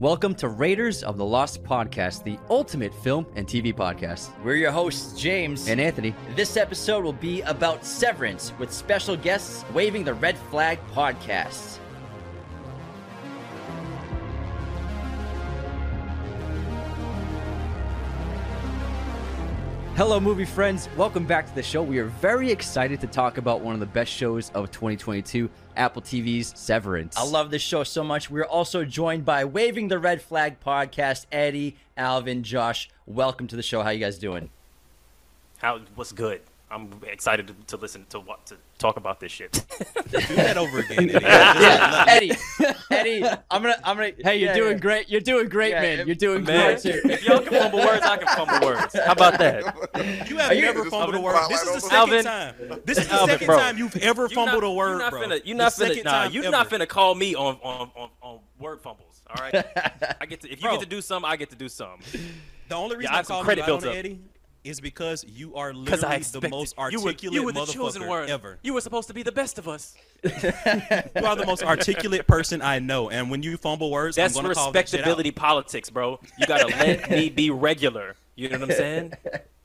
[0.00, 4.30] Welcome to Raiders of the Lost Podcast, the ultimate film and TV podcast.
[4.44, 5.66] We're your hosts, James.
[5.66, 6.14] And Anthony.
[6.36, 11.78] this episode will be about Severance with special guests waving the red flag podcast.
[19.98, 20.88] Hello, movie friends.
[20.96, 21.82] Welcome back to the show.
[21.82, 26.00] We are very excited to talk about one of the best shows of 2022, Apple
[26.00, 27.16] TV's Severance.
[27.16, 28.30] I love this show so much.
[28.30, 32.88] We're also joined by Waving the Red Flag podcast, Eddie, Alvin, Josh.
[33.06, 33.82] Welcome to the show.
[33.82, 34.50] How you guys doing?
[35.56, 36.42] How what's good?
[36.70, 39.52] I'm excited to, to listen to what to talk about this shit.
[40.10, 41.10] Do that over again.
[41.14, 41.24] Eddie.
[41.24, 42.32] Yeah, Eddie,
[42.90, 44.12] Eddie, I'm gonna, I'm gonna.
[44.22, 44.78] Hey, you're yeah, doing yeah.
[44.78, 45.08] great.
[45.08, 46.00] You're doing great, Yeah, man.
[46.00, 46.94] if- You're doing Man, great.
[47.04, 48.94] if y'all can fumble words, I can fumble words.
[48.98, 50.28] How about that?
[50.28, 51.36] You have you- never Just fumbled a word.
[51.48, 52.54] This is the second Alvin- time.
[52.84, 53.58] This is the Alvin, second bro.
[53.58, 55.20] time you've ever fumbled not- a word, you not bro.
[55.22, 56.50] Finna, you The not finna, second nah, time you ever.
[56.50, 59.22] not finna call me on on, on, on word fumbles.
[59.30, 59.54] All right,
[60.20, 60.72] I get to if you Bro.
[60.72, 62.00] get to do some, I get to do some.
[62.68, 63.94] The only reason I I'm have some credit you out built on up.
[63.96, 64.20] Eddie
[64.68, 68.08] is because you are literally the most you were, articulate you were the chosen motherfucker
[68.08, 68.28] one.
[68.28, 68.58] ever.
[68.62, 69.94] You were supposed to be the best of us.
[70.22, 74.42] You are the most articulate person I know, and when you fumble words, That's I'm
[74.42, 76.20] gonna call that respectability politics, bro.
[76.38, 78.16] You gotta let me be regular.
[78.36, 79.12] You know what I'm saying?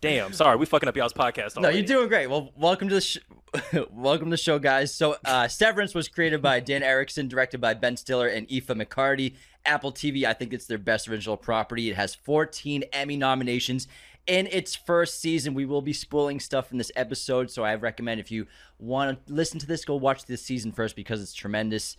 [0.01, 1.59] Damn, sorry, we fucking up y'all's podcast.
[1.59, 2.27] No, you're doing great.
[2.27, 3.19] Well, welcome to the sh-
[3.91, 4.93] welcome to the show, guys.
[4.93, 9.35] So, uh, Severance was created by Dan Erickson, directed by Ben Stiller and Aoife McArdle.
[9.65, 11.89] Apple TV, I think it's their best original property.
[11.89, 13.87] It has 14 Emmy nominations
[14.27, 15.53] in its first season.
[15.53, 18.47] We will be spoiling stuff in this episode, so I recommend if you
[18.79, 21.97] want to listen to this, go watch this season first because it's tremendous.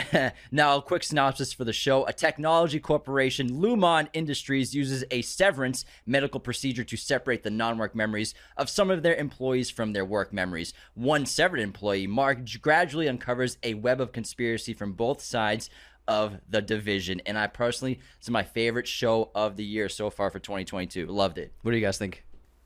[0.50, 2.06] now, a quick synopsis for the show.
[2.06, 7.94] A technology corporation, Lumon Industries, uses a severance medical procedure to separate the non work
[7.94, 10.72] memories of some of their employees from their work memories.
[10.94, 15.68] One severed employee, Mark, gradually uncovers a web of conspiracy from both sides
[16.08, 17.20] of the division.
[17.26, 21.06] And I personally, it's my favorite show of the year so far for 2022.
[21.06, 21.52] Loved it.
[21.62, 22.24] What do you guys think?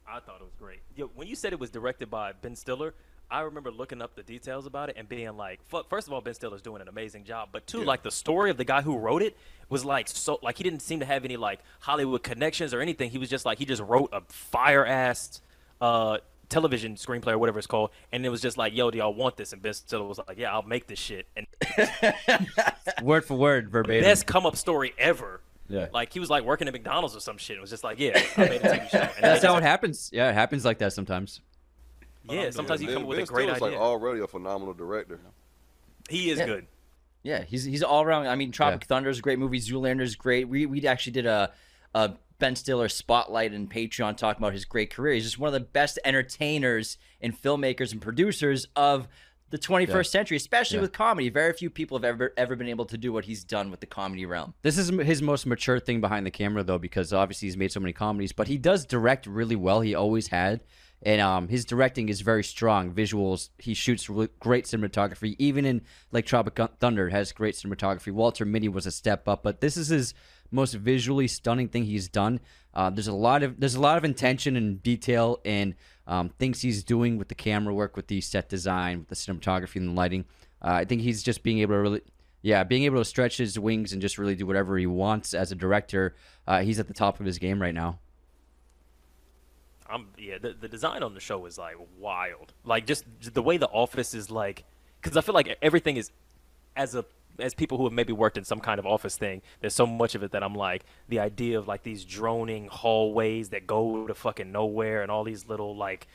[0.09, 0.81] I thought it was great.
[0.95, 2.95] Yo, when you said it was directed by Ben Stiller,
[3.31, 6.21] I remember looking up the details about it and being like, fuck, first of all,
[6.21, 7.49] Ben Stiller's doing an amazing job.
[7.51, 9.37] But two, like the story of the guy who wrote it
[9.69, 13.11] was like so like he didn't seem to have any like Hollywood connections or anything.
[13.11, 15.41] He was just like he just wrote a fire ass
[15.81, 19.13] uh television screenplay or whatever it's called and it was just like yo do y'all
[19.15, 21.47] want this and ben stiller was like yeah i'll make this shit and
[23.03, 24.03] Word for word, verbatim.
[24.05, 25.89] best come up story ever Yeah.
[25.93, 28.21] like he was like working at mcdonald's or some shit it was just like yeah
[28.37, 30.11] i made a tv show and That's they how it happens.
[30.13, 31.41] Yeah, it happens like that sometimes.
[32.25, 34.27] yeah sometimes you Ben- come up with ben a great Stiller's idea like already a
[34.27, 35.19] phenomenal director.
[36.09, 36.47] he is Yeah.
[36.47, 36.67] good
[37.25, 38.29] Yeah, he's he's all around.
[38.29, 39.59] I mean, Tropic Thunder is a great movie.
[39.59, 40.49] Zoolander is great.
[40.49, 41.51] We we actually did a
[41.93, 45.15] a Ben Stiller spotlight and Patreon talking about his great career.
[45.15, 49.09] He's just one of the best entertainers and filmmakers and producers of
[49.51, 50.83] the 21st century, especially Yeah.
[50.83, 51.29] with comedy.
[51.29, 53.87] Very few people have ever ever been able to do what he's done with the
[53.87, 54.55] comedy realm.
[54.63, 57.79] This is his most mature thing behind the camera, though, because obviously he's made so
[57.81, 58.33] many comedies.
[58.33, 59.83] But he does direct really well.
[59.83, 60.65] He always had,
[61.01, 62.93] and um, his directing is very strong.
[62.93, 65.37] Visuals, he shoots really great cinematography.
[65.39, 68.11] Even in like Tropic Thunder, has great cinematography.
[68.11, 70.13] Walter Mitty was a step up, but this is his
[70.51, 72.41] most visually stunning thing he's done.
[72.75, 75.75] Uh, there's a lot of there's a lot of intention and detail and
[76.07, 79.77] um, things he's doing with the camera work, with the set design, with the cinematography
[79.77, 80.25] and the lighting.
[80.63, 82.03] Uh, I think he's just being able to really
[82.43, 85.51] yeah, being able to stretch his wings and just really do whatever he wants as
[85.51, 86.15] a director,
[86.47, 87.99] uh, he's at the top of his game right now.
[89.89, 90.39] I'm yeah.
[90.39, 92.53] The, the design on the show is like wild.
[92.65, 94.65] Like just the way the office is like,
[95.01, 96.13] because I feel like everything is
[96.77, 97.05] as a
[97.39, 99.43] as people who have maybe worked in some kind of office thing.
[99.61, 103.49] There's so much of it that I'm like the idea of like these droning hallways
[103.51, 106.07] that go to fucking nowhere and all these little like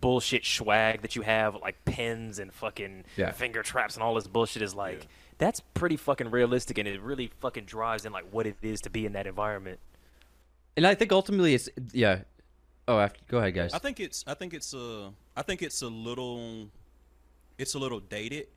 [0.00, 3.32] bullshit swag that you have like pens and fucking Yeah.
[3.32, 5.06] finger traps and all this bullshit is like
[5.38, 8.90] that's pretty fucking realistic and it really fucking drives in like what it is to
[8.90, 9.80] be in that environment.
[10.76, 12.20] And I think ultimately it's yeah.
[12.86, 13.72] Oh, after, go ahead, guys.
[13.72, 16.68] I think it's I think it's a I think it's a little
[17.56, 18.48] it's a little dated,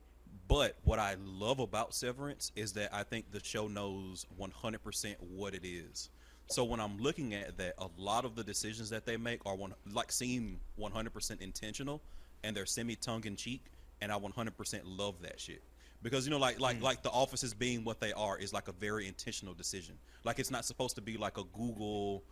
[0.48, 5.54] but what I love about Severance is that I think the show knows 100% what
[5.54, 6.08] it is.
[6.50, 9.54] So when I'm looking at that, a lot of the decisions that they make are
[9.54, 12.00] one like seem 100% intentional
[12.42, 13.64] and they're semi tongue in cheek,
[14.00, 15.62] and I 100% love that shit.
[16.02, 16.82] Because you know, like like mm.
[16.82, 19.96] like the offices being what they are is like a very intentional decision.
[20.24, 22.22] Like it's not supposed to be like a Google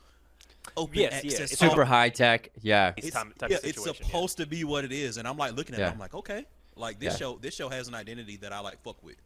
[0.77, 2.51] open Yes, yeah, access it's Super high tech.
[2.63, 2.95] Yeah.
[2.97, 4.07] It's it's, time- type yeah, it's situation, yeah.
[4.07, 5.89] supposed to be what it is, and I'm like looking at Yeah.
[5.89, 7.19] it, I'm like, okay, like this Yeah.
[7.19, 9.17] show, this show has an identity that I like fuck with.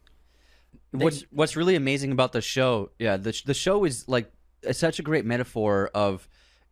[0.91, 2.91] What's What's really amazing about the show?
[2.99, 4.31] Yeah, the the show is like
[4.63, 6.27] it's such a great metaphor of.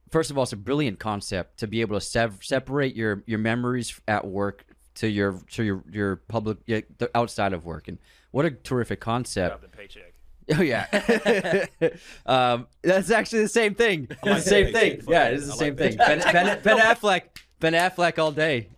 [0.10, 3.38] First of all, it's a brilliant concept to be able to sev- separate your your
[3.40, 4.66] memories at work
[4.96, 8.00] to your to your your public yeah, the outside of work, and
[8.32, 9.62] what a terrific concept.
[9.62, 10.06] Job paycheck.
[10.58, 10.88] Oh yeah,
[12.26, 14.08] um, that's actually the same thing.
[14.10, 15.02] It's the same thing.
[15.08, 15.98] Yeah, it is the I same like thing.
[15.98, 17.22] Ben, ben, ben Affleck,
[17.60, 18.70] Ben Affleck all day.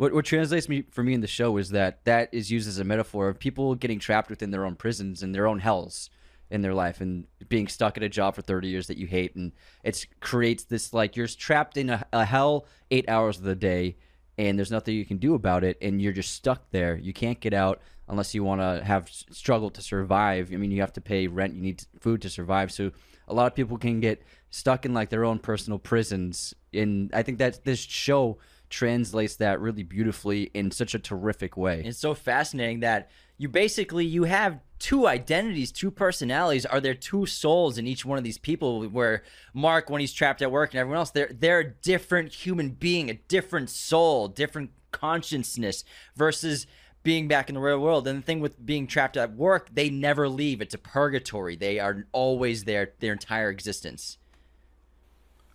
[0.00, 2.78] What what translates me for me in the show is that that is used as
[2.78, 6.08] a metaphor of people getting trapped within their own prisons and their own hells
[6.48, 9.36] in their life and being stuck at a job for 30 years that you hate.
[9.36, 9.52] And
[9.84, 13.98] it creates this like you're trapped in a, a hell eight hours of the day
[14.38, 16.96] and there's nothing you can do about it and you're just stuck there.
[16.96, 20.50] You can't get out unless you want to have struggle to survive.
[20.50, 21.52] I mean you have to pay rent.
[21.52, 22.72] You need food to survive.
[22.72, 22.90] So
[23.28, 26.54] a lot of people can get stuck in like their own personal prisons.
[26.72, 28.38] And i think that this show
[28.70, 34.04] translates that really beautifully in such a terrific way It's so fascinating that you basically
[34.04, 36.66] you have two identities, two personalities.
[36.66, 38.82] Are there two souls in each one of these people?
[38.84, 39.22] Where
[39.54, 43.08] Mark, when he's trapped at work, and everyone else, they're they're a different human being,
[43.08, 45.84] a different soul, different consciousness
[46.16, 46.66] versus
[47.02, 48.06] being back in the real world.
[48.06, 50.60] And the thing with being trapped at work, they never leave.
[50.60, 51.56] It's a purgatory.
[51.56, 54.18] They are always there their entire existence.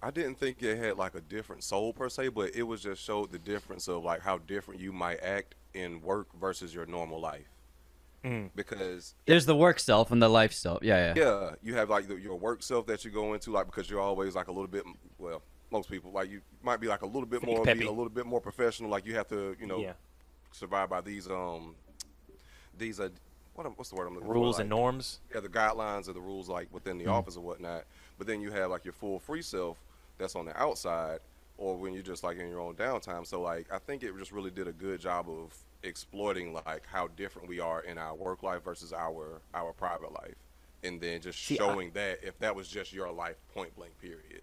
[0.05, 3.01] I didn't think it had like a different soul per se, but it was just
[3.03, 7.19] showed the difference of like how different you might act in work versus your normal
[7.19, 7.47] life.
[8.55, 12.07] Because there's the work self and the life self yeah yeah yeah, you have like
[12.07, 14.67] the, your work self that you go into, like because you're always like a little
[14.67, 14.83] bit.
[15.19, 17.79] Well, most people like you might be like a little bit Pretty more, peppy.
[17.81, 18.89] be a little bit more professional.
[18.89, 19.93] Like you have to, you know, Yeah.
[20.51, 21.75] survive by these um,
[22.77, 23.09] these uh,
[23.53, 24.33] what am- what's the word I'm looking for?
[24.33, 25.19] Rules and norms.
[25.33, 27.83] yeah, the guidelines of the rules like within the office or whatnot.
[28.17, 29.77] But then you have like your full free self
[30.17, 31.19] that's on the outside,
[31.57, 33.25] or when you're just like in your own downtime.
[33.25, 35.53] So like I think it just really did a good job of
[35.83, 40.35] exploiting like how different we are in our work life versus our our private life,
[40.83, 43.97] and then just See, I- showing that if that was just your life, point blank,
[43.99, 44.41] period.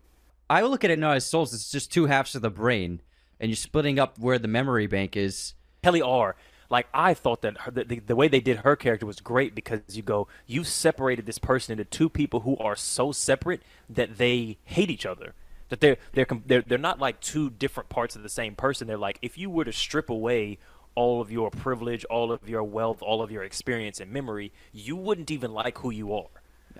[0.50, 1.54] I would look at it now as souls.
[1.54, 3.00] It's just two halves of the brain,
[3.40, 5.54] and you're splitting up where the memory bank is.
[5.82, 6.36] Helly R.
[6.70, 9.54] Like I thought that her, the, the, the way they did her character was great
[9.54, 14.16] because you go, you separated this person into two people who are so separate that
[14.16, 15.34] they hate each other.
[15.72, 18.86] That they're they're they're they're not like two different parts of the same person.
[18.86, 20.58] They're like if you were to strip away
[20.94, 24.96] all of your privilege, all of your wealth, all of your experience and memory, you
[24.96, 26.28] wouldn't even like who you are.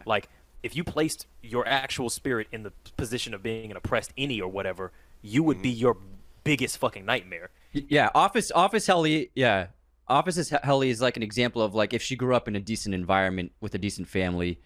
[0.05, 0.29] Like
[0.62, 4.49] if you placed your actual spirit in the position of being an oppressed innie or
[4.49, 4.93] whatever,
[5.23, 5.81] you would be mm-hmm.
[5.81, 5.97] your
[6.45, 7.49] biggest fucking nightmare.
[7.73, 9.31] Yeah, Office Office Helly.
[9.35, 9.69] Yeah,
[10.06, 12.61] Office is Helly is like an example of like if she grew up in a
[12.61, 14.61] decent environment with a decent family,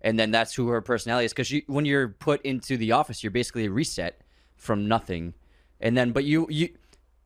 [0.00, 1.32] and then that's who her personality is.
[1.32, 4.20] Because when you're put into the office, you're basically a reset
[4.56, 5.34] from nothing,
[5.80, 6.70] and then but you you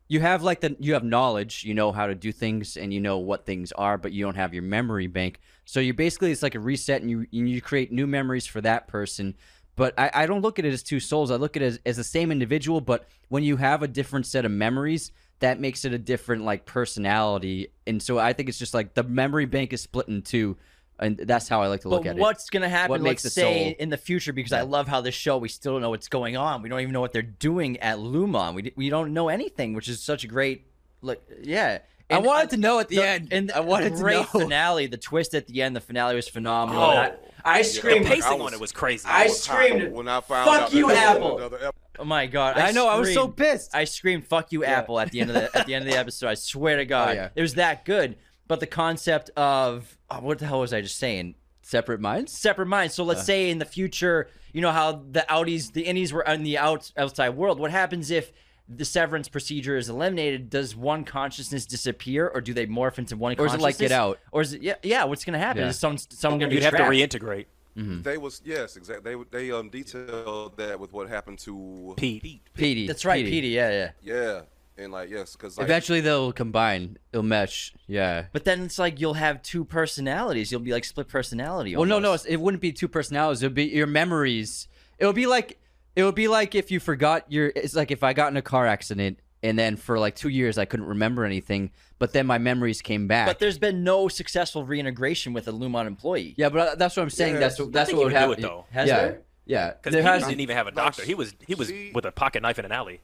[0.09, 3.01] you have like the you have knowledge, you know how to do things, and you
[3.01, 5.41] know what things are, but you don't have your memory bank.
[5.65, 8.61] So you basically it's like a reset, and you and you create new memories for
[8.61, 9.35] that person.
[9.77, 11.31] But I, I don't look at it as two souls.
[11.31, 14.27] I look at it as, as the same individual, but when you have a different
[14.27, 15.11] set of memories,
[15.41, 17.69] that makes it a different like personality.
[17.87, 20.57] And so I think it's just like the memory bank is split in two,
[20.99, 22.21] and that's how I like to look but at it.
[22.21, 22.91] what's gonna happen?
[22.91, 25.39] What makes let's the say soul- in the future, because I love how this show.
[25.39, 26.63] We still don't know what's going on.
[26.63, 28.55] We don't even know what they're doing at Lumon.
[28.55, 30.67] We we don't know anything, which is such a great,
[31.03, 31.79] like, yeah.
[32.11, 33.33] I And wanted to know at the end.
[33.33, 34.41] And I wanted the to great know.
[34.41, 34.87] finale.
[34.87, 35.75] The twist at the end.
[35.75, 36.83] The finale was phenomenal.
[36.83, 36.91] Oh.
[36.91, 37.15] And
[37.45, 38.07] I, I The screamed.
[38.07, 39.07] pacing I on it was crazy.
[39.09, 42.59] I screamed, when I found "Fuck out you, that there was Apple!" Oh my god!
[42.59, 43.75] I know, I was so pissed.
[43.75, 45.99] I screamed "fuck you, Apple" at the end of the at the end of the
[45.99, 46.29] episode.
[46.29, 47.29] I swear to oh, God, yeah.
[47.37, 48.17] it was that good.
[48.47, 51.35] But the concept of oh, what the hell was I just saying?
[51.63, 52.31] Separate minds.
[52.31, 52.95] separate minds.
[52.95, 56.43] So let's say in the future, you know how the outies, the innies were in
[56.43, 57.59] the out, outside world.
[57.59, 58.33] What happens if
[58.69, 60.51] the severance procedure is eliminated?
[60.51, 63.35] Does one consciousness disappear, or do they morph into one?
[63.39, 63.93] Or is it like Get?
[63.93, 64.19] Out?
[64.31, 64.75] Or is it yeah?
[64.83, 65.05] Yeah.
[65.05, 65.63] What's gonna happen?
[65.63, 65.69] Yeah.
[65.69, 66.93] Is some someone gonna You'd have to trapped?
[66.93, 67.47] reintegrate.
[67.77, 69.17] They was yes, exactly.
[69.17, 72.43] They they um detailed that with what happened to Pete.
[72.55, 72.87] Petey.
[72.87, 73.41] That's right, Petey.
[73.41, 73.49] Petey.
[73.49, 73.91] Yeah, yeah.
[74.03, 74.41] yeah,
[74.77, 76.99] and like yes, because like, Eventually they'll combine.
[77.13, 77.73] It'll mesh.
[77.87, 78.27] Yeah.
[78.33, 80.51] But then it's like you'll have two personalities.
[80.51, 81.77] You'll be like split personality.
[81.77, 82.27] Well, no, no, almost.
[82.27, 83.43] it wouldn't be two personalities.
[83.43, 84.69] It would be your memories.
[84.99, 85.59] It would be like
[85.97, 87.53] it would be like if you forgot your.
[87.55, 90.59] It's like if I got in a car accident and then for like two years
[90.59, 93.27] I couldn't remember anything, but then my memories came back.
[93.27, 96.35] But there's been no successful reintegration with a Lumon employee.
[96.37, 97.35] yeah, but uh, that's what I'm saying.
[97.35, 97.41] Yeah.
[97.41, 98.45] That's what that's think what you would can do happen.
[98.45, 98.65] it, though.
[98.71, 99.21] Has yeah, there?
[99.47, 99.73] yeah.
[99.73, 101.05] Because he has- didn't even have a doctor.
[101.05, 103.01] He was he was she- with a pocket knife in an alley.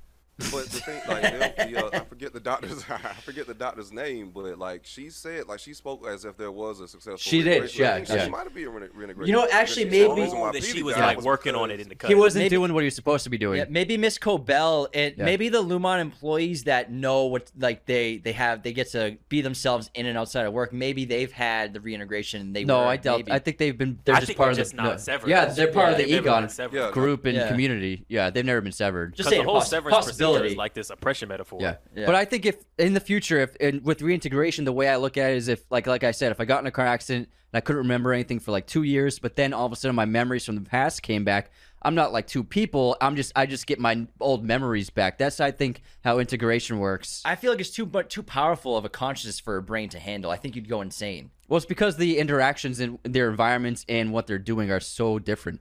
[0.51, 3.93] But the thing, like, the, the, uh, I forget the doctor's, I forget the doctor's
[3.93, 7.19] name, but like she said, like she spoke as if there was a successful.
[7.19, 7.83] She did, reintegration.
[7.83, 8.25] yeah, I yeah.
[8.25, 9.27] She might have been re- reintegrated.
[9.27, 11.55] You know, actually, She the maybe- reason why Oh, that she was died like working
[11.55, 12.09] on it in the cut.
[12.09, 13.59] he wasn't Maybe- doing what he was supposed to be doing.
[13.59, 15.25] Yeah, maybe Miss Cobel and Yeah.
[15.25, 19.41] maybe the Lumon employees that know what like they they have they get to be
[19.43, 20.73] themselves in and outside of work.
[20.73, 22.41] Maybe they've had the reintegration.
[22.41, 23.19] And they no, were, I doubt.
[23.19, 23.33] maybe.
[23.33, 23.99] I think they've been.
[24.05, 24.63] They're I just think part they're of the.
[24.63, 24.97] just not no.
[24.97, 25.29] severed.
[25.29, 28.05] Yeah, they're part Yeah, of the they've never been Eagan group and community.
[28.09, 29.15] Yeah, they've never been severed.
[29.15, 30.30] just Because saying the whole severance possibility.
[30.37, 30.55] Ability.
[30.57, 31.59] like this oppression metaphor.
[31.61, 31.77] Yeah.
[31.95, 32.07] Yeah.
[32.07, 35.17] But I think if in the future, if and with reintegration, the way I look
[35.17, 37.29] at it is if, like, like I said, if I got in a car accident
[37.53, 39.95] and I couldn't remember anything for like two years, but then all of a sudden
[39.95, 41.51] my memories from the past came back,
[41.83, 42.97] I'm not like two people.
[43.01, 45.17] I'm just, I just get my old memories back.
[45.17, 47.23] That's, I think, how integration works.
[47.25, 49.99] I feel like it's too but too powerful of a consciousness for a brain to
[49.99, 50.31] handle.
[50.31, 51.31] I think you'd go insane.
[51.49, 55.61] Well, it's because the interactions in their environments and what they're doing are so different.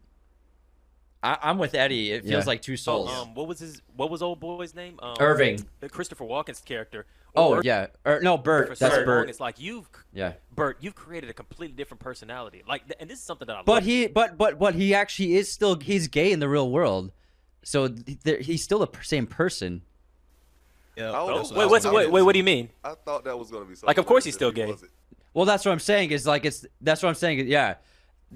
[1.21, 2.11] I, I'm with Eddie.
[2.11, 2.47] It feels Yeah.
[2.47, 3.09] like two souls.
[3.11, 3.81] um, what was his?
[3.95, 4.99] What was old boy's name?
[5.01, 5.65] Um, Irving.
[5.81, 7.05] the Christopher Walken's character.
[7.35, 8.79] Oh Or- yeah, or no, For Burt.
[8.79, 9.29] That's long, Burt.
[9.29, 10.33] It's like you've, Yeah.
[10.55, 12.63] Burt, you've created a completely different personality.
[12.67, 13.61] Like, and this is something that I.
[13.63, 13.83] But love.
[13.83, 17.11] he, but but but he actually is still he's gay in the real world,
[17.63, 19.81] so th- there- he's still the same person.
[20.95, 22.69] Yeah, Oh, that's Wait, what what's, wait, wait, what do you mean?
[22.83, 24.73] I thought that was gonna be something Like, of course he's still gay.
[25.33, 26.11] Well, that's what I'm saying.
[26.11, 27.47] Is like it's that's what I'm saying.
[27.47, 27.75] Yeah.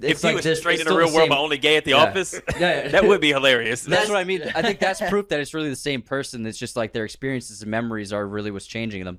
[0.00, 1.56] If It's he like was this- straight in the still real world, same- but only
[1.58, 2.04] gay at the Yeah.
[2.04, 2.88] office, Yeah, yeah.
[2.88, 3.82] that would be hilarious.
[3.82, 4.42] That's what I mean.
[4.54, 6.44] I think that's proof that it's really the same person.
[6.46, 9.18] It's just like their experiences and memories are really what's changing them.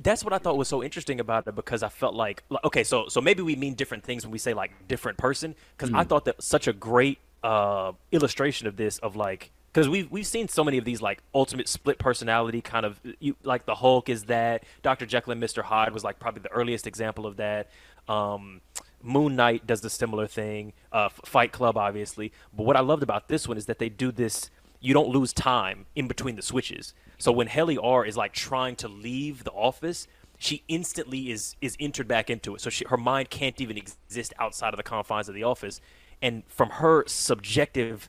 [0.00, 2.84] that's what I thought was so interesting about it because I felt like like, okay,
[2.84, 6.04] so so maybe we mean different things when we say like different person because I
[6.04, 10.46] thought that such a great uh, illustration of this of like because we've we've seen
[10.46, 14.24] so many of these like ultimate split personality kind of you like the Hulk is
[14.24, 15.04] that Dr.
[15.04, 15.62] Jekyll and Mr.
[15.64, 17.68] Hyde was like probably the earliest example of that.
[18.08, 18.60] Um,
[19.02, 20.72] Moon Knight does the similar thing.
[20.92, 22.32] Uh, Fight Club, obviously.
[22.56, 24.50] But what I loved about this one is that they do this.
[24.80, 26.94] You don't lose time in between the switches.
[27.18, 30.06] So when Helly R is like trying to leave the office,
[30.38, 32.60] she instantly is is entered back into it.
[32.60, 35.80] So she, her mind can't even exist outside of the confines of the office.
[36.22, 38.08] And from her subjective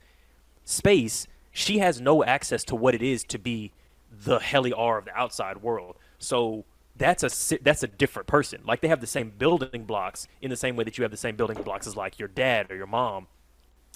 [0.64, 3.72] space, she has no access to what it is to be
[4.12, 5.96] the Helly R of the outside world.
[6.20, 6.66] So
[7.00, 8.62] that's a that's a different person.
[8.66, 11.18] Like they have the same building blocks in the same way that you have the
[11.18, 13.28] same building blocks as like your dad or your mom,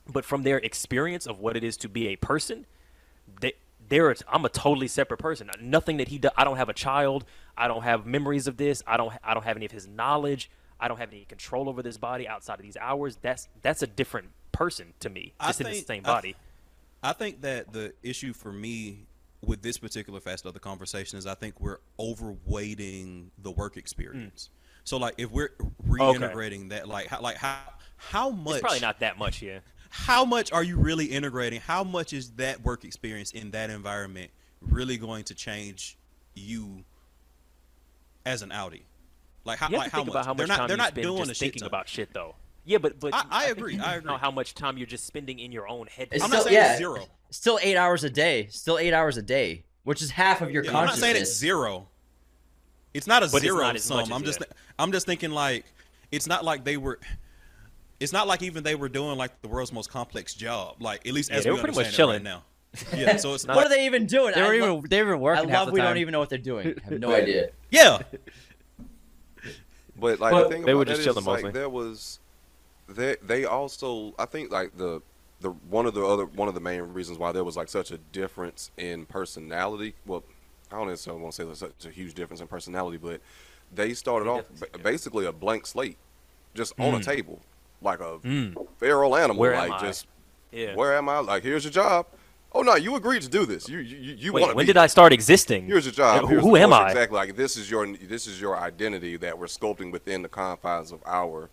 [0.08, 2.66] but from their experience of what it is to be a person,
[3.42, 3.54] they
[3.90, 5.52] they're a, I'm a totally separate person.
[5.62, 6.32] Nothing that he does.
[6.38, 7.26] I don't have a child.
[7.58, 8.82] I don't have memories of this.
[8.88, 10.50] I don't I don't have any of his knowledge.
[10.80, 13.18] I don't have any control over this body outside of these hours.
[13.22, 16.36] That's that's a different person to me, I just in the think- same I- body.
[17.06, 19.08] I think that the issue for me
[19.46, 24.50] with this particular facet of the conversation is I think we're overweighting the work experience.
[24.52, 24.60] Mm.
[24.86, 25.52] So like if we're
[25.88, 27.58] reintegrating that, like how like how
[27.98, 29.60] how much It's probably not that much, yeah.
[29.90, 31.62] how much are you really integrating?
[31.62, 34.32] How much is that work experience in that environment
[34.62, 35.98] really going to change
[36.36, 36.84] you
[38.26, 38.82] as an outie?
[39.46, 40.14] Like how You have like to how think much?
[40.14, 41.60] about how they're much not time they're you not spend doing just a shit thinking
[41.62, 41.68] ton.
[41.68, 42.36] about shit though.
[42.66, 45.06] Yeah, but but I- I think agree, you I Know how much time you're just
[45.06, 46.08] spending in your own head.
[46.12, 47.06] It's I'm still, not saying yeah, zero.
[47.34, 48.46] Still eight hours a day.
[48.52, 51.34] Still eight hours a day, which is half of your Yeah, I'm not saying it's
[51.36, 51.88] zero.
[52.94, 54.14] It's not a But zero not sum.
[54.14, 54.52] I'm just yet.
[54.78, 55.66] I'm just thinking like
[56.12, 57.00] it's not like they were.
[58.00, 60.76] It's not like even they were doing like the world's most complex job.
[60.80, 62.24] Like at least Yeah, as they we were pretty much understand it right
[62.94, 63.04] chilling.
[63.04, 63.12] now.
[63.12, 64.34] Yeah, so it's what are they even doing?
[64.36, 65.90] They I were lo- even they were I working half love the we time.
[65.90, 66.76] don't even know what they're doing.
[66.86, 67.50] I have no idea.
[67.72, 67.98] yeah.
[70.00, 71.52] But like But the thing they about were that just is, chilling like mostly.
[71.52, 72.20] there was,
[72.90, 75.02] they they also I think like the
[75.44, 77.92] the one of the other one of the main reasons why there was like such
[77.92, 79.94] a difference in personality.
[80.08, 80.24] Well,
[80.72, 83.22] I don't necessarily want to say there's such a huge difference in personality, but
[83.72, 84.82] they started off difference, yeah.
[84.82, 85.98] basically a blank slate,
[86.56, 87.06] just on a Mm.
[87.06, 87.40] table,
[87.82, 88.20] like a
[88.78, 89.40] feral animal.
[89.40, 89.86] Where am like I?
[89.88, 90.08] just
[90.52, 90.74] Yeah.
[90.76, 91.20] where am I?
[91.20, 92.08] Like here's your job.
[92.56, 93.68] Oh no, you agreed to do this.
[93.68, 95.66] You you you, you want to when be did I start existing?
[95.66, 96.22] Here's your job.
[96.22, 96.82] Who, Here's who the am course.
[96.82, 96.90] I?
[96.92, 97.16] Exactly.
[97.18, 101.02] Like this is your this is your identity that we're sculpting within the confines of
[101.06, 101.50] our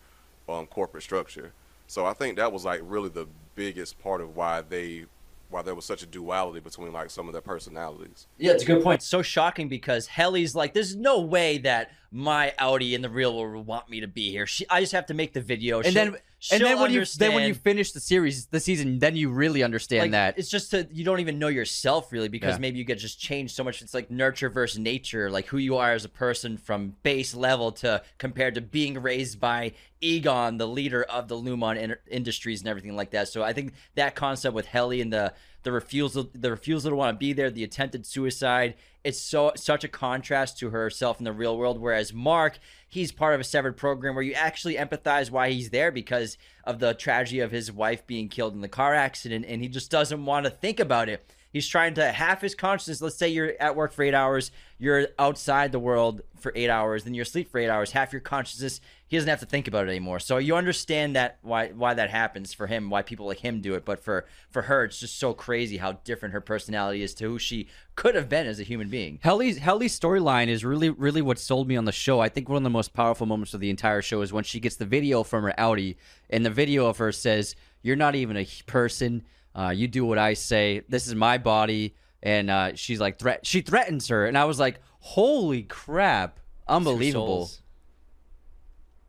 [0.49, 1.53] um, corporate structure.
[1.87, 3.27] So I think that was like really the
[3.61, 5.05] biggest part of why they
[5.51, 8.27] why there was such a duality between like some of their personalities.
[8.39, 9.01] Yeah, it's a good point.
[9.01, 13.37] It's so shocking because Helly's like, there's no way that my outie in the real
[13.37, 14.47] world will want me to be here.
[14.47, 15.79] She, I just have to make the video.
[15.79, 16.17] And She'll- then
[16.53, 19.63] and then when you then when you finish the series, the season, then you really
[19.63, 20.39] understand like, that.
[20.39, 22.61] it's just to, you don't even know yourself really because Yeah.
[22.61, 23.83] maybe you get just changed so much.
[23.83, 27.73] It's like nurture versus nature, like who you are as a person from base level
[27.73, 32.69] to compared to being raised by Eagan, the leader of the Lumon in- Industries and
[32.69, 33.29] everything like that.
[33.29, 37.15] So I think that concept with Helly and the the refusal the refusal to want
[37.15, 38.75] to be there, the attempted suicide,
[39.05, 41.81] it's so such a contrast to herself in the real world.
[41.81, 45.91] Whereas Mark, he's part of a severed program where you actually empathize why he's there
[45.91, 49.69] because of the tragedy of his wife being killed in the car accident, and he
[49.69, 51.25] just doesn't want to think about it.
[51.53, 53.03] He's trying to half his consciousness.
[53.03, 57.05] Let's say you're at work for eight hours, you're outside the world for eight hours,
[57.05, 57.91] then you're asleep for eight hours.
[57.91, 60.21] Half your consciousness, he doesn't have to think about it anymore.
[60.21, 63.75] So you understand that why why that happens for him, why people like him do
[63.75, 63.85] it.
[63.85, 67.39] But for for her, it's just so crazy how different her personality is to who
[67.39, 69.19] she could have been as a human being.
[69.23, 72.21] Helly's Helly's storyline is really really what sold me on the show.
[72.21, 74.61] I think one of the most powerful moments of the entire show is when she
[74.61, 75.97] gets the video from her outie,
[76.31, 79.25] and the video of her says, "You're not even a person.
[79.55, 80.83] Uh, you do what I say.
[80.89, 81.95] This is my body.
[82.23, 83.47] and uh, she's like threat.
[83.47, 86.39] She threatens her, and I was like, "Holy crap,
[86.69, 87.63] unbelievable!" souls.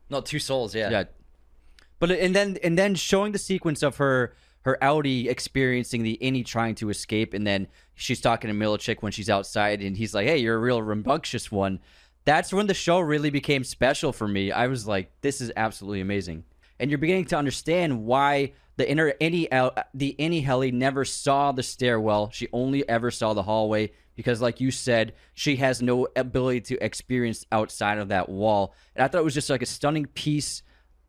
[0.10, 0.74] No, two souls.
[0.76, 0.90] Yeah.
[0.90, 1.04] Yeah.
[2.00, 6.46] But and then and then showing the sequence of her her outie experiencing the innie
[6.46, 10.26] trying to escape, and then she's talking to Milchick when she's outside, and he's like,
[10.28, 11.80] "Hey, you're a real rambunctious one."
[12.24, 14.52] That's when the show really became special for me.
[14.52, 16.44] I was like, "This is absolutely amazing,"
[16.82, 21.52] and you're beginning to understand why the inner innie uh, the innie Helly never saw
[21.52, 22.32] the stairwell.
[22.32, 26.84] She only ever saw the hallway because, like you said, she has no ability to
[26.84, 28.74] experience outside of that wall.
[28.96, 30.64] And I thought it was just like a stunning piece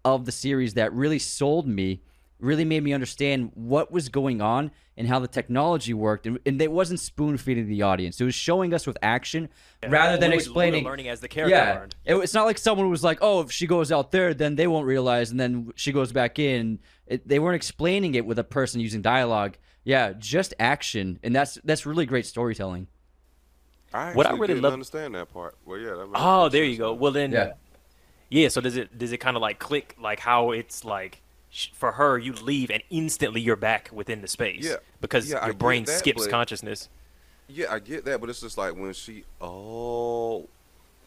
[0.05, 2.03] of the series that really sold me,
[2.43, 6.27] really made me understand what was going on and how the technology worked.
[6.27, 9.49] And, and it wasn't spoon feeding the audience; it was showing us with action
[9.89, 10.85] rather than We were- we were explaining.
[10.85, 11.95] learning as the character yeah, learned.
[12.05, 14.67] it, it's not like someone was like, "Oh, if she goes out there, then they
[14.67, 16.79] won't realize," and then she goes back in.
[17.07, 19.57] It, they weren't explaining it with a person using dialogue.
[19.85, 22.89] Yeah, just action, and that's that's really great storytelling.
[23.95, 25.57] I What I actually really didn't love- understand that part.
[25.67, 25.91] Well, yeah.
[25.91, 26.93] That really Oh, there you go.
[26.95, 27.53] Well then, Yeah.
[28.31, 28.49] yeah.
[28.49, 31.19] So does it does it kind of like click like how it's like sh-
[31.75, 34.77] for her you leave and instantly you're back within the space Yeah.
[35.01, 36.89] because Yeah, your get brain that, skips but- consciousness.
[37.49, 39.25] Yeah, I get that, but it's just like when she.
[39.39, 40.49] Oh,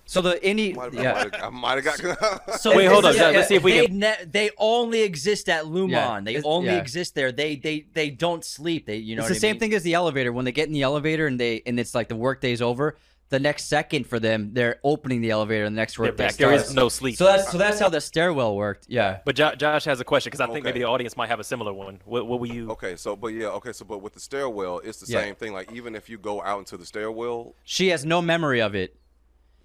[0.06, 1.26] So the any might, yeah.
[1.42, 2.60] I might have got.
[2.60, 5.50] So Wait, hold is- up, let's see if we they can- ne- they only exist
[5.50, 5.90] at Lumon.
[5.90, 6.78] Yeah, They it's- only yeah.
[6.78, 7.32] exist there.
[7.32, 8.86] They they they don't sleep.
[8.86, 9.60] They you know it's what the I same mean?
[9.62, 10.32] thing as the elevator.
[10.32, 12.98] When they get in the elevator and they and it's like the workday's over,
[13.30, 16.34] the next second for them, they're opening the elevator and the next They're back.
[16.36, 17.16] There is no sleep.
[17.18, 18.86] So that's so that's how the stairwell worked.
[18.88, 19.20] Yeah.
[19.26, 20.64] But jo- Josh has a question because I think Okay.
[20.70, 22.02] maybe the audience might have a similar one.
[22.06, 22.70] What, what were you?
[22.72, 25.22] Okay, so but yeah, okay, so but with the stairwell, it's the Yeah.
[25.22, 25.54] same thing.
[25.54, 28.96] Like even if you go out into the stairwell, She has no memory of it.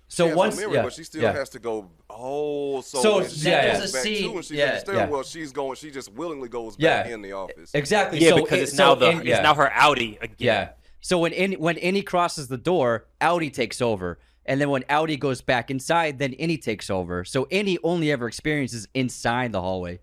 [0.08, 1.32] So she has no once memory, yeah, but she still yeah.
[1.32, 1.88] has to go.
[2.08, 4.74] Oh, so, So, she yeah, goes there's back scene- too, when she's yeah, in the
[4.74, 4.80] yeah.
[4.80, 5.76] stairwell, she's going.
[5.76, 7.02] She just willingly goes Yeah.
[7.04, 7.70] back in the office.
[7.74, 8.18] Exactly.
[8.18, 10.34] Yeah, so because it- it's so now the in- it's now her outie again.
[10.38, 10.68] Yeah.
[11.00, 14.18] So when innie when innie crosses the door, outie takes over.
[14.46, 17.24] And then when outie goes back inside, then Innie takes over.
[17.24, 20.00] So Innie only ever experiences inside the hallway.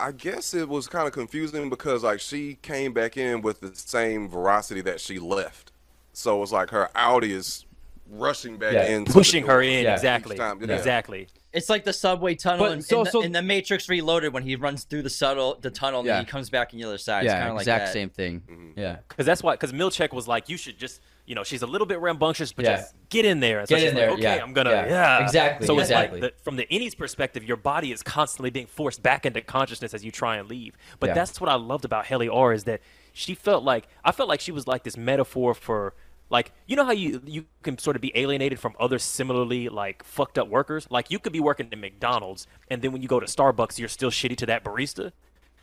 [0.00, 3.74] I guess it was kind of confusing because like she came back in with the
[3.74, 5.72] same veracity that she left.
[6.12, 7.64] So it's like her outie is
[8.10, 8.86] rushing back Yeah.
[8.86, 9.94] in, pushing her in Yeah.
[9.94, 10.36] exactly.
[10.36, 10.76] Each time, yeah.
[10.76, 11.28] Exactly.
[11.54, 14.32] It's like the subway tunnel But in, so- in, the, so- in the Matrix Reloaded
[14.32, 16.14] when he runs through the subtle the tunnel and Yeah.
[16.16, 17.24] then he comes back on the other side.
[17.24, 17.92] it's yeah, kind of like exact that.
[17.92, 18.40] same thing.
[18.50, 18.78] Mm-hmm.
[18.78, 18.96] Yeah.
[19.08, 19.54] Because that's why.
[19.54, 22.64] Because Milchick was like, you should just, you know, she's a little bit rambunctious, but
[22.64, 22.76] Yeah.
[22.78, 23.64] just get in there.
[23.66, 24.70] So Get she's in like, there, Okay, yeah, I'm gonna.
[24.70, 24.86] yeah.
[24.88, 25.22] Yeah.
[25.22, 26.20] Exactly, So it's exactly.
[26.20, 29.94] like the, from the innie's perspective, your body is constantly being forced back into consciousness
[29.94, 30.76] as you try and leave.
[30.98, 31.14] But Yeah.
[31.14, 32.80] that's what I loved about Helly R is that
[33.12, 35.94] she felt like I felt like she was like this metaphor for.
[36.30, 40.02] Like you know how you you can sort of be alienated from other similarly like
[40.04, 40.86] fucked up workers.
[40.90, 43.88] Like you could be working at McDonald's, and then when you go to Starbucks, you're
[43.88, 45.12] still shitty to that barista.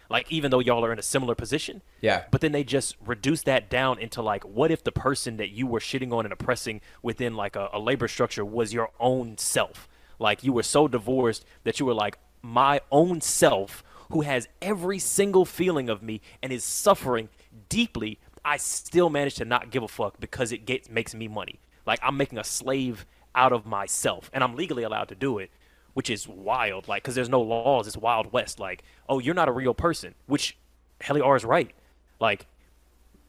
[0.10, 2.26] Like even though y'all are in a similar position, Yeah.
[2.32, 5.66] but then they just reduce that down into like, what if the person that you
[5.66, 9.88] were shitting on and oppressing within like a, a labor structure was your own self?
[10.20, 15.00] Like you were so divorced that you were like, my own self, who has every
[15.00, 17.30] single feeling of me and is suffering
[17.70, 18.20] deeply.
[18.44, 21.60] I still manage to not give a fuck because it gets makes me money.
[21.86, 25.52] Like I'm making a slave out of myself, and I'm legally allowed to do it,
[25.94, 26.88] which is wild.
[26.88, 28.60] Like because there's no laws, it's Wild West.
[28.60, 30.58] Like oh, you're not a real person, which
[31.02, 31.72] Helly R is right.
[32.20, 32.48] Like,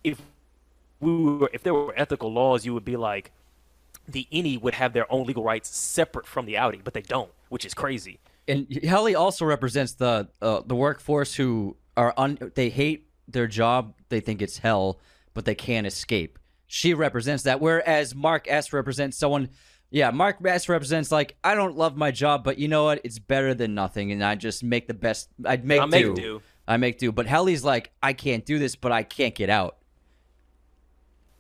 [0.05, 0.21] if
[1.01, 3.33] we were, if there were ethical laws, you would be like,
[4.07, 7.31] the innie would have their own legal rights separate from the outie, but they don't,
[7.49, 8.21] which is crazy.
[8.47, 13.95] And Helly also represents the uh, the workforce who are un- they hate their job,
[14.09, 15.01] they think it's hell,
[15.35, 16.39] but they can't escape.
[16.67, 19.51] She represents that, whereas Mark S represents someone.
[19.91, 23.01] Yeah, Mark S represents like I don't love my job, but you know what?
[23.05, 25.29] It's better than nothing, and I just make the best.
[25.45, 26.15] I'd make I make do.
[26.15, 26.43] do.
[26.67, 27.13] I make do.
[27.13, 29.77] But Helly's like I can't do this, but I can't get out.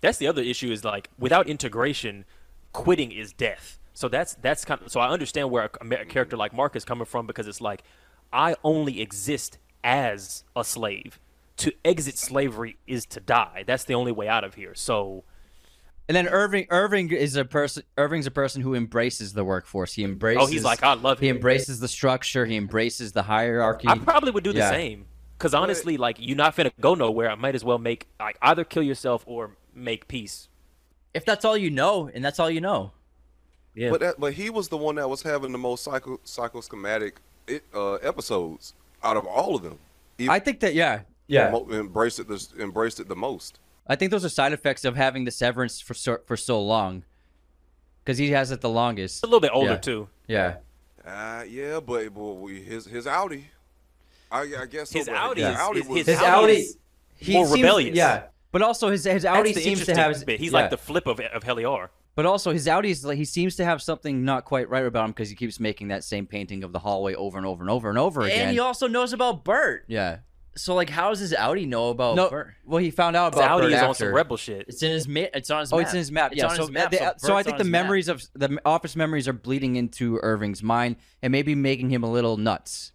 [0.03, 2.25] That's the other issue is like without integration,
[2.73, 3.79] quitting is death.
[3.95, 6.85] So that's that's kind of so I understand where a, a character like Mark is
[6.85, 7.85] coming from because it's like
[8.33, 11.19] I only exist as a slave.
[11.59, 13.65] To exit slavery is to die.
[13.67, 14.75] That's the only way out of here.
[14.75, 15.25] So
[16.09, 17.85] And then Irving, Irving is a person.
[17.97, 19.93] Irving's a person who embraces the workforce.
[19.93, 20.43] He embraces.
[20.43, 21.37] Oh, he's like, I love He it.
[21.37, 22.47] embraces the structure.
[22.47, 23.87] He embraces the hierarchy.
[23.89, 25.07] I probably would do the same.
[25.39, 27.31] Because honestly, like you're not finna go nowhere.
[27.31, 30.49] I might as well make like either kill yourself or make peace.
[31.15, 32.93] If that's all you know, and that's all you know.
[33.75, 33.91] Yeah.
[33.91, 37.15] But that, but he was the one that was having the most psycho psychoschematic
[37.49, 39.79] it, uh, episodes out of all of them.
[40.17, 41.01] He I think that yeah,
[41.51, 43.59] mo- embraced it the, embraced it the most.
[43.87, 47.05] I think those are side effects of having the severance for so, for so long,
[48.05, 49.23] because he has it the longest.
[49.25, 49.77] a little bit older Yeah.
[49.79, 50.09] too.
[50.29, 50.57] Yeah,
[51.05, 53.45] Uh, yeah, but, but we, his his outie.
[54.31, 56.67] I, I guess so, His but outie his is- outie was his his outie outie.
[57.19, 57.97] he more seems- rebellious.
[57.97, 60.25] Yeah, But also his his That's outie the seems to have.
[60.25, 60.39] bit.
[60.41, 60.61] He's yeah.
[60.61, 61.91] like the flip of of Helly R.
[62.15, 65.07] But also his outie is like he seems to have something not quite right about
[65.07, 67.71] him because he keeps making that same painting of the hallway over and over and
[67.71, 68.41] over and over again.
[68.49, 69.85] And he also knows about Burt.
[69.89, 70.19] yeah.
[70.55, 72.29] So like, how does his outie know about No.
[72.29, 72.55] Burt?
[72.67, 74.67] Well, he found out His about outie Burt is on some rebel shit.
[74.69, 75.85] It's in his ma- It's on his Oh, map.
[75.87, 76.33] it's in his map.
[76.33, 76.49] It's yeah.
[76.49, 76.91] on so his map.
[76.91, 77.83] they- so, uh, so I think the his map.
[77.85, 82.11] memories of the office memories are bleeding into Irving's mind and maybe making him a
[82.11, 82.93] little nuts.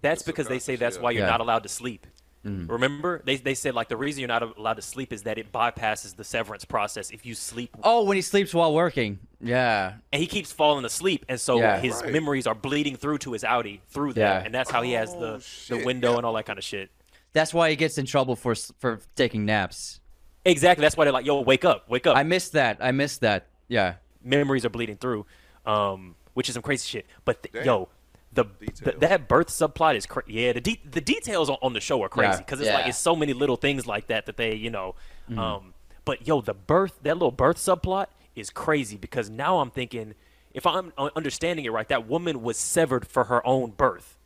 [0.00, 1.30] That's That's because they say that's why you're yeah.
[1.30, 2.06] not allowed to sleep.
[2.42, 5.52] Remember, they they said like the reason you're not allowed to sleep is that it
[5.52, 7.76] bypasses the severance process if you sleep.
[7.82, 9.18] Oh, when he sleeps while working.
[9.42, 9.94] Yeah.
[10.12, 11.78] And he keeps falling asleep, and so Yeah.
[11.80, 12.12] his Right.
[12.12, 14.44] memories are bleeding through to his outie through that, Yeah.
[14.46, 16.16] and that's how he has Oh, the the window yeah.
[16.18, 16.90] and all that kind of shit.
[17.34, 20.00] That's why he gets in trouble for for taking naps.
[20.44, 20.80] Exactly.
[20.82, 22.78] That's why they're like, "Yo, wake up, wake up." I missed that.
[22.80, 23.46] I missed that.
[23.68, 23.94] Yeah.
[24.22, 25.24] memories are bleeding through,
[25.64, 27.06] um, which is some crazy shit.
[27.24, 27.88] But th- yo,
[28.32, 28.44] the,
[28.82, 30.32] the that birth subplot is crazy.
[30.32, 30.52] yeah.
[30.52, 32.36] The de- the details on, on the show are crazy Yeah.
[32.38, 34.94] because it's like it's so many little things like that that they you know.
[35.28, 35.38] Mm-hmm.
[35.38, 40.14] Um, but yo, the birth that little birth subplot is crazy because now I'm thinking
[40.54, 44.16] if I'm understanding it right, that woman was severed for her own birth,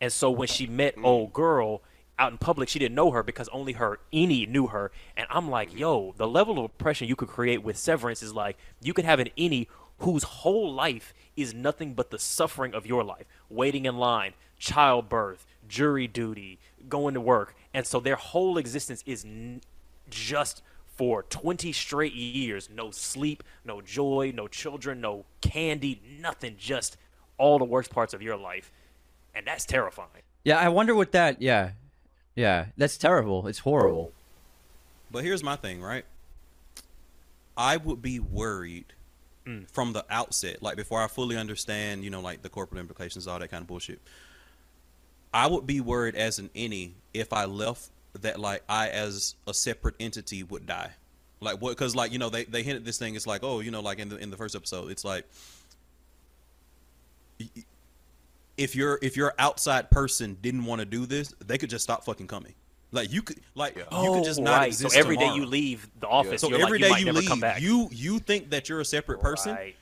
[0.00, 1.82] and so when she met old girl.
[2.20, 4.90] Out in public, she didn't know her because only her innie knew her.
[5.16, 8.56] And I'm like, yo, the level of oppression you could create with severance is like
[8.82, 13.02] you could have an innie whose whole life is nothing but the suffering of your
[13.04, 19.02] life waiting in line childbirth jury duty going to work and so their whole existence
[19.06, 19.60] is n-
[20.10, 20.62] just
[20.96, 26.96] for 20 straight years no sleep no joy no children no candy nothing just
[27.38, 28.72] all the worst parts of your life
[29.34, 30.58] and that's terrifying Yeah.
[30.58, 31.40] I wonder what that.
[31.42, 31.72] Yeah.
[32.34, 32.66] Yeah.
[32.76, 33.46] That's terrible.
[33.46, 34.10] It's horrible.
[35.10, 36.04] But here's my thing, right?
[37.56, 38.86] I would be worried
[39.48, 39.70] Mm.
[39.70, 43.38] from the outset, like before I fully understand, you know, like the corporate implications, all
[43.38, 43.98] that kind of bullshit.
[45.32, 47.88] I would be worried as an innie if I left
[48.20, 50.90] that like I as a separate entity would die.
[51.40, 51.70] Like what?
[51.70, 53.14] Because like you know they they hinted this thing.
[53.14, 55.24] It's like oh you know like in the in the first episode, it's like
[58.58, 62.04] if your if your outside person didn't want to do this, they could just stop
[62.04, 62.52] fucking coming.
[62.90, 64.66] Like you could like you could oh, just not Oh, right.
[64.68, 65.36] exist so every day tomorrow.
[65.40, 67.40] you leave the office So you're every like, day you, might you never leave, come
[67.40, 69.54] back you you think that you're a separate person.
[69.54, 69.76] Right.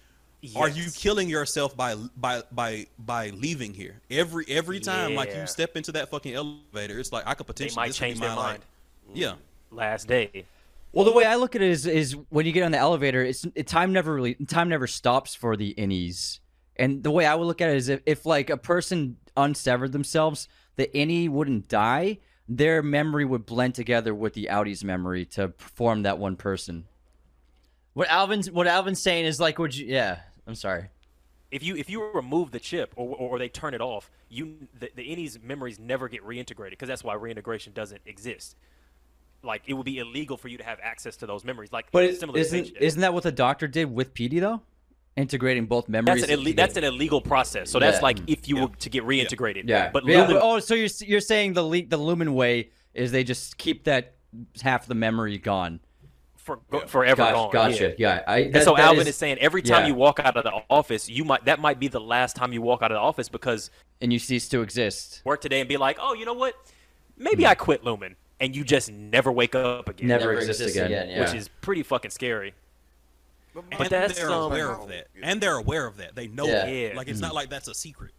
[0.55, 4.01] Are you killing yourself by by by by leaving here?
[4.11, 7.69] Every every time, like you step into that fucking elevator, it's like I could they
[7.69, 8.61] potentially might this could be change my their life.
[8.61, 8.65] mind
[9.13, 9.39] Yeah, mm.
[9.71, 10.47] last day
[10.93, 13.23] Well, the way I look at it is, is when you get on the elevator,
[13.23, 16.41] it's it, time never really time never stops for the innies.
[16.77, 19.93] And the way I would look at it is if, if like a person unsevered
[19.93, 22.19] themselves, the innie wouldn't die.
[22.49, 26.87] Their memory would blend together with the outie's memory to form that one person.
[27.95, 29.87] What Alvin's what Alvin's saying is like, would you?
[29.87, 30.91] Yeah, I'm sorry.
[31.51, 34.69] if you if you remove the chip or, or, or they turn it off, you
[34.79, 38.57] the, the innie's memories never get reintegrated because that's why reintegration doesn't exist.
[39.43, 41.73] Like it would be illegal for you to have access to those memories.
[41.73, 44.61] Like But it, similar to isn't isn't that what the doctor did with Petey though?
[45.17, 46.21] Integrating both memories.
[46.21, 47.71] that's an ille- that's an illegal process.
[47.71, 48.03] So that's Yeah.
[48.03, 49.63] like if you were to get reintegrated.
[49.67, 49.91] yeah.
[49.91, 53.13] But yeah, Lumon, but- oh, so you're you're saying the le- the Lumon way is
[53.13, 54.15] they just keep that
[54.63, 55.81] half the memory gone.
[56.37, 57.33] for, go- forever Gotcha.
[57.35, 57.51] gone.
[57.51, 57.89] gotcha.
[57.99, 58.17] Yeah.
[58.19, 58.23] Yeah.
[58.29, 59.89] I, And so Alvin is- is, saying every time yeah.
[59.89, 62.63] you walk out of the office, you might that might be the last time you
[62.63, 65.23] walk out of the office because and you cease to exist.
[65.25, 66.55] work today and be like, oh, you know what?
[67.17, 67.49] Maybe hmm.
[67.49, 70.07] I quit Lumon, and you just never wake up again.
[70.07, 70.87] Never, Never exist, exist again.
[70.93, 71.21] again, yeah.
[71.25, 72.55] which is pretty fucking scary.
[73.57, 76.15] But, But that's, they're um, aware of that, and they're aware of that.
[76.15, 76.67] They know Yeah.
[76.67, 76.69] that.
[76.73, 76.93] Yeah.
[76.95, 78.13] Like it's not like that's a secret.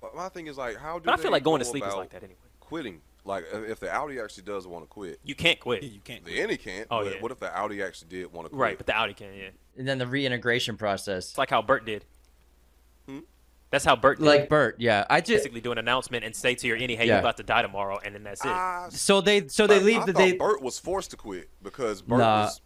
[0.00, 1.94] But my thing is like, how do But I feel like going to sleep is
[1.94, 2.38] like that anyway.
[2.60, 5.82] Quitting, like if if the outie actually does want to quit, You can't quit.
[5.84, 6.24] You can't.
[6.24, 6.86] the Innie can't.
[6.90, 7.20] Oh, but yeah.
[7.20, 8.60] what if the outie actually did want to quit?
[8.60, 9.50] Right, but the outie can, yeah.
[9.76, 11.28] And then the reintegration process.
[11.30, 12.04] It's like how Burt did.
[13.06, 13.20] Hmm?
[13.70, 14.26] That's how Burt did.
[14.26, 15.04] Like Burt, yeah.
[15.10, 17.14] I just basically do an announcement and say to your innie, hey, Yeah.
[17.14, 18.48] you're about to die tomorrow, and then that's it.
[18.48, 20.32] Ah, so they so they I- leave I the thought they.
[20.32, 22.60] Burt was forced to quit because Burt Nah, was.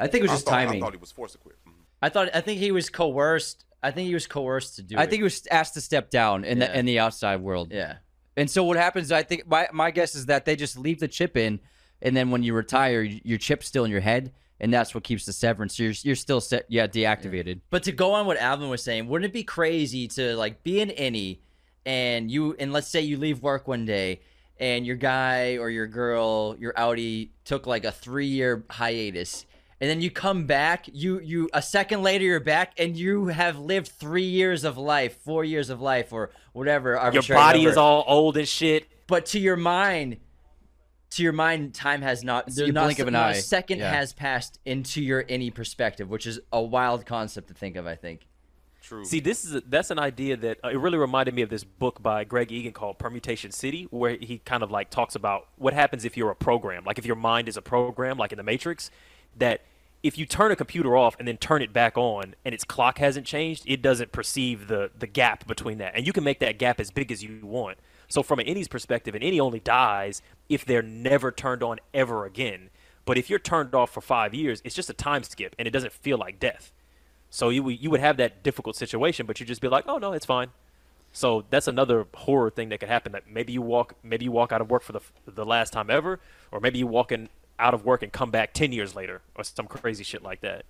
[0.00, 0.82] I think it was I just thought, timing.
[0.82, 1.56] I thought he was forced to quit.
[1.66, 1.72] Mhm.
[2.02, 3.64] I thought I think he was coerced.
[3.82, 5.10] I think he was coerced to do I it.
[5.10, 6.66] think he was asked to step down in Yeah.
[6.68, 7.72] the in the outside world.
[7.72, 7.96] Yeah.
[8.36, 9.12] And so what happens?
[9.12, 11.60] I think my my guess is that they just leave the chip in,
[12.02, 15.26] and then when you retire, your chip's still in your head, and that's what keeps
[15.26, 15.78] the severance.
[15.78, 17.60] You're you're still set, yeah, deactivated.
[17.70, 20.80] But to go on what Alvin was saying, wouldn't it be crazy to like be
[20.80, 21.40] an innie
[21.86, 24.20] and you and let's say you leave work one day
[24.58, 29.44] and your guy or your girl, your outie took like a three year hiatus.
[29.80, 33.58] And then you come back, you you a second later you're back and you have
[33.58, 36.90] lived three years of life, four years of life, or whatever.
[37.12, 37.70] your body number.
[37.70, 38.86] is all old and shit.
[39.06, 40.18] but to your mind
[41.12, 43.36] to your mind time has not It's there's the not, blink of an not eye.
[43.36, 43.90] a second Yeah.
[43.92, 47.96] has passed into your innie perspective which is a wild concept to think of i
[47.96, 48.26] think
[48.82, 49.04] True.
[49.04, 51.64] See, this is a, that's an idea that uh, it really reminded me of this
[51.64, 55.74] book by Greg Egan called Permutation City, where he kind of like talks about what
[55.74, 58.42] happens if you're a program, like if your mind is a program, like in the
[58.42, 58.90] Matrix,
[59.36, 59.60] that
[60.02, 62.98] if you turn a computer off and then turn it back on and its clock
[62.98, 66.58] hasn't changed, it doesn't perceive the the gap between that, and you can make that
[66.58, 67.78] gap as big as you want.
[68.08, 72.24] So from an innie's perspective, an innie only dies if they're never turned on ever
[72.24, 72.70] again.
[73.04, 75.70] But if you're turned off for five years, it's just a time skip, and it
[75.70, 76.72] doesn't feel like death.
[77.28, 79.98] So you would- you would have that difficult situation, but you'd just be like, oh
[79.98, 80.48] no, it's fine.
[81.12, 83.12] So that's another horror thing that could happen.
[83.12, 85.90] That maybe you walk maybe you walk out of work for the the last time
[85.90, 86.20] ever,
[86.52, 87.28] or maybe you walk in
[87.60, 90.64] out of work and come back ten years later, or some crazy shit like that.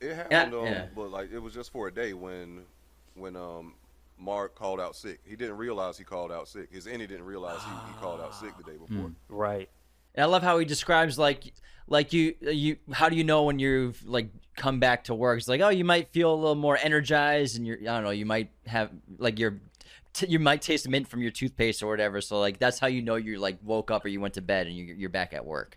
[0.00, 0.86] It happened, um, yeah.
[0.94, 2.62] but like it was just for a day when,
[3.14, 3.74] when um,
[4.18, 5.20] Mark called out sick.
[5.24, 6.68] He didn't realize he called out sick.
[6.70, 9.12] His innie didn't realize he, he called out sick the day before.
[9.28, 9.68] Right.
[10.14, 11.52] And I love how he describes like
[11.88, 15.38] like you you how do you know when you've like come back to work?
[15.38, 18.10] It's like oh you might feel a little more energized and you're I don't know
[18.10, 19.60] you might have like your
[20.12, 22.20] t- you might taste mint from your toothpaste or whatever.
[22.20, 24.66] So like that's how you know you like woke up or you went to bed
[24.66, 25.74] and you, you're back at work.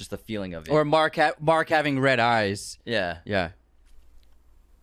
[0.00, 0.70] Just the feeling of it.
[0.70, 2.78] Or Mark ha- Mark having red eyes.
[2.86, 3.18] yeah.
[3.26, 3.50] Yeah.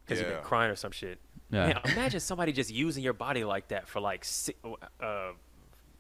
[0.06, 0.36] Because you've Yeah.
[0.36, 1.18] been crying or some shit.
[1.50, 1.68] Yeah.
[1.70, 4.54] Man, imagine somebody just using your body like that for like si-
[5.02, 5.32] uh,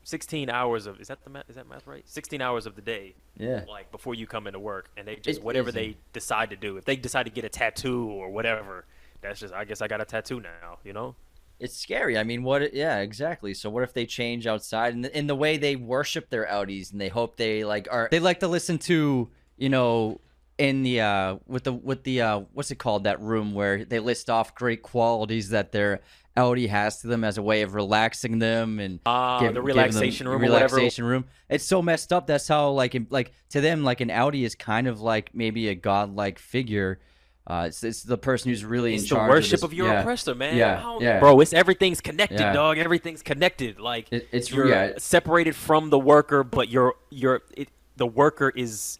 [0.03, 2.08] 16 hours of is that the math, is that math right?
[2.08, 3.15] 16 hours of the day.
[3.38, 3.65] Yeah.
[3.67, 5.73] Like before you come into work, and they just It whatever is.
[5.75, 6.77] they decide to do.
[6.77, 8.86] If they decide to get a tattoo or whatever,
[9.21, 10.77] that's just I guess I got a tattoo now.
[10.84, 11.15] You know.
[11.60, 12.17] It's scary.
[12.17, 12.74] I mean, what?
[12.74, 13.54] Yeah, exactly.
[13.54, 17.02] So what if they change outside and in the way they worship their outies and
[17.02, 20.22] they hope they like are They like to listen to, you know,
[20.60, 24.00] in the uh with the with the uh what's it called that room where they
[24.00, 26.00] list off great qualities that their
[26.36, 29.67] outie has to them as a way of relaxing them and Ah, give- the give
[29.76, 30.76] them relaxation room or whatever.
[30.78, 31.26] relaxation room.
[31.50, 32.26] It's so messed up.
[32.28, 35.76] That's how like like to them like an outie is kind of like maybe a
[35.76, 37.00] godlike figure.
[37.49, 40.01] Uh, it's, it's the person who's really It's in the worship of, of, your yeah.
[40.01, 40.57] oppressor, man.
[40.57, 41.21] Yeah, How- yeah.
[41.21, 42.51] Bro, it's everything's connected, Yeah.
[42.51, 42.77] dog.
[42.77, 43.79] Everything's connected.
[43.79, 44.93] Like It- it's- you're yeah.
[44.97, 48.99] separated from the worker, but you're you're it, the worker is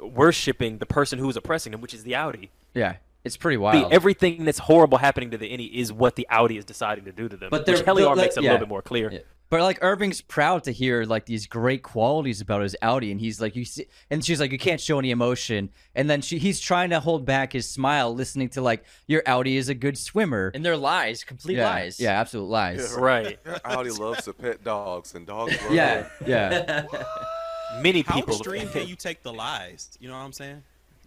[0.00, 2.50] worshiping the person who's oppressing them, which is the outie.
[2.74, 3.92] Yeah, it's pretty The, wild.
[3.92, 7.28] everything that's horrible happening to the innie is what the outie is deciding to do
[7.28, 7.48] to them.
[7.50, 9.22] But which they're- Helly R makes it a little bit more clear.
[9.50, 9.58] Yeah.
[9.58, 13.40] But like Irving's proud to hear like these great qualities about his outie, and he's
[13.40, 16.60] like, you see, and she's like, you can't show any emotion, and then she he's
[16.60, 20.50] trying to hold back his smile, listening to like your outie is a good swimmer.
[20.54, 22.00] and they're lies, complete yeah, lies.
[22.00, 22.94] yeah, absolute lies.
[23.04, 23.42] Right.
[23.44, 26.86] outie loves to pet dogs, and dogs love Yeah, yeah.
[27.80, 28.12] Many people.
[28.12, 28.34] How people.
[28.34, 29.90] extreme can you take the lies?
[30.00, 30.62] You know what I'm saying?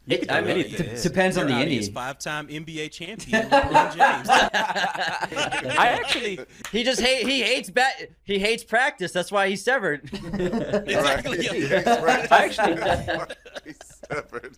[0.07, 0.87] It- I mean, anything.
[0.87, 4.29] it- Depends on the Your outie five-time NBA champion LeBron James.
[4.29, 6.39] I actually,
[6.71, 9.11] he just hate he hates bet he hates practice.
[9.11, 10.03] That's why he's severed.
[10.33, 11.37] exactly.
[11.39, 12.31] Right.
[12.31, 13.25] I actually,
[13.65, 13.77] He's
[14.09, 14.57] severed.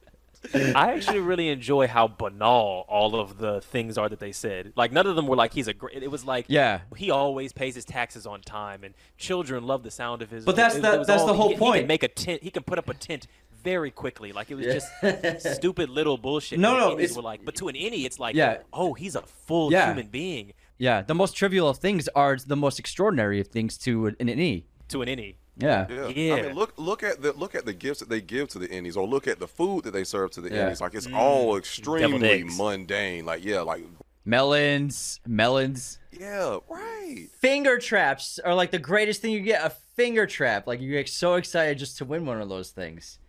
[0.54, 4.72] I actually really enjoy how banal all of the things are that they said.
[4.76, 6.02] Like none of them were like he's a great.
[6.02, 6.82] It was like Yeah.
[6.96, 10.46] he always pays his taxes on time, and children love the sound of his.
[10.46, 11.80] But that's it, the, it that's all- the whole he, He point.
[11.80, 12.42] can make a tent.
[12.42, 13.28] He can put up a tent
[13.64, 14.32] very quickly.
[14.32, 16.60] Like it was just stupid little bullshit.
[16.60, 18.60] No, And no, it's- were like, but to an innie, it's like, Yeah.
[18.74, 19.88] oh, he's a full Yeah.
[19.88, 20.54] human being.
[20.78, 24.64] Yeah, the most trivial of things are the most extraordinary of things to an innie.
[24.90, 25.88] To an innie, Yeah.
[25.90, 26.36] Yeah.
[26.36, 28.68] I mean, look look at the look at the gifts that they give to the
[28.70, 30.70] innies, or look at the food that they serve to the Yeah.
[30.70, 30.80] innies.
[30.82, 31.16] Like it's mm.
[31.16, 33.26] all extremely mundane.
[33.26, 33.84] Like yeah, like
[34.26, 36.00] Melons, melons.
[36.12, 37.28] yeah, right.
[37.40, 39.66] finger traps are like the greatest thing you get.
[39.66, 40.66] A finger trap.
[40.68, 43.20] Like you get so excited just to win one of those things.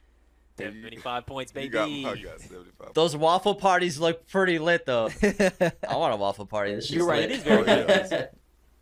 [0.61, 1.69] Seventy-five points, You baby.
[1.71, 2.95] got, I got seventy five.
[2.95, 5.07] Those waffle parties look pretty lit though.
[5.23, 6.75] I want a waffle party.
[6.75, 7.29] This You're right.
[7.29, 7.31] lit.
[7.31, 7.65] It is very Oh,
[8.11, 8.27] yeah.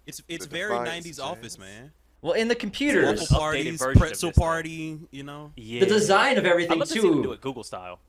[0.06, 1.18] It's it's The very Defiance 90s Jazz.
[1.20, 1.92] office, man.
[2.22, 5.52] Well, in the Waffle computers, Updated parties, pretzel party, you know.
[5.56, 5.80] Yeah.
[5.80, 8.00] the design of I'd everything love to see them do it Google style.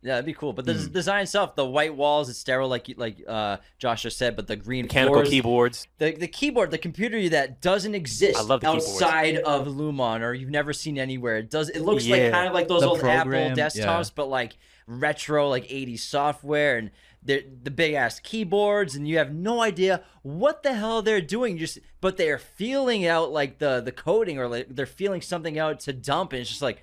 [0.00, 0.52] Yeah, that'd be cool.
[0.52, 4.16] But the d- design itself, the white walls, it's sterile, like like uh, Josh just
[4.16, 4.36] said.
[4.36, 5.88] But the green Mechanical floors, keyboards.
[5.98, 8.86] the the keyboard, the computer that doesn't exist I love the keyboards.
[9.02, 11.38] outside of Lumon or you've never seen anywhere.
[11.38, 11.68] It does.
[11.68, 12.16] It looks Yeah.
[12.16, 14.14] like kind of like those The old program, Apple desktops, yeah.
[14.14, 14.56] but like
[14.86, 16.90] retro, like 80s software and.
[17.20, 21.58] The, the big ass keyboards and you have no idea what the hell they're doing
[21.58, 25.80] just but they're feeling out like the the coding or like they're feeling something out
[25.80, 26.80] to dump and it's just like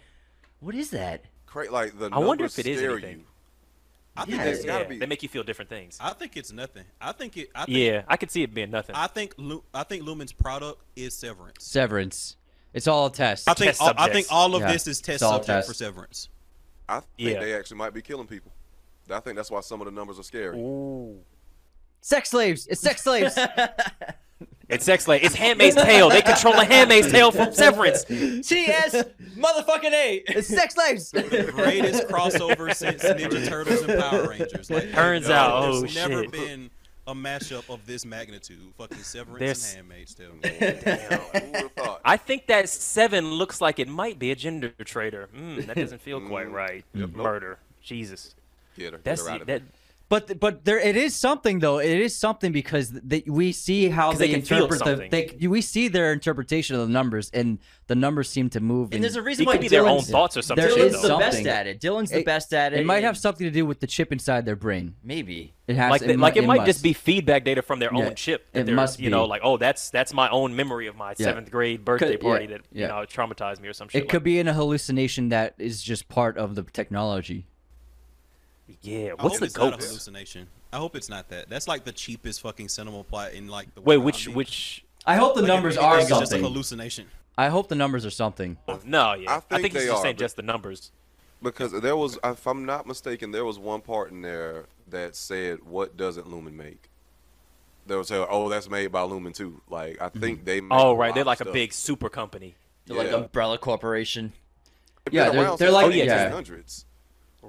[0.59, 1.23] what is that
[1.55, 3.19] Cra- like the I wonder if it is anything.
[3.19, 3.25] you.
[4.17, 4.97] I think Yeah, There's gotta Yeah, be.
[4.99, 5.97] they make you feel different things.
[6.01, 6.83] I think it's nothing.
[6.99, 7.49] I think it.
[7.55, 8.93] I think, Yeah, I could see it being nothing.
[8.93, 11.63] I think Lu- I think Lumon's product is Severance.
[11.63, 12.35] Severance.
[12.73, 13.47] It's all a test.
[13.49, 14.73] I think Test all, I think all of Yeah.
[14.73, 15.67] this is test subject test.
[15.69, 16.27] for Severance.
[16.89, 17.39] I think Yeah.
[17.39, 18.51] they actually might be killing people.
[19.09, 20.57] I think that's why some of the numbers are scary.
[20.57, 21.21] Ooh.
[22.01, 22.67] sex slaves.
[22.67, 23.37] It's sex slaves.
[24.67, 25.23] It's sex slave.
[25.23, 26.09] It's Handmaid's Tale.
[26.09, 28.03] They control the Handmaid's Tale from Severance.
[28.03, 28.95] TS
[29.37, 30.23] motherfucking A.
[30.27, 31.11] it's sex slaves.
[31.11, 34.69] Greatest crossover since Ninja Turtles and Power Rangers.
[34.71, 36.31] Like, Turns no, out, there's oh, never shit.
[36.31, 36.69] been
[37.07, 38.57] a mashup of this magnitude.
[38.79, 40.31] Fucking Severance There's- and Handmaid's Tale.
[40.41, 41.19] Damn,
[41.61, 42.01] who thought?
[42.03, 45.29] I think that seven looks like it might be a gender traitor.
[45.37, 46.53] Mm, that doesn't feel quite Mm.
[46.53, 46.83] right.
[46.95, 47.15] Yep, nope.
[47.15, 47.59] Murder.
[47.83, 48.33] Jesus.
[48.75, 49.61] Get her, get That's her out of that.
[50.09, 50.19] There.
[50.27, 51.79] But but there it is something though.
[51.79, 55.47] It is something because they, we see how they, they can feel interpret the they
[55.47, 58.93] we see their interpretation of the numbers and the numbers seem to move.
[58.93, 60.65] And there's a reason It why could be their own thoughts or something.
[60.65, 61.29] There Dylan's is the something.
[61.43, 61.79] best at it.
[61.81, 62.79] Dylan's the It- best at it.
[62.81, 64.95] It might have something to do with the chip inside their brain.
[65.03, 65.53] maybe.
[65.67, 66.67] It has like it the- like mu- it might must.
[66.67, 68.45] just be feedback data from their Yeah, own chip.
[68.53, 71.11] that it they're, must You know, like oh, that's that's my own memory of my
[71.17, 71.25] Yeah.
[71.25, 72.81] seventh grade birthday Could- yeah, party that yeah.
[72.81, 74.03] you know traumatized me or some shit.
[74.03, 77.47] It could be in a hallucination that is just part of the technology.
[78.67, 79.11] Like, yeah.
[79.17, 80.47] I What's hope the it's not a hallucination.
[80.73, 81.49] I hope it's not that.
[81.49, 84.05] That's like the cheapest fucking cinema plot in like the Wait, world.
[84.05, 84.85] which I mean, which?
[85.05, 86.43] I hope the like, numbers are anything, it's just a something.
[86.43, 87.07] hallucination.
[87.37, 88.57] I hope the numbers are something.
[88.67, 89.41] Oh, no, yeah.
[89.51, 90.91] I think he's they just are, saying just the numbers.
[91.43, 95.59] Because there was, if I'm not mistaken, there was one part in there that said,
[95.63, 96.89] "What doesn't Lumon make?"
[97.85, 100.19] They would say, "Oh, that's made by Lumon too." Like I mm-hmm.
[100.19, 100.61] think they.
[100.61, 101.13] Make Oh, right.
[101.13, 102.55] They're of like a big super company.
[102.85, 104.33] They're like Umbrella Corporation.
[105.05, 106.31] They've Yeah, they're- they're like- oh, the yeah.
[106.31, 106.85] 1800s.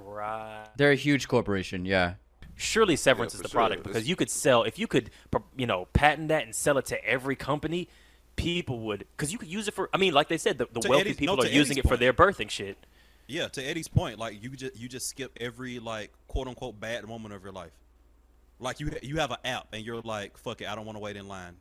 [0.05, 0.65] Right.
[0.77, 1.85] They're a huge corporation.
[1.85, 2.15] Yeah.
[2.55, 3.59] Surely Severance Yeah, is the sure.
[3.59, 5.11] product because It's- you could sell if you could,
[5.55, 7.87] you know, patent that and sell it to every company.
[8.35, 9.89] People would, because you could use it for.
[9.93, 11.87] I mean, like they said, the, the wealthy Eddie's- people no, are using Eddie's it
[11.87, 12.77] for their birthing shit.
[13.25, 17.05] Yeah, to Eddie's point, like you just you just skip every like quote unquote bad
[17.07, 17.71] moment of your life.
[18.59, 20.99] Like you you have an app and you're like, fuck it, I don't want to
[20.99, 21.55] wait in line.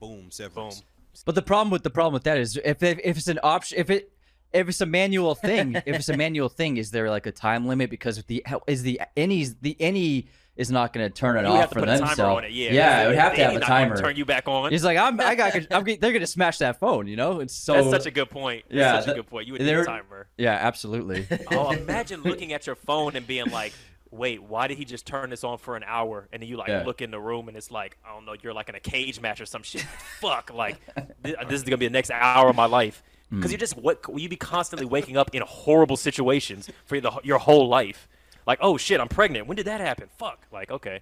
[0.00, 0.54] Boom, severance.
[0.54, 0.70] Boom.
[0.72, 1.24] severance.
[1.26, 3.78] But the problem with the problem with that is if if, if it's an option
[3.78, 4.10] if it
[4.54, 7.66] if it's a manual thing if it's a manual thing is there like a time
[7.66, 11.42] limit because if the is the any's the any is not going to turn it
[11.42, 12.36] You off have to for put a timer themselves.
[12.38, 12.52] on it.
[12.52, 12.72] Yeah.
[12.72, 13.96] yeah, it would have to have a timer.
[13.96, 14.70] Turn you back on.
[14.70, 17.40] He's like, I'm, I got, I'm, they're gonna smash that phone, you know.
[17.40, 17.74] It's so.
[17.74, 18.62] That's such a good point.
[18.68, 19.48] That's Yeah, such that- a good point.
[19.48, 20.28] You would need a timer.
[20.38, 21.26] Yeah, absolutely.
[21.50, 23.72] Oh, imagine looking at your phone and being like,
[24.12, 26.68] "Wait, why did he just turn this on for an hour?" And then you like
[26.68, 26.84] Yeah.
[26.86, 29.20] look in the room and it's like, I don't know, you're like in a cage
[29.20, 29.80] match or some shit.
[30.20, 30.76] Fuck, like
[31.20, 33.02] this, this is gonna be the next hour of my life
[33.34, 33.52] Because mm.
[33.52, 37.68] you just what you be constantly waking up in horrible situations for the, your whole
[37.68, 38.08] life.
[38.46, 39.46] Like, oh shit, I'm pregnant.
[39.46, 40.08] When did that happen?
[40.18, 40.46] Fuck.
[40.52, 41.00] Like, okay.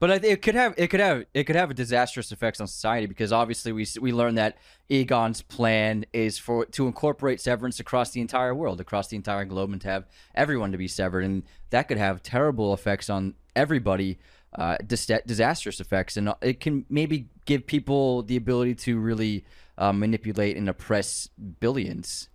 [0.00, 2.58] But I think it could have it could have it could have a disastrous effects
[2.58, 4.56] on society because obviously we we learned that
[4.88, 9.72] Eagan's plan is for to incorporate severance across the entire world, across the entire globe,
[9.72, 14.18] and to have everyone to be severed, and that could have terrible effects on everybody,
[14.54, 19.44] uh, dis- disastrous effects, and it can maybe give people the ability to really
[19.78, 21.28] uh, manipulate and oppress
[21.60, 22.28] billions.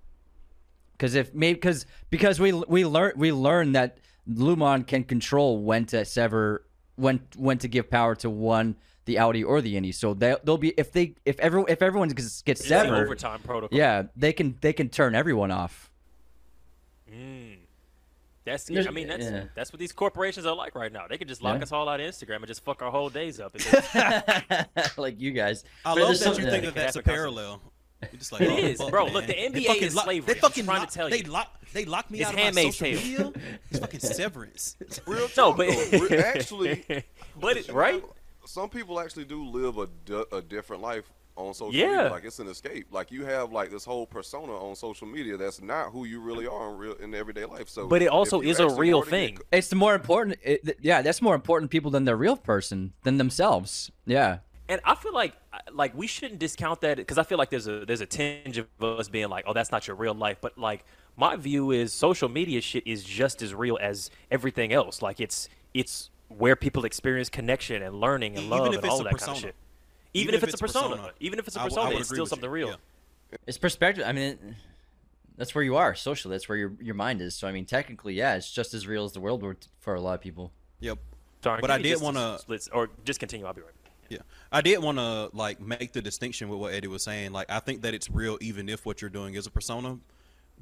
[0.93, 3.97] Because if maybe because because we we learn we learn that
[4.30, 6.63] Lumon can control when to sever
[6.95, 8.75] when when to give power to one
[9.06, 9.93] the outie or the Innie.
[9.93, 13.78] So they they'll be if they if everyone if everyone gets, gets severed, overtime protocol.
[13.78, 15.91] yeah, they can they can turn everyone off.
[17.12, 17.58] Mm.
[18.45, 19.45] That's There's- I mean that's yeah.
[19.55, 21.08] that's what these corporations are like right now.
[21.10, 21.63] They could just lock Yeah.
[21.63, 23.53] us all out of Instagram and just fuck our whole days up.
[23.58, 25.63] Just- like you guys.
[25.84, 26.69] I But love there's that you think yeah.
[26.69, 27.62] that that's a It could happen parallel.
[28.12, 29.05] You're just like, It oh, is, fuck, bro.
[29.05, 29.13] man.
[29.13, 30.25] Look, the They NBA fucking is lock- slavery.
[30.34, 31.31] They I'm fucking trying to lock, tell they you.
[31.31, 32.95] lock they lock me It's out of my social Tale.
[33.31, 33.31] media.
[33.71, 34.77] It's fucking severance.
[34.79, 36.86] It's Real no, talk, but actually,
[37.39, 38.03] but it, right?
[38.45, 39.88] Some people actually do live a,
[40.36, 41.88] a different life on social Yeah.
[41.88, 42.10] media.
[42.12, 42.88] Like it's an escape.
[42.91, 46.48] Like you have like this whole persona on social media that's not who you really
[46.48, 47.67] are in real in everyday life.
[47.69, 49.36] So, But it also is a real thing.
[49.36, 50.38] get- It's the more important.
[50.43, 53.91] It, th- yeah, that's more important people than their real person than themselves.
[54.06, 55.34] Yeah, And I feel like
[55.71, 58.67] like we shouldn't discount that because I feel like there's a there's a tinge of
[58.82, 60.38] us being like, oh, that's not your real life.
[60.41, 60.86] But like
[61.17, 65.02] my view is social media shit is just as real as everything else.
[65.02, 68.93] Like it's it's where people experience connection and learning and Even love if and it's
[68.93, 69.36] all a that kind persona.
[69.36, 69.56] of shit.
[70.15, 71.12] Even, if, it's, a persona.
[71.19, 72.54] even if it's a persona, would it's still something you.
[72.54, 72.69] real.
[72.69, 73.38] Yeah.
[73.47, 74.06] It's perspective.
[74.08, 74.39] I mean, it,
[75.38, 76.34] that's where you are socially.
[76.36, 77.36] That's where your your mind is.
[77.36, 79.95] So I mean, technically, yeah, it's just as real as the world were t- for
[79.95, 80.51] a lot of people.
[80.80, 80.99] Yep.
[81.43, 83.45] Sorry, But I did wanna- split- or just continue.
[83.45, 83.67] I'll be right.
[83.84, 83.91] back.
[84.10, 84.19] Yeah,
[84.51, 87.32] I did want to like make the distinction with what Eddie was saying.
[87.32, 89.97] Like, I think that it's real, even if what you're doing is a persona,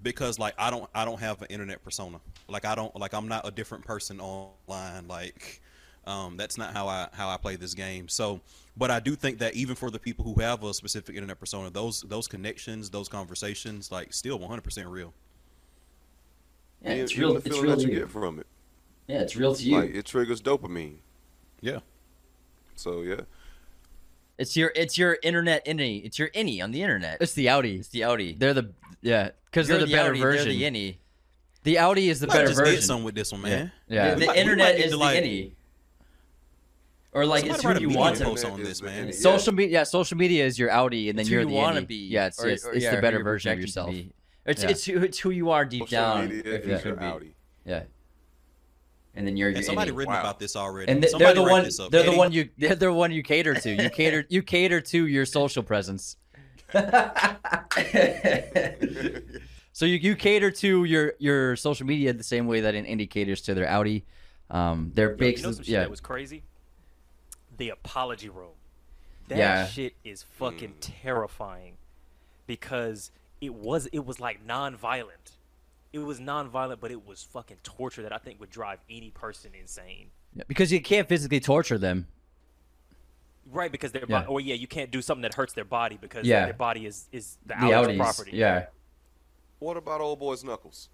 [0.01, 2.21] because like I don't, I don't have an internet persona.
[2.47, 5.07] Like, I don't, like I'm not a different person online.
[5.09, 5.61] Like,
[6.07, 8.07] um, that's not how I how I play this game.
[8.07, 8.39] So,
[8.75, 11.69] but I do think that even for the people who have a specific internet persona,
[11.69, 15.13] those those connections, those conversations, like, still 100% real.
[16.81, 17.33] Yeah, and it's real.
[17.35, 17.99] the It's real that to you you.
[18.01, 18.47] get from it.
[19.07, 19.77] Yeah, it's real to you.
[19.79, 20.97] Like it triggers dopamine.
[21.61, 21.79] Yeah.
[22.75, 23.21] So yeah.
[24.37, 26.03] it's your it's your internet innie.
[26.05, 27.17] It's your innie on the internet.
[27.21, 27.79] it's the outie.
[27.79, 28.37] It's the outie.
[28.37, 28.71] They're the
[29.01, 30.47] yeah because they're the, better outie, version.
[30.57, 30.97] They're the innie.
[31.63, 32.75] The outie is the Might better just version.
[32.75, 33.71] did something with this one, man.
[33.87, 34.09] yeah.
[34.09, 35.51] The, We the might- internet is to, the like- innie.
[37.15, 38.93] Or like it's Somebody write who you want to post on this, man.
[38.93, 39.15] internet.
[39.15, 41.57] Social media, yeah, social media is your outie, and then It's you're who the you
[41.59, 41.95] want to be.
[42.07, 43.93] Yeah, it's or- it's, or, it's yeah, the better version of yourself.
[44.45, 44.69] It's Yeah.
[44.69, 46.29] it's who it's who you are deep Social down.
[46.29, 47.03] media if you is could your be.
[47.05, 47.33] outie.
[47.65, 47.83] Yeah,
[49.15, 50.21] and then you're And somebody and, written Wow.
[50.21, 50.91] about this already.
[50.91, 51.91] and they- they're Somebody the write one this up.
[51.91, 53.69] they're the one you They're the one you cater to.
[53.83, 56.17] You cater you cater to your social presence.
[59.75, 63.09] So you, you cater to your your social media the same way that an innie
[63.09, 64.03] caters to their outie.
[64.51, 65.79] Um, their Yo, big you know some shit yeah.
[65.79, 66.43] that was crazy?
[67.57, 68.55] The apology room.
[69.27, 69.67] That Yeah.
[69.67, 70.77] shit is fucking mm.
[70.79, 71.77] terrifying
[72.47, 75.31] because it was it was like non-violent.
[75.93, 79.51] It was non-violent, but it was fucking torture that I think would drive any person
[79.59, 80.09] insane.
[80.47, 82.07] because you can't physically torture them.
[83.51, 84.19] Right, because their Yeah.
[84.21, 86.45] body, or yeah, you can't do something that hurts their body because Yeah.
[86.45, 88.31] their body is is the, The outie's outies, property.
[88.37, 88.65] yeah.
[89.59, 90.89] What about old boy's knuckles?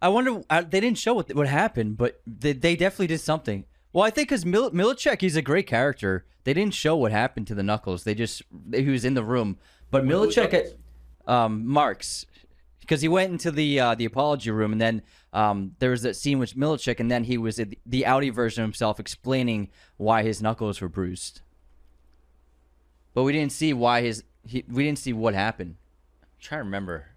[0.00, 0.42] I wonder.
[0.48, 3.64] I, they didn't show what what happened, but they, they definitely did something.
[3.92, 6.26] Well, I think because Mil- Milchick, he's a great character.
[6.44, 8.04] They didn't show what happened to the Knuckles.
[8.04, 9.58] They just he was in the room,
[9.90, 10.74] but who's Milchick,
[11.26, 12.26] um, Marks,
[12.80, 16.16] because he went into the uh, the apology room, and then um, there was that
[16.16, 20.22] scene with Milchick, and then he was in the outie version of himself explaining why
[20.22, 21.40] his knuckles were bruised.
[23.14, 25.76] But we didn't see why his he, we didn't see what happened.
[26.22, 27.07] I'm trying to remember.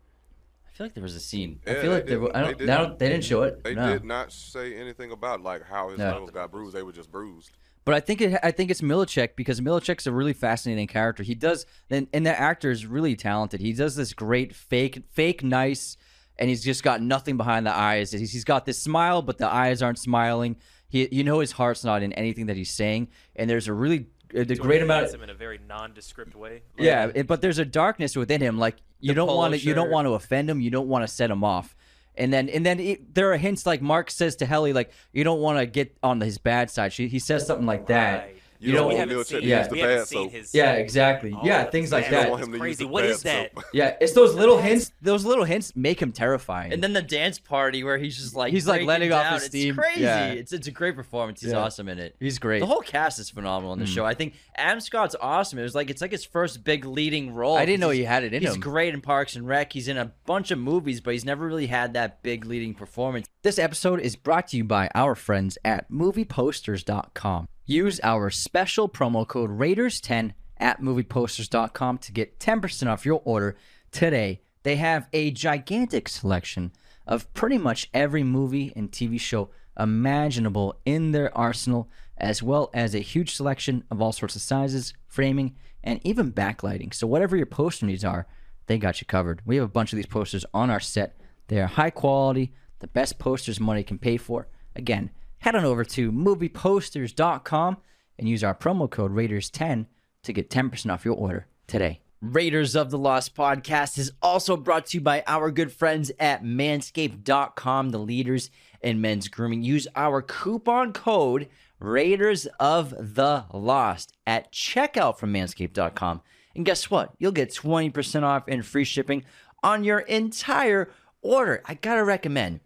[0.74, 1.60] I feel like there was a scene.
[1.68, 2.24] I feel like there.
[2.36, 3.64] I they don't, didn't- they didn't show it.
[3.64, 3.92] They no.
[3.94, 6.12] did not say anything about like how his No.
[6.12, 6.76] knuckles got bruised.
[6.76, 7.52] They were just bruised.
[7.84, 11.24] But I think it, I think it's Milchick because Milchick's a really fascinating character.
[11.24, 13.60] He does, and, and that actor is really talented.
[13.60, 15.98] He does this great fake, fake nice,
[16.38, 18.12] and he's just got nothing behind the eyes.
[18.12, 20.58] He's, he's got this smile, but the eyes aren't smiling.
[20.90, 23.08] He, you know, his heart's not in anything that he's saying.
[23.36, 25.06] And there's a really a To great amount.
[25.08, 26.62] Of, him in a very nondescript way.
[26.78, 28.58] yeah, it- but there's a darkness within him.
[28.58, 30.62] Like you don't want to, you don't want to offend him.
[30.62, 31.76] You don't want to set him off.
[32.16, 35.24] And then, and then it, there are hints like Mark says to Helly, like you
[35.24, 36.92] don't want to get on his bad side.
[36.94, 38.20] She, he says something like that.
[38.26, 38.41] Right.
[38.62, 40.32] You You don't know, we want haven't Milchick to use yeah, the bad seen soap.
[40.32, 40.54] his.
[40.54, 41.34] Yeah, exactly.
[41.36, 42.22] Oh, yeah, things like that.
[42.24, 42.84] don't want him to use crazy.
[42.84, 43.52] the What bad is that?
[43.56, 43.64] soap.
[43.74, 44.92] Yeah, it's those little hints.
[45.02, 46.72] Those little hints make him terrifying.
[46.72, 49.70] And then the dance party where he's just like He's, like, letting off his steam.
[49.70, 50.02] It's crazy.
[50.02, 50.28] Yeah.
[50.34, 51.42] It's it's a great performance.
[51.42, 51.58] He's Yeah.
[51.58, 52.16] awesome in it.
[52.20, 52.60] he's great.
[52.60, 53.92] The whole cast is phenomenal in the hmm.
[53.92, 54.06] show.
[54.06, 55.58] I think Adam Scott's awesome.
[55.58, 57.58] It was like it's like his first big leading role.
[57.58, 58.62] I didn't know He's- he had it in He's him.
[58.62, 59.74] great in Parks and Rec.
[59.74, 63.28] He's in a bunch of movies, but he's never really had that big leading performance.
[63.44, 67.48] This episode is brought to you by our friends at movieposters.com.
[67.72, 73.56] Use our special promo code Raiders10 at movieposters.com to get 10% off your order
[73.94, 74.42] today.
[74.64, 76.74] They have a gigantic selection
[77.08, 82.94] of pretty much every movie and TV show imaginable in their arsenal, as well as
[82.94, 86.94] a huge selection of all sorts of sizes, framing, and even backlighting.
[86.94, 88.28] So, whatever your poster needs are,
[88.66, 89.44] they got you covered.
[89.46, 91.16] We have a bunch of these posters on our set.
[91.48, 94.50] They are high quality, the best posters money can pay for.
[94.76, 95.10] Again,
[95.42, 97.78] head on over to movieposters.com
[98.18, 99.88] and use our promo code Raiders10
[100.24, 102.00] to get 10% off your order today.
[102.22, 106.44] Raiders of the Lost podcast is also brought to you by our good friends at
[106.44, 109.64] manscaped.com, the leaders in men's grooming.
[109.64, 116.22] Use our coupon code Raiders of the Lost at checkout from manscaped.com.
[116.56, 117.14] And guess what?
[117.18, 119.24] You'll get 20% off and free shipping
[119.64, 120.92] on your entire
[121.24, 121.64] order.
[121.66, 122.60] I gotta recommend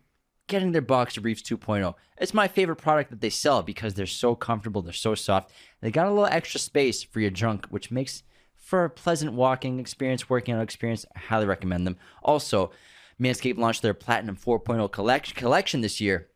[0.47, 1.93] getting their Boxer Briefs 2.0.
[2.17, 5.51] It's my favorite product that they sell because they're so comfortable, they're so soft.
[5.81, 8.23] They got a little extra space for your junk, which makes
[8.55, 11.05] for a pleasant walking experience, working out experience.
[11.15, 11.97] I highly recommend them.
[12.23, 12.71] Also,
[13.19, 16.29] Manscaped launched their Platinum 4.0 collection, collection this year,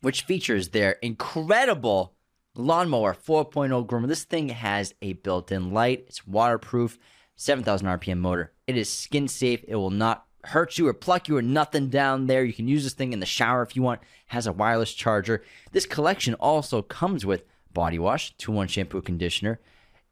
[0.00, 2.14] which features their incredible
[2.54, 4.06] lawnmower 4.0 groomer.
[4.06, 6.04] This thing has a built-in light.
[6.06, 6.98] It's waterproof,
[7.36, 8.52] 7,000 RPM motor.
[8.66, 9.64] It is skin safe.
[9.66, 12.44] It will not hurt you or pluck you or nothing down there.
[12.44, 14.00] You can use this thing in the shower if you want.
[14.26, 15.42] Has a wireless charger.
[15.72, 19.60] This collection also comes with body wash, 2-1 shampoo conditioner,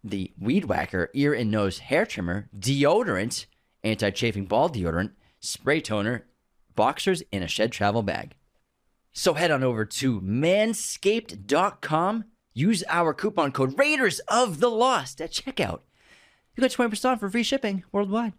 [0.05, 3.47] the Weed Whacker ear and nose hair trimmer, deodorant,
[3.85, 6.27] anti-chafing ball deodorant, spray toner,
[6.75, 8.35] boxers, and a shed travel bag.
[9.13, 12.25] So head on over to manscaped.com.
[12.55, 15.81] Use our coupon code Raiders of the Lost at checkout.
[16.57, 18.33] You get 20% off for free shipping worldwide.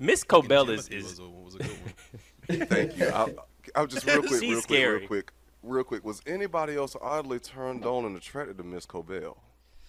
[0.00, 1.70] Miss Cobel is, is was a, was a good
[2.58, 2.66] one.
[2.68, 3.06] Thank you.
[3.08, 3.28] I,
[3.76, 5.32] I'll just real quick, real quick, real quick,
[5.62, 6.04] real quick.
[6.04, 9.36] Was anybody else oddly turned on and attracted to Miss Cobel?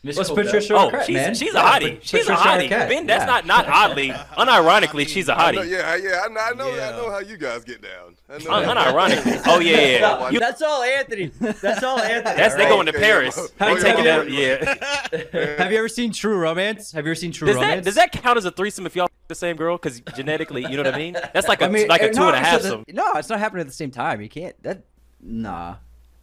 [0.04, 0.46] Miss What's Cobel.
[0.46, 1.36] Patricia Oh, Arquette, she's, man?
[1.36, 1.94] she's a hottie.
[1.94, 2.68] Pat- She's a hottie.
[2.68, 3.26] Arquette, Ben, that's yeah.
[3.28, 4.10] not not oddly.
[4.38, 5.70] Unironically, she's a I know, hottie.
[5.70, 6.22] yeah, yeah.
[6.26, 8.16] I know, I know, I know how you guys get down.
[8.28, 9.42] I know Un- unironically.
[9.46, 10.00] Oh yeah, yeah.
[10.00, 11.28] No, You- that's all Anthony.
[11.40, 12.36] That's all Anthony.
[12.36, 13.38] that's they all going to Paris.
[13.60, 13.74] yeah.
[13.76, 14.58] They taking yeah.
[14.58, 15.30] that.
[15.34, 15.58] Yeah.
[15.64, 16.92] Have you ever seen True Romance?
[16.94, 17.86] Have you ever seen True Does that Romance?
[17.86, 19.78] does that count as a threesome if y'all the same girl?
[19.78, 21.14] Because genetically, you know what I mean.
[21.34, 22.62] That's like a I mean, like a two no, and a half.
[22.62, 24.22] so the- No, it's not happening at the same time.
[24.22, 24.62] You can't.
[24.64, 24.84] That
[25.22, 25.76] nah.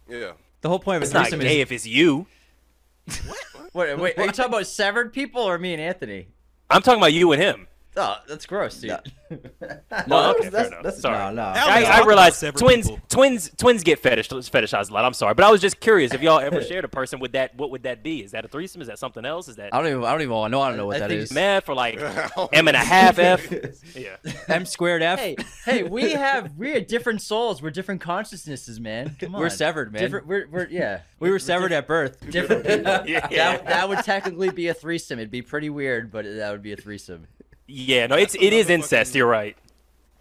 [0.07, 0.31] Yeah.
[0.61, 2.27] The whole point of It's a not threesome gay is if it's you.
[3.73, 6.27] Wait, wait, are you talking about severed people or me and Anthony?
[6.69, 7.67] I'm talking about you and him.
[7.97, 8.91] Oh, that's gross, dude.
[9.29, 9.37] No,
[10.11, 11.17] oh, okay, fair that's, that's Sorry.
[11.17, 11.41] no, no.
[11.41, 13.05] Alex, I, talk I about realize twins, people.
[13.09, 15.05] twins, twins get fetish, fetishized a lot.
[15.05, 17.55] I'm sorry, but I was just curious if y'all ever shared a person with that.
[17.55, 18.23] What would that be?
[18.23, 18.81] Is that a threesome?
[18.81, 19.47] Is that something else?
[19.47, 20.03] Is that I don't even.
[20.03, 20.51] I don't even want.
[20.51, 21.33] No, I don't know what I that think is.
[21.33, 21.99] math or like
[22.53, 23.51] m and a half f?
[23.95, 24.17] Yeah.
[24.47, 25.19] M squared F.
[25.19, 25.35] hey,
[25.65, 27.61] hey, we have we are different souls.
[27.61, 29.15] We're different consciousnesses, man.
[29.19, 29.41] Come on.
[29.41, 30.03] We're severed, man.
[30.03, 30.27] Different.
[30.27, 31.01] We're, we're yeah.
[31.19, 32.19] we were severed at birth.
[32.29, 33.07] different people.
[33.07, 33.27] Yeah.
[33.29, 35.19] That, that would technically be a threesome.
[35.19, 37.27] It'd be pretty weird, but that would be a threesome.
[37.71, 39.11] Yeah, no, it's it is another incest.
[39.11, 39.55] fucking- You're right.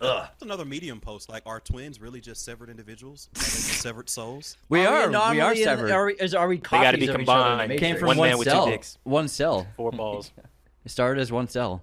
[0.01, 1.29] That's another medium post.
[1.29, 3.29] Like, are twins really just severed individuals?
[3.35, 4.57] Are they just severed souls?
[4.69, 5.01] We are.
[5.09, 5.91] We anomaly are in- severed.
[5.91, 7.69] Are we, is, are we They gotta be of each other combined.
[7.71, 7.81] Matrix?
[7.81, 8.67] Came from One one, man with two cell.
[8.67, 8.99] dicks.
[9.03, 9.67] One cell.
[9.77, 10.31] Four balls.
[10.85, 11.83] It started as one cell.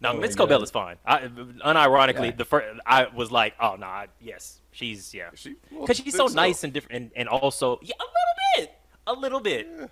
[0.00, 0.96] No, Oh Miss Cobel is fine.
[1.04, 2.36] I, unironically, Yeah.
[2.36, 6.04] the first I was like, oh no, I, yes, she's yeah, She- well, because she's
[6.04, 6.34] think so so.
[6.34, 9.90] nice and different, and, and also yeah, a little bit, a little bit,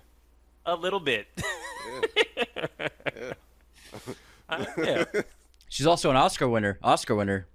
[0.65, 1.27] a little bit.
[4.49, 5.05] Uh, yeah.
[5.69, 6.79] She's also an Oscar winner.
[6.83, 7.47] Oscar winner.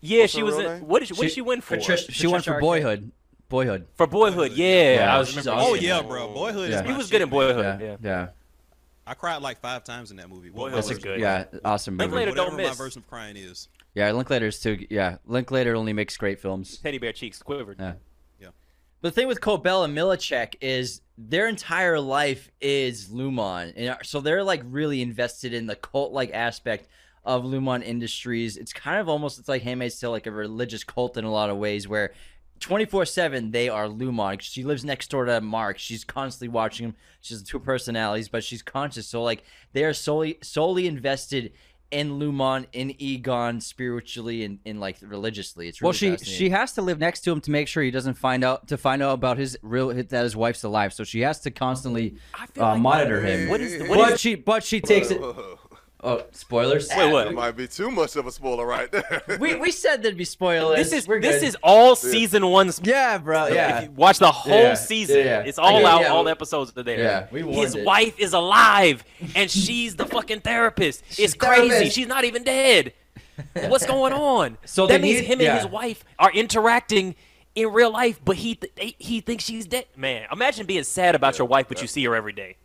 [0.00, 0.56] Yeah, What's she was.
[0.56, 0.88] real In, name?
[0.88, 1.76] what did she, what did She- she win for?
[1.76, 2.60] Patricia- She won for Arquette.
[2.60, 3.12] Boyhood.
[3.48, 3.86] Boyhood.
[3.94, 4.94] For Boyhood, yeah.
[4.96, 5.60] Yeah, I was she's remember.
[5.60, 5.70] awesome.
[5.72, 6.34] Oh seeing yeah, bro.
[6.34, 6.76] Boyhood Yeah.
[6.76, 7.12] is He my was shit.
[7.12, 7.80] good in Boyhood.
[7.80, 7.86] Yeah.
[7.86, 7.96] Yeah.
[8.02, 8.28] Yeah.
[9.06, 10.50] I cried like five times in that movie.
[10.50, 11.18] Boyhood Boyhood was was good.
[11.20, 11.44] Yeah.
[11.64, 12.04] Awesome movie.
[12.10, 12.76] Linklater Whatever don't my miss.
[12.78, 13.68] version of crying is.
[13.94, 14.12] Yeah.
[14.12, 14.86] Linklater's too.
[14.90, 15.16] Yeah.
[15.26, 16.76] Linklater only makes great films.
[16.78, 17.78] Teddy bear cheeks quivered.
[17.80, 17.94] Yeah.
[19.00, 24.20] The thing with Cobel and Milchick is their entire life is Lumon, and uh, so
[24.20, 26.88] they're like really invested in the cult-like aspect
[27.24, 28.56] of Lumon Industries.
[28.56, 31.48] It's kind of almost it's like Handmaid's Tale, like a religious cult in a lot
[31.48, 32.12] of ways, where
[32.58, 34.40] 24/7 they are Lumon.
[34.40, 35.78] She lives next door to Mark.
[35.78, 36.96] She's constantly watching him.
[37.20, 39.06] She has two personalities, but she's conscious.
[39.06, 39.44] So like
[39.74, 41.52] they are solely solely invested
[41.90, 45.68] in Lumon, in Eagan, spiritually and in like religiously.
[45.68, 47.90] It's really Well, she she has to live next to him to make sure he
[47.90, 50.92] doesn't find out to find out about his real that his wife's alive.
[50.92, 53.48] So she has to constantly I feel uh, like- monitor him.
[53.48, 55.20] What is the, but what is she but she takes it.
[56.00, 56.18] Whoa.
[56.22, 56.88] Oh, spoilers.
[56.96, 57.24] wait what?
[57.24, 59.22] That might be too much of a spoiler right there.
[59.40, 60.76] we we said there'd be spoilers.
[60.78, 61.48] This is We're this good.
[61.48, 62.70] is all season one.
[62.70, 63.46] sp- Yeah, bro.
[63.46, 63.82] If Yeah.
[63.82, 65.16] you watch the whole Yeah, season.
[65.18, 65.40] yeah, yeah.
[65.40, 66.00] It's all Yeah, out.
[66.02, 66.06] yeah.
[66.08, 66.98] All the episodes are there.
[67.00, 67.84] Yeah, we His warned it.
[67.84, 69.02] wife is alive,
[69.34, 71.02] and she's the fucking therapist.
[71.18, 71.68] It's crazy.
[71.68, 71.96] therapist.
[71.96, 72.92] She's not even dead.
[73.66, 74.56] What's going on?
[74.66, 75.50] So that means need- him yeah.
[75.56, 77.16] and his wife are interacting
[77.56, 79.86] in real life, but he th- he thinks she's dead.
[79.96, 82.56] Man, imagine being sad about your wife, but you see her every day.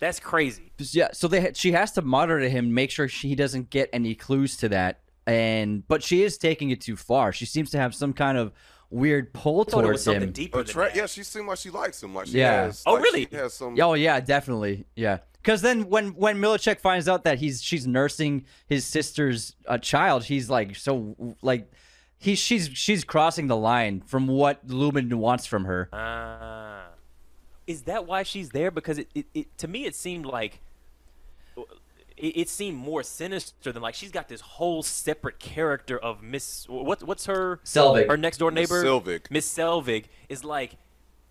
[0.00, 0.67] That's crazy.
[0.78, 1.08] Yeah.
[1.12, 4.68] So they she has to monitor him, make sure she doesn't get any clues to
[4.70, 5.00] that.
[5.26, 7.32] And but she is taking it too far.
[7.32, 8.52] She seems to have some kind of
[8.90, 10.32] weird pull I thought it was towards him.
[10.32, 12.14] deeper than yeah, she seemed like she likes him.
[12.14, 12.62] Like she Yeah.
[12.64, 13.28] has, Oh, like, really?
[13.30, 13.76] She has some.
[13.80, 14.86] Oh yeah, definitely.
[14.96, 15.18] Yeah.
[15.42, 20.24] Because then when when Milchick finds out that he's she's nursing his sister's uh, child,
[20.24, 21.70] he's like so like
[22.18, 25.88] he she's she's crossing the line from what Lumon wants from her.
[25.92, 26.86] Ah.
[27.66, 28.70] is that why she's there?
[28.70, 30.60] Because it, it, it to me it seemed like
[32.16, 36.68] it, it seemed more sinister than like she's got this whole separate character of Miss
[36.68, 38.08] what what's her Selvig.
[38.08, 39.30] her next door Miss neighbor Selvig.
[39.30, 40.76] Miss Selvig is like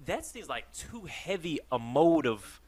[0.06, 2.62] that seems like too heavy a mode of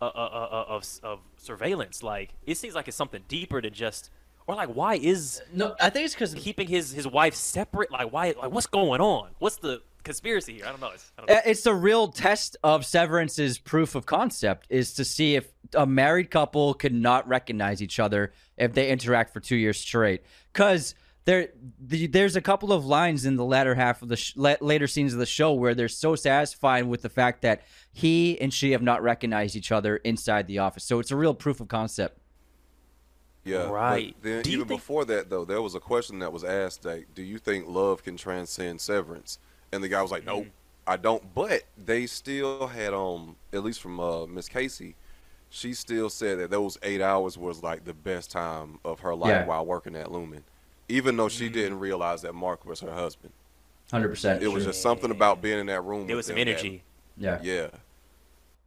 [0.00, 2.02] uh, uh, uh, uh, of of surveillance.
[2.02, 4.10] Like it seems like it's something deeper than just
[4.46, 5.74] or like why is no.
[5.80, 7.90] I think it's because keeping his his wife separate?
[7.90, 8.34] Like why?
[8.40, 9.30] Like what's going on?
[9.38, 10.64] What's the conspiracy here?
[10.66, 10.90] I don't know.
[10.94, 11.40] It's, I don't know.
[11.44, 16.30] It's the real test of Severance's proof of concept is to see if a married
[16.30, 20.22] couple could not recognize each other if they interact for two years straight.
[20.52, 20.94] Because
[21.24, 21.48] there,
[21.80, 24.86] the, there's a couple of lines in the latter half of the sh- la- later
[24.86, 28.70] scenes of the show where they're so satisfied with the fact that he and she
[28.70, 30.84] have not recognized each other inside the office.
[30.84, 32.18] So it's a real proof of concept.
[33.44, 34.16] Yeah, but Right.
[34.22, 37.14] Then Do even think- before that, though, there was a question that was asked like,
[37.14, 39.38] "Do you think love can transcend severance?"
[39.72, 40.50] And the guy was like, "Nope, Mm.
[40.86, 44.94] I don't." But they still had, um, at least from uh, Miss Casey,
[45.50, 49.30] she still said that those eight hours was like the best time of her life
[49.30, 49.46] Yeah.
[49.46, 50.42] while working at Lumon,
[50.88, 53.32] even though she didn't realize that Mark was her husband.
[53.90, 54.42] Hundred percent.
[54.42, 56.06] It was just something about being in that room.
[56.06, 56.82] There with was some them that- energy.
[57.16, 57.38] yeah.
[57.42, 57.68] Yeah,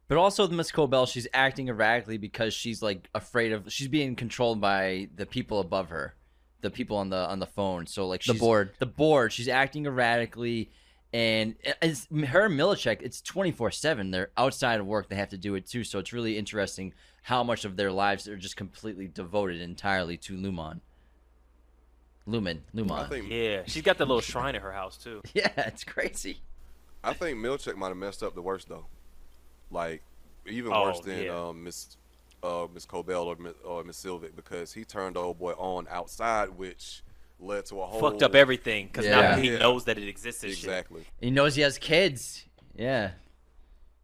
[0.08, 3.70] But also, Miss Cobel, she's acting erratically because she's like afraid of.
[3.72, 6.14] She's being controlled by the people above her,
[6.62, 7.86] the people on the on the phone.
[7.86, 8.72] So like The board.
[8.78, 9.32] the board.
[9.32, 10.70] She's acting erratically,
[11.12, 13.02] and it's her and Milchick.
[13.02, 14.10] It's twenty four seven.
[14.10, 15.08] They're outside of work.
[15.08, 15.84] They have to do it too.
[15.84, 20.34] So it's really interesting how much of their lives are just completely devoted entirely to
[20.36, 20.80] Lumon.
[22.26, 23.08] Lumen, I Lumon.
[23.08, 25.22] think Yeah, she's got that little shrine at her house too.
[25.34, 26.40] Yeah, it's crazy.
[27.02, 28.86] I think Milchick might have messed up the worst though,
[29.70, 30.02] like
[30.46, 31.48] even Oh, worse than yeah.
[31.48, 31.96] um, Miss
[32.42, 35.86] uh, Miss Cobel or Miss, or Miss Selvig because he turned the old boy on
[35.90, 37.02] outside, which
[37.40, 39.36] led to a whole Fucked up everything because now Yeah.
[39.38, 39.58] he Yeah.
[39.58, 40.42] knows that it exists.
[40.44, 40.58] and shit.
[40.64, 41.02] Exactly.
[41.20, 42.44] He knows he has kids.
[42.74, 43.12] Yeah.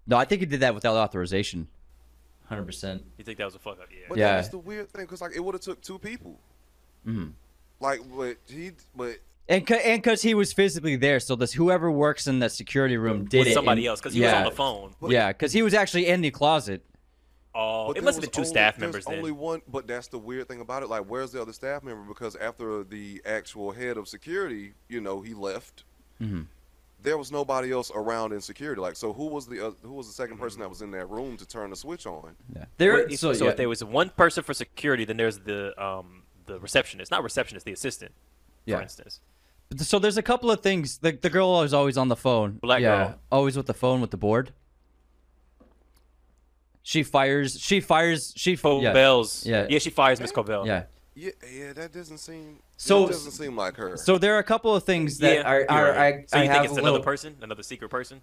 [0.07, 1.69] No, I think he did that without authorization.
[2.47, 3.05] Hundred percent.
[3.19, 3.89] You think that was a fuck up?
[3.91, 4.07] Yeah.
[4.09, 4.37] But Yeah.
[4.37, 6.39] that's the weird thing because like it would have took two people.
[7.07, 7.33] Mhm.
[7.81, 9.19] Like, but he, but
[9.49, 12.97] And c- and because he was physically there, so this whoever works in the security
[12.97, 13.55] room did With it.
[13.55, 14.57] somebody and- else because he yeah, was on the
[15.01, 15.11] phone.
[15.11, 16.83] Yeah, because he was actually in the closet.
[17.59, 19.19] Oh, But it must have been two only- staff there's members then.
[19.19, 20.91] Only one, but that's the weird thing about it.
[20.91, 22.03] Like, where's the other staff member?
[22.07, 25.85] Because after the actual head of security, you know, he left.
[26.21, 26.43] Mm-hmm.
[27.03, 28.81] There was nobody else around in security.
[28.81, 31.09] Like, so who was the uh, who was the second person that was in that
[31.09, 32.35] room to turn the switch on?
[32.55, 32.95] Yeah, there.
[32.95, 33.51] Wait, so, so yeah.
[33.53, 37.65] if there was one person for security, then there's the um the receptionist, not receptionist,
[37.65, 38.13] the assistant,
[38.65, 38.77] yeah.
[38.77, 39.21] for instance.
[39.77, 40.99] So there's a couple of things.
[40.99, 42.53] The the girl is always on the phone.
[42.63, 43.19] Black yeah, girl.
[43.31, 44.53] always with the phone with the board.
[46.87, 47.59] She fires.
[47.59, 48.33] She fires.
[48.37, 48.93] She Fo yeah.
[48.93, 49.45] Bells.
[49.45, 49.67] Yeah.
[49.69, 50.65] yeah, she fires Miss Cobel.
[50.65, 50.85] Yeah.
[51.17, 52.61] Yeah, yeah, that doesn't seem.
[52.77, 53.97] So- So doesn't seem like her.
[53.97, 55.51] So there are a couple of things that yeah.
[55.51, 55.67] are, you're
[55.97, 56.15] right.
[56.15, 58.21] I, so I you have think it's another little- person, another secret person?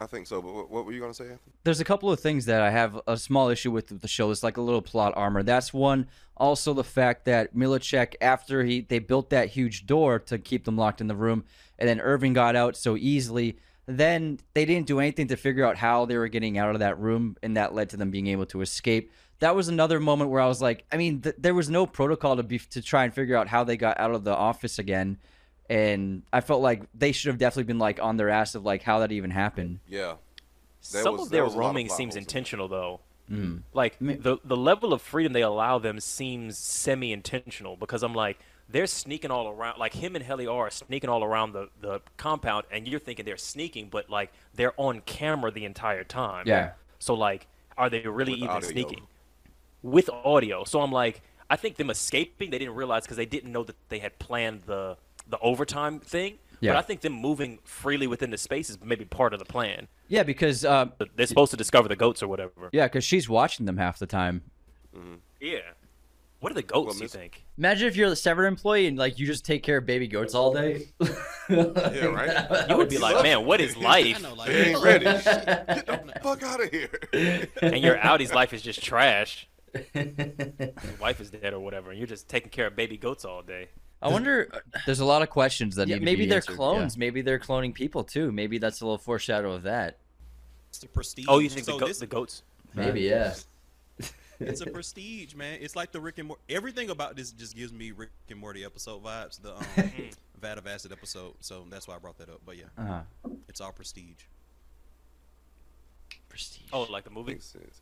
[0.00, 0.40] I think so.
[0.40, 1.24] But what, what were you gonna say?
[1.24, 1.52] Anthony?
[1.64, 4.30] there's a couple of things that I have a small issue with with the show.
[4.30, 5.42] It's like a little plot armor.
[5.42, 6.06] That's one.
[6.38, 10.78] Also, the fact that Milchick, after he they built that huge door to keep them
[10.78, 11.44] locked in the room,
[11.78, 13.58] and then Irving got out so easily.
[13.86, 16.98] Then they didn't do anything to figure out how they were getting out of that
[16.98, 19.10] room, and that led to them being able to escape.
[19.40, 22.36] That was another moment where I was like, I mean, th- there was no protocol
[22.36, 25.18] to be to try and figure out how they got out of the office again,
[25.68, 28.82] and I felt like they should have definitely been like on their ass of like
[28.82, 29.80] how that even happened.
[29.88, 30.14] Yeah.
[30.80, 33.00] Some was- of their was a of roaming seems holes in intentional, though.
[33.30, 33.62] Mm.
[33.72, 38.14] Like I mean- the the level of freedom they allow them seems semi-intentional because I'm
[38.14, 38.38] like
[38.72, 39.78] they're sneaking all around.
[39.78, 43.36] Like him and Helly are sneaking all around the the compound, and you're thinking they're
[43.36, 46.44] sneaking, but like they're on camera the entire time.
[46.46, 46.72] Yeah.
[46.98, 47.46] So like,
[47.76, 48.68] are they really With even audio.
[48.70, 49.02] sneaking
[49.82, 50.64] with audio?
[50.64, 53.76] So I'm like, I think them escaping they didn't realize because they didn't know that
[53.88, 54.96] they had planned the
[55.28, 56.38] the overtime thing.
[56.60, 56.72] Yeah.
[56.72, 59.88] But I think them moving freely within the space is maybe part of the plan.
[60.06, 62.70] Yeah, because uh, They're supposed to discover the goats or whatever.
[62.72, 64.42] yeah, because she's watching them half the time.
[65.40, 65.58] Yeah.
[66.42, 66.94] What are the goats?
[66.94, 67.44] Well, you think?
[67.56, 70.34] Imagine if you're a Severed employee and like you just take care of baby goats
[70.34, 70.88] all day.
[71.48, 72.68] Yeah, right.
[72.68, 74.16] You would be like, man, what is life?
[74.16, 75.04] I know, like, They ain't ready.
[75.04, 75.24] Get
[75.86, 77.48] the fuck out of here.
[77.62, 79.48] and your Audi's life is just trash.
[79.94, 80.04] Your
[81.00, 83.68] wife is dead or whatever, and you're just taking care of baby goats all day.
[84.02, 84.50] I wonder.
[84.84, 86.94] There's a lot of questions that Yeah, need to maybe be they're answered, clones.
[86.96, 87.00] yeah.
[87.00, 88.32] Maybe they're cloning people too.
[88.32, 89.98] Maybe that's a little foreshadow of that.
[90.70, 91.26] it's the prestige.
[91.28, 92.42] Oh, you think so the, go- this- the goats?
[92.74, 93.34] Maybe yeah.
[94.46, 95.58] It's a prestige, man.
[95.60, 96.42] It's like the Rick and Morty.
[96.48, 99.40] Everything about this just gives me Rick and Morty episode vibes.
[99.40, 99.64] The um,
[100.40, 101.34] Vat of Acid episode.
[101.40, 102.40] So that's why I brought that up.
[102.44, 103.00] But yeah, Uh-huh.
[103.48, 104.22] it's all prestige.
[106.28, 106.62] Prestige.
[106.72, 107.32] Oh, like the movie?
[107.32, 107.80] Makes sense.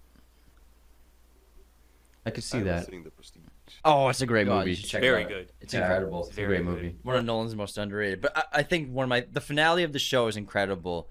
[2.27, 2.87] I could see haven't that.
[2.91, 3.43] Seen the Prestige.
[3.85, 4.77] Oh, it's a great God, movie.
[4.77, 5.53] check Very it good.
[5.61, 5.81] It's Yeah.
[5.81, 6.21] incredible.
[6.25, 6.67] It's a Very great good.
[6.67, 6.97] movie.
[7.03, 8.21] One of Nolan's most underrated.
[8.21, 11.09] But I, I think one of my the finale of the show is incredible.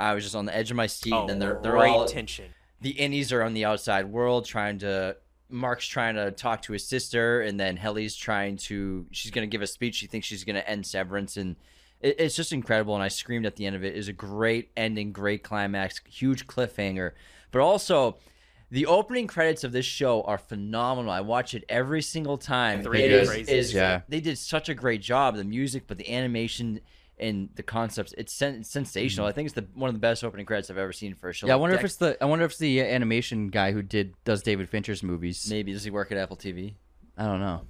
[0.00, 2.06] I was just on the edge of my seat, Oh, and they're they're great all
[2.06, 2.46] tension.
[2.80, 5.16] The innies are on the outside world trying to.
[5.50, 9.06] Mark's trying to talk to his sister, and then Helly's trying to.
[9.10, 9.94] She's gonna give a speech.
[9.94, 11.56] She thinks she's gonna end Severance, and
[12.00, 12.94] it, it's just incredible.
[12.94, 13.94] And I screamed at the end of it.
[13.94, 17.12] It is a great ending, great climax, huge cliffhanger,
[17.50, 18.18] but also.
[18.70, 21.10] The opening credits of this show are phenomenal.
[21.10, 22.82] I watch it every single time.
[22.82, 23.52] Three It is is- crazy.
[23.54, 24.02] is- Yeah.
[24.10, 25.36] they did such a great job.
[25.36, 26.82] The music, but the animation
[27.20, 29.26] and the concepts, it's, sen- it's sensational.
[29.26, 31.32] I think it's the one of the best opening credits I've ever seen for a
[31.32, 31.46] show.
[31.46, 33.72] Yeah, I like wonder if Dex- it's the I wonder if it's the animation guy
[33.72, 35.48] who did does David Fincher's movies.
[35.50, 36.74] maybe does he work at Apple TV?
[37.16, 37.62] I don't know.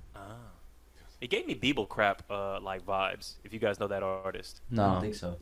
[1.20, 3.34] It gave me Beeple crap uh, like vibes.
[3.42, 5.36] If you guys know that artist, No, I don't think so.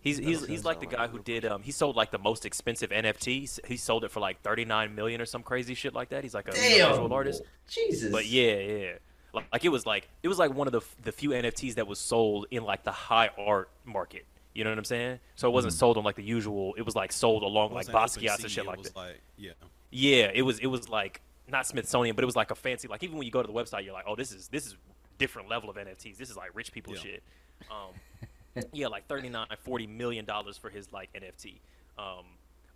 [0.00, 2.90] he's he's, he's like the guy who did um he sold like the most expensive
[2.90, 3.66] NFTs.
[3.66, 6.22] He sold it for like 39 million or some crazy shit like that.
[6.22, 7.42] He's like a visual artist.
[7.68, 8.10] Jesus.
[8.10, 8.92] But yeah, yeah.
[9.32, 11.86] Like, like it was like it was like one of the the few NFTs that
[11.86, 14.24] was sold in like the high art market.
[14.54, 15.20] You know what I'm saying?
[15.36, 16.74] So it wasn't sold on like the usual.
[16.76, 18.96] It was like sold along like OpenSea, and shit it like that.
[18.96, 19.52] Like, yeah.
[19.90, 23.02] Yeah, it was it was like not Smithsonian, but it was like a fancy like
[23.02, 24.76] even when you go to the website, you're like, oh, this is this is
[25.18, 26.16] different level of NFTs.
[26.16, 27.00] This is like rich people Yeah.
[27.00, 27.22] shit.
[27.70, 31.54] Um, yeah, like 39, 40 million dollars for his like NFT.
[31.98, 32.24] Um,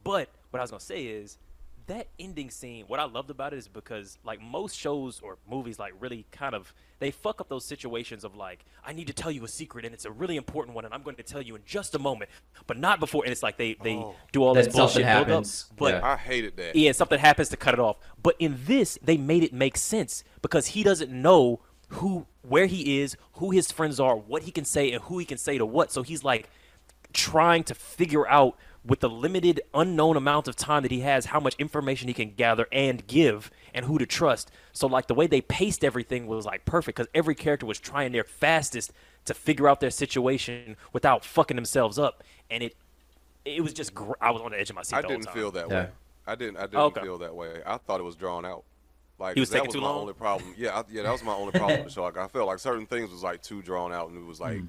[0.05, 1.39] but what I was gonna say is
[1.87, 2.85] that ending scene.
[2.87, 6.55] What I loved about it is because like most shows or movies, like really kind
[6.55, 9.85] of they fuck up those situations of like I need to tell you a secret
[9.85, 11.99] and it's a really important one and I'm going to tell you in just a
[11.99, 12.31] moment,
[12.67, 13.25] but not before.
[13.25, 14.15] And it's like they they Oh.
[14.33, 15.71] do all Then this bullshit something build up, happens.
[15.77, 16.07] but Yeah.
[16.13, 16.77] I hated that.
[16.77, 17.97] yeah, something happens to cut it off.
[18.23, 23.01] But in this, they made it make sense because he doesn't know who, where he
[23.01, 25.67] is, who his friends are, what he can say, and who he can say to
[25.67, 25.93] what.
[25.93, 26.49] So he's like
[27.13, 31.39] trying to figure out with the limited unknown amount of time that he has how
[31.41, 35.27] much information he can gather and give and who to trust so like the way
[35.27, 38.93] they paced everything was like perfect because every character was trying their fastest
[39.25, 42.75] to figure out their situation without fucking themselves up and it
[43.45, 45.25] it was just gr- i was on the edge of my seat I the didn't
[45.27, 45.35] time.
[45.35, 45.75] feel that Yeah.
[45.85, 45.89] way.
[46.25, 46.57] I didn't.
[46.57, 47.01] I didn't Okay.
[47.03, 47.63] feel that way.
[47.67, 48.63] I thought it was drawn out.
[49.19, 50.03] Like He was that was too my long?
[50.03, 50.55] only problem.
[50.57, 52.01] Yeah, I, yeah, that was my only problem with the.
[52.01, 54.59] Like I felt like certain things was like too drawn out, and it was like
[54.59, 54.69] Mm.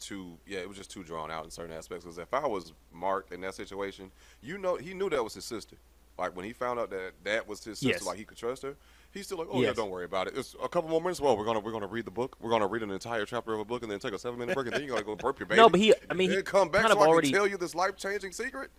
[0.00, 0.38] Too.
[0.46, 2.04] Yeah, it was just too drawn out in certain aspects.
[2.04, 4.10] Because if I was Mark in that situation,
[4.42, 5.76] you know, he knew that was his sister.
[6.18, 8.04] Like when he found out that that was his sister, Yes.
[8.06, 8.76] like he could trust her.
[9.12, 10.36] He's still like, oh yeah, don't worry about it.
[10.36, 11.20] It's a couple more minutes.
[11.20, 12.36] Well, we're gonna we're gonna read the book.
[12.40, 14.54] We're gonna read an entire chapter of a book, and then take a seven minute
[14.54, 15.60] break, and then you're gonna go burp your baby.
[15.60, 17.36] No, but he- I mean, then he come back kind so of I already- can
[17.38, 18.70] tell you this life changing secret.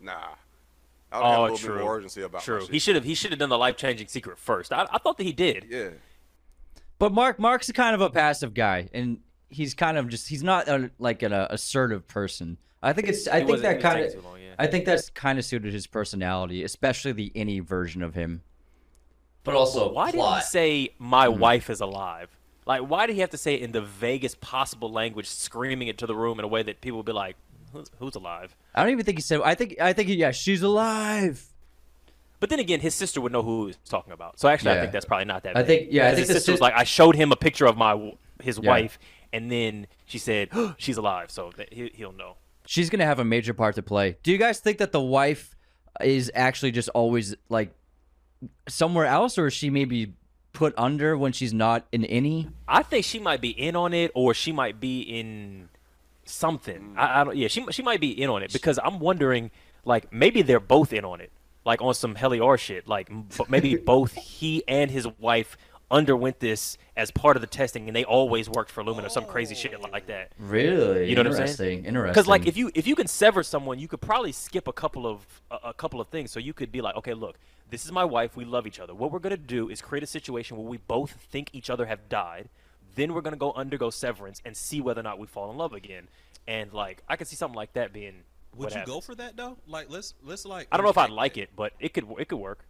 [0.00, 0.12] Nah,
[1.12, 1.74] I would have a Oh, little true.
[1.76, 2.66] bit more urgency about True.
[2.66, 3.04] He should have.
[3.04, 4.72] He should have done the life changing secret first.
[4.72, 5.66] I, I thought that he did.
[5.68, 5.90] Yeah.
[6.98, 9.18] But Mark Mark's kind of a passive guy, and
[9.56, 12.58] he's kind of just he's not a, like an uh, assertive person.
[12.82, 14.54] I think it's I He think that kind of long, yeah.
[14.58, 18.42] I think that's kind of suited his personality, especially the innie version of him.
[19.44, 21.40] But also, Why did he say my Mm-hmm.
[21.40, 22.28] wife is alive?
[22.66, 25.98] Like, why did he have to say it in the vaguest possible language, screaming it
[25.98, 27.36] to the room in a way that people would be like,
[27.72, 29.40] "Who's, who's alive?" I don't even think he said.
[29.44, 31.46] I think I think yeah, she's alive.
[32.40, 34.38] But then again, his sister would know who he's talking about.
[34.40, 35.56] So actually, I think that's probably not that.
[35.56, 37.66] I think- yeah, I think his the sister was like, I showed him a picture
[37.66, 38.68] of my his Yeah.
[38.68, 38.98] wife,
[39.32, 42.36] and then she said she's alive, so that he, he'll know.
[42.66, 44.16] She's gonna have a major part to play.
[44.22, 45.54] Do you guys think that the wife
[46.00, 47.74] is actually just always like
[48.68, 50.14] somewhere else, or is she maybe
[50.52, 52.50] put under when she's not in innie?
[52.66, 55.68] I think she might be in on it, or she might be in
[56.24, 56.94] something.
[56.96, 57.36] I, I don't.
[57.36, 59.50] Yeah, she she might be in on it because I'm wondering,
[59.84, 61.30] like maybe they're both in on it,
[61.64, 62.88] like on some Helior shit.
[62.88, 63.10] Like
[63.48, 65.56] maybe both he and his wife
[65.90, 69.24] underwent this as part of the testing, and they always worked for Lumon or some
[69.24, 69.88] crazy shit oh.
[69.90, 70.32] like that.
[70.38, 71.08] Really?
[71.08, 71.46] You know what I'm saying?
[71.48, 71.84] interesting.
[71.84, 72.12] Interesting.
[72.12, 75.06] Because like if you if you can sever someone, you could probably skip a couple
[75.06, 76.30] of a, a couple of things.
[76.30, 77.38] So you could be like, okay, look,
[77.70, 78.36] this is my wife.
[78.36, 78.94] We love each other.
[78.94, 82.08] What we're gonna do is create a situation where we both think each other have
[82.08, 82.48] died.
[82.94, 85.72] Then we're gonna go undergo severance and see whether or not we fall in love
[85.72, 86.08] again.
[86.48, 88.22] And like I could see something like that being.
[88.54, 88.94] Would what you happens.
[88.94, 89.58] go for that though?
[89.66, 90.68] Like let's let's like.
[90.72, 92.64] I don't know if I'd like it, but it could it could work.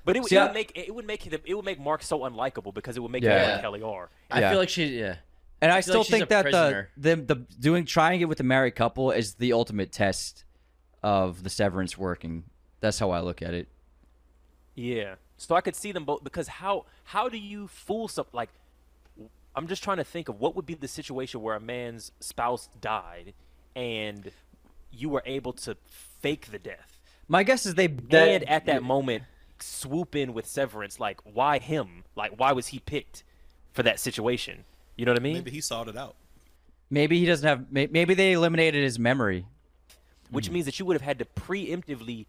[0.00, 0.04] Okay.
[0.06, 1.78] But it, would- See, it I- would make it would make it, it would make
[1.80, 3.44] Mark so unlikable because it would make Yeah.
[3.44, 4.08] him like Helly R.
[4.30, 4.50] I Yeah.
[4.50, 5.16] feel like she, yeah.
[5.62, 6.88] And I, I still like think that the, prisoner.
[6.96, 10.44] the the doing trying it with a married couple is the ultimate test
[11.02, 12.44] of the severance working.
[12.80, 13.68] That's how I look at it.
[14.74, 15.16] Yeah.
[15.36, 18.48] So I could see them both because how how do you fool some like
[19.54, 22.68] I'm just trying to think of what would be the situation where a man's spouse
[22.80, 23.34] died
[23.76, 24.30] and
[24.90, 27.00] you were able to fake the death.
[27.28, 29.24] My guess is they and at that moment
[29.62, 32.04] swoop in with severance like why him?
[32.16, 33.22] Like why was he picked
[33.72, 34.64] for that situation?
[34.96, 35.34] You know what I mean?
[35.34, 36.14] Maybe he sought it out.
[36.90, 37.66] maybe he doesn't have.
[37.70, 39.46] Maybe they eliminated his memory.
[40.30, 40.54] Which Hmm.
[40.54, 42.26] means that you would have had to preemptively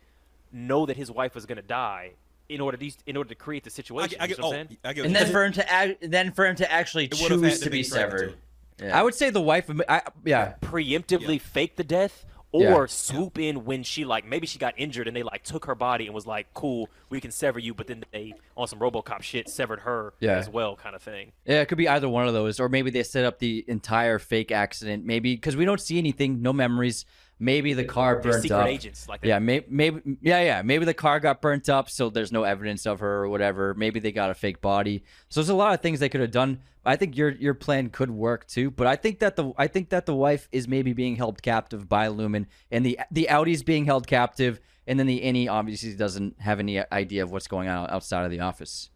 [0.52, 2.12] know that his wife was going to die
[2.50, 4.10] in order to in order to create the I situation.
[4.12, 4.78] get, I you get, what oh, I'm saying?
[4.84, 7.42] I get And then for him to act, then for him to actually It would've
[7.42, 8.36] had choose to to be be severed.
[8.80, 8.86] to.
[8.86, 9.00] Yeah.
[9.00, 9.70] I would say the wife.
[9.88, 10.56] I, yeah.
[10.62, 12.74] preemptively fake the death Yeah.
[12.76, 15.76] or swoop in when she like maybe she got injured and they like took her
[15.76, 19.22] body and was like cool we can sever you but then they on some robocop
[19.22, 20.38] shit severed her Yeah.
[20.38, 22.92] as well kind of thing Yeah, it could be either one of those, or maybe
[22.92, 25.06] they set up the entire fake accident.
[25.06, 27.06] Maybe because we don't see anything, no memories.
[27.42, 28.68] Maybe the car burnt secret up.
[28.68, 29.22] agents like.
[29.24, 30.62] Yeah, maybe, maybe, yeah, yeah.
[30.62, 33.74] Maybe the car got burnt up, so there's no evidence of her or whatever.
[33.74, 35.04] Maybe they got a fake body.
[35.30, 36.60] So there's a lot of things they could have done.
[36.86, 39.90] I think your your plan could work too, but I think that the I think
[39.90, 43.86] that the wife is maybe being held captive by Lumon, and the the outie's being
[43.86, 47.90] held captive, and then the Innie obviously doesn't have innie idea of what's going on
[47.90, 48.90] outside of the office.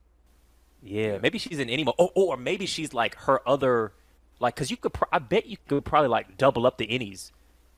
[0.83, 3.93] yeah maybe she's in any oh, or maybe she's like her other
[4.39, 7.31] like because you could pro- i bet you could probably like double up the innies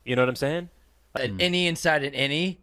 [0.08, 0.68] you know what i'm saying?
[1.14, 2.56] An innie inside an innie.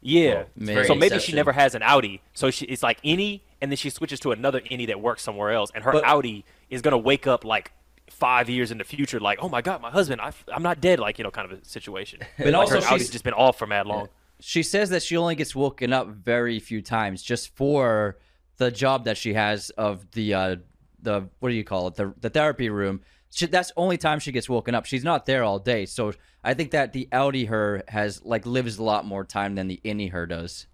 [0.00, 0.44] yeah.
[0.56, 0.84] Maybe.
[0.84, 2.20] so maybe she never has an outie.
[2.34, 5.50] So she it's like innie, and then she switches to another innie that works somewhere
[5.52, 5.70] else.
[5.74, 7.72] And her But- outie is gonna wake up like
[8.10, 11.00] five years in the future like oh my god my husband I, i'm not dead
[11.00, 12.20] like you know kind of a situation.
[12.38, 14.08] But like also her outie's she's- just been off for mad long.
[14.40, 18.18] She says that she only gets woken up very few times, just for
[18.58, 20.56] the job that she has of the uh,
[21.00, 21.94] the what do you call it?
[21.94, 23.00] The the therapy room.
[23.34, 24.86] She, that's the only time she gets woken up.
[24.86, 26.12] She's not there all day, so
[26.44, 29.80] I think that the outie her has like lives a lot more time than the
[29.84, 30.66] innie her does.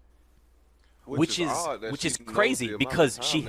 [1.05, 3.47] Which is- odd that which is crazy the amount of because she-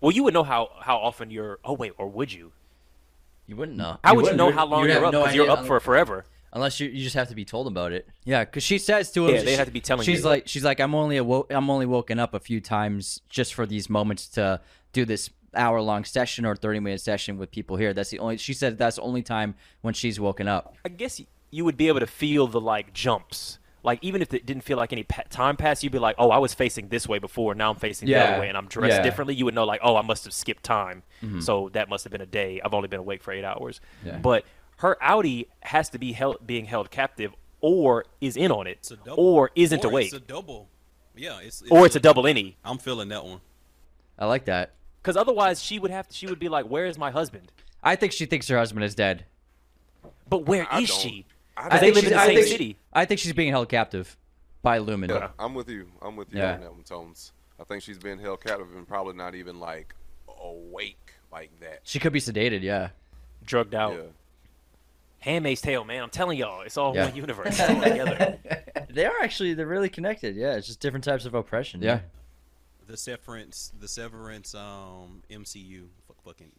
[0.00, 2.52] well you would know how how often you're oh wait or would you
[3.46, 3.98] You wouldn't know.
[4.02, 4.38] how would you wouldn't.
[4.38, 6.88] know how long You'd you're have up no because you're up for forever unless you
[6.88, 8.08] you just have to be told about it.
[8.24, 10.26] Yeah, because she says to him, Yeah, they she- have to be telling She's you.
[10.26, 13.66] like, she's like, I'm only awo- I'm only woken up a few times just for
[13.66, 14.60] these moments to
[14.92, 17.92] do this hour long session or 30 minute session with people here.
[17.94, 18.36] That's the only.
[18.36, 20.74] She said that's the only time when she's woken up.
[20.84, 23.58] I guess you would be able to feel the like jumps.
[23.82, 26.30] Like even if it didn't feel like innie pa- time passed, you'd be like, "Oh,
[26.30, 27.54] I was facing this way before.
[27.54, 29.02] Now I'm facing the other way, and I'm dressed Yeah.
[29.02, 31.40] differently." You would know, like, "Oh, I must have skipped time, mm-hmm.
[31.40, 32.62] so that must have been a day.
[32.64, 34.16] I've only been awake for eight hours." Yeah.
[34.18, 34.46] But
[34.78, 38.90] her outie has to be held being held captive, or is in on it, It's
[38.90, 39.22] a double.
[39.22, 40.68] or isn't or awake, It's a double.
[41.14, 42.56] Yeah, it's, or it's a double any.
[42.64, 43.40] I'm feeling that one.
[44.18, 44.72] I like that.
[45.04, 46.08] Because otherwise, she would have.
[46.08, 47.52] to, She would be like, "Where is my husband?"
[47.82, 49.26] I think she thinks her husband is dead.
[50.26, 50.86] But where is I don't.
[50.86, 51.26] she?
[51.58, 52.76] I they think live in she's- the I same think city.
[52.94, 54.16] I think she's being held captive
[54.62, 55.10] by Lumon.
[55.10, 55.88] Yeah, I'm with you.
[56.00, 56.54] I'm with you Yeah.
[56.54, 57.32] on that one, Tones.
[57.60, 59.94] I think she's been held captive and probably not even like
[60.42, 61.80] awake like that.
[61.84, 62.62] She could be sedated.
[62.62, 62.88] Yeah.
[63.44, 63.92] Drugged out.
[63.94, 64.02] Yeah.
[65.20, 66.02] Handmaid's Tale, man.
[66.02, 67.04] I'm telling y'all, it's all Yeah.
[67.06, 67.48] one universe.
[67.48, 68.38] It's all together.
[68.90, 70.36] They are actually they're really connected.
[70.36, 71.82] Yeah, it's just different types of oppression.
[71.82, 72.00] Yeah.
[72.86, 75.86] The Severance, the Severance, um, MCU.
[76.06, 76.52] Fuck, fucking.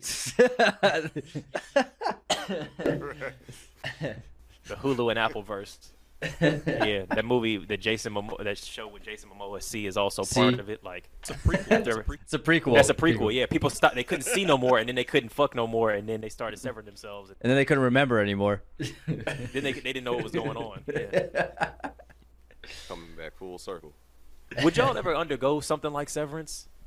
[4.67, 5.77] The Hulu and Apple verse.
[6.41, 10.59] yeah, that movie, the Jason Momoa, that show with Jason Momoa, See is also part
[10.59, 10.83] of it.
[10.83, 11.59] Like It's a prequel.
[11.59, 12.17] It's a They're- prequel.
[12.23, 12.73] It's a prequel.
[12.75, 13.33] that's a prequel.
[13.33, 13.93] Yeah, people stopped.
[13.95, 16.29] They couldn't see no more, and then they couldn't fuck no more, and then they
[16.29, 17.29] started severing themselves.
[17.41, 18.63] And then they couldn't remember anymore.
[18.79, 19.23] then
[19.53, 20.83] they they didn't know what was going on.
[20.91, 21.27] Yeah.
[22.87, 23.93] Coming back full circle.
[24.63, 26.67] Would y'all ever undergo something like severance?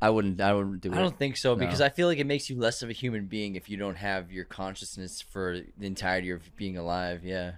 [0.00, 0.40] I wouldn't.
[0.40, 0.96] I wouldn't do it.
[0.96, 1.86] I don't think so because No.
[1.86, 4.30] I feel like it makes you less of a human being if you don't have
[4.30, 7.24] your consciousness for the entirety of being alive.
[7.24, 7.52] Yeah.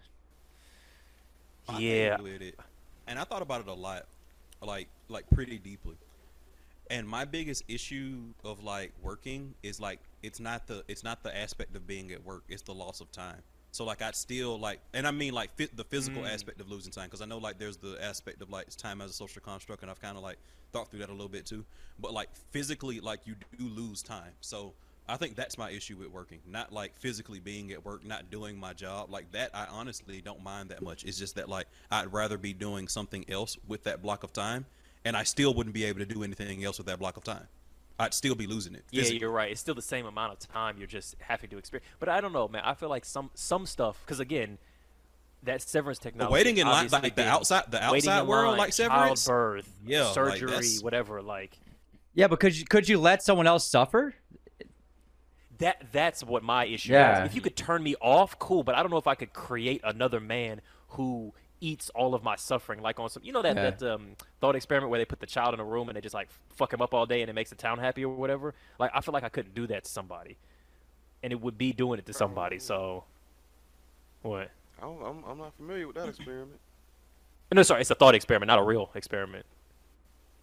[1.78, 2.16] Yeah.
[2.16, 2.58] think it.
[3.06, 4.06] And I thought about it a lot,
[4.62, 5.96] like like pretty deeply.
[6.90, 11.36] And my biggest issue of like working is like it's not the it's not the
[11.36, 13.42] aspect of being at work, it's the loss of time.
[13.72, 16.32] So like I'd still like, and I mean like fit the physical mm.
[16.32, 19.00] aspect of losing time because I know like there's the aspect of like it's time
[19.00, 20.38] as a social construct, and I've kind of like
[20.72, 21.64] thought through that a little bit too.
[21.98, 24.32] But like physically, like you do lose time.
[24.40, 24.74] So
[25.08, 28.58] I think that's my issue with working, not like physically being at work, not doing
[28.58, 29.50] my job like that.
[29.54, 31.04] I honestly don't mind that much.
[31.04, 34.66] It's just that like I'd rather be doing something else with that block of time,
[35.04, 37.46] and I still wouldn't be able to do anything else with that block of time.
[38.00, 38.84] I'd still be losing it.
[38.90, 39.50] Yeah, you're right.
[39.50, 40.78] It's still the same amount of time.
[40.78, 41.86] You're just having to experience.
[41.98, 42.62] But I don't know, man.
[42.64, 44.58] I feel like some some stuff because again,
[45.42, 46.32] that severance technology.
[46.32, 49.24] waiting in line- like the outside- the outside world, line, like severance?
[49.24, 51.20] childbirth, Yeah, surgery, that's- whatever.
[51.22, 51.58] Like
[52.14, 54.14] Yeah, but could you could you let someone else suffer?
[55.58, 55.92] that.
[55.92, 57.22] That's what my issue Yeah.
[57.22, 57.28] is.
[57.30, 58.62] If you could turn me off, cool.
[58.62, 62.36] But I don't know if I could create another man who eats all of my
[62.36, 63.70] suffering, like on some, you know that Yeah.
[63.70, 66.14] that um, thought experiment where they put the child in a room and they just
[66.14, 68.54] like fuck him up all day and it makes the town happy or whatever.
[68.78, 70.36] Like I feel like I couldn't do that to somebody,
[71.22, 72.58] and it would be doing it to somebody.
[72.58, 73.04] So,
[74.22, 74.50] what?
[74.78, 76.58] I don't, I'm, I'm not familiar with that experiment.
[77.52, 79.44] No, sorry, it's a thought experiment, not a real experiment.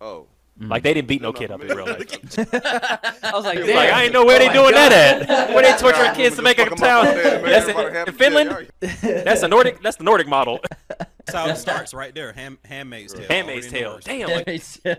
[0.01, 0.28] Oh,
[0.60, 0.70] Mm.
[0.70, 2.38] Like they didn't beat no I'm not kid up in real life.
[3.24, 5.53] I was like, It's like I ain't know where they oh doing that at.
[5.53, 7.05] Where they torturing kids to make a fuck 'em up town?
[7.16, 8.72] there That's everybody in, in Finland.
[8.80, 9.82] That's a Nordic.
[9.84, 10.60] That's the Nordic model.
[10.88, 12.34] That's how it starts right there.
[12.34, 13.28] Hand, handmaid's tale.
[13.28, 13.93] Handmaid's Tale.
[13.93, 14.03] knows.
[14.03, 14.47] Damn, like,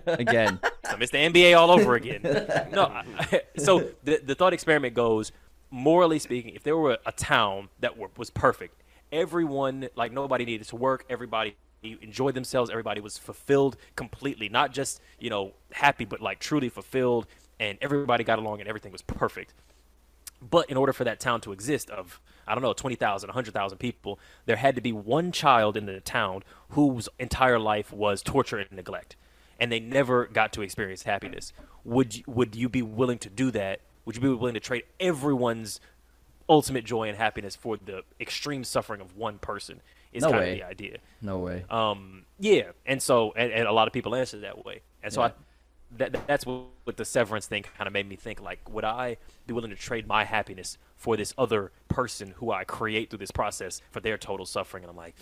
[0.07, 0.61] again.
[0.85, 2.21] So it's the NBA all over again.
[2.71, 5.33] No, I, so the the thought experiment goes,
[5.71, 10.69] morally speaking, if there were a town that were, was perfect, everyone like nobody needed
[10.69, 16.21] to work, everybody enjoyed themselves, everybody was fulfilled completely, not just you know happy, but
[16.21, 17.27] like truly fulfilled,
[17.61, 19.55] and everybody got along and everything was perfect.
[20.41, 24.19] But in order for that town to exist, of I don't know, 20,000, 100,000 people,
[24.47, 28.73] there had to be one child in the town whose entire life was torture and
[28.73, 29.17] neglect,
[29.61, 31.53] and they never got to experience happiness.
[31.85, 33.81] Would you, would you be willing to do that?
[34.05, 35.81] Would you be willing to trade everyone's
[36.49, 39.83] ultimate joy and happiness for the extreme suffering of one person?
[40.13, 40.53] Is No kind way.
[40.53, 40.99] of the idea.
[41.23, 41.65] No way.
[41.71, 45.21] Um, yeah, and so and, and a lot of people answer that way, and so
[45.23, 45.27] Yeah.
[45.29, 45.33] I,
[45.97, 48.41] that that's what, what the severance thing kind of made me think.
[48.43, 52.65] Like, would I be willing to trade my happiness for this other person who I
[52.65, 54.85] create through this process for their total suffering?
[54.85, 55.15] And I'm like,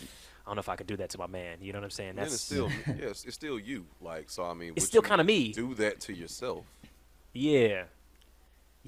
[0.45, 1.59] I don't know if I could do that to my man.
[1.61, 2.11] You know what I'm saying?
[2.11, 2.68] And then it's still,
[2.99, 3.87] yes, it's still you.
[4.01, 5.53] Like, so I mean, It's would still kinda me.
[5.53, 6.64] Do that to yourself.
[7.32, 7.84] yeah.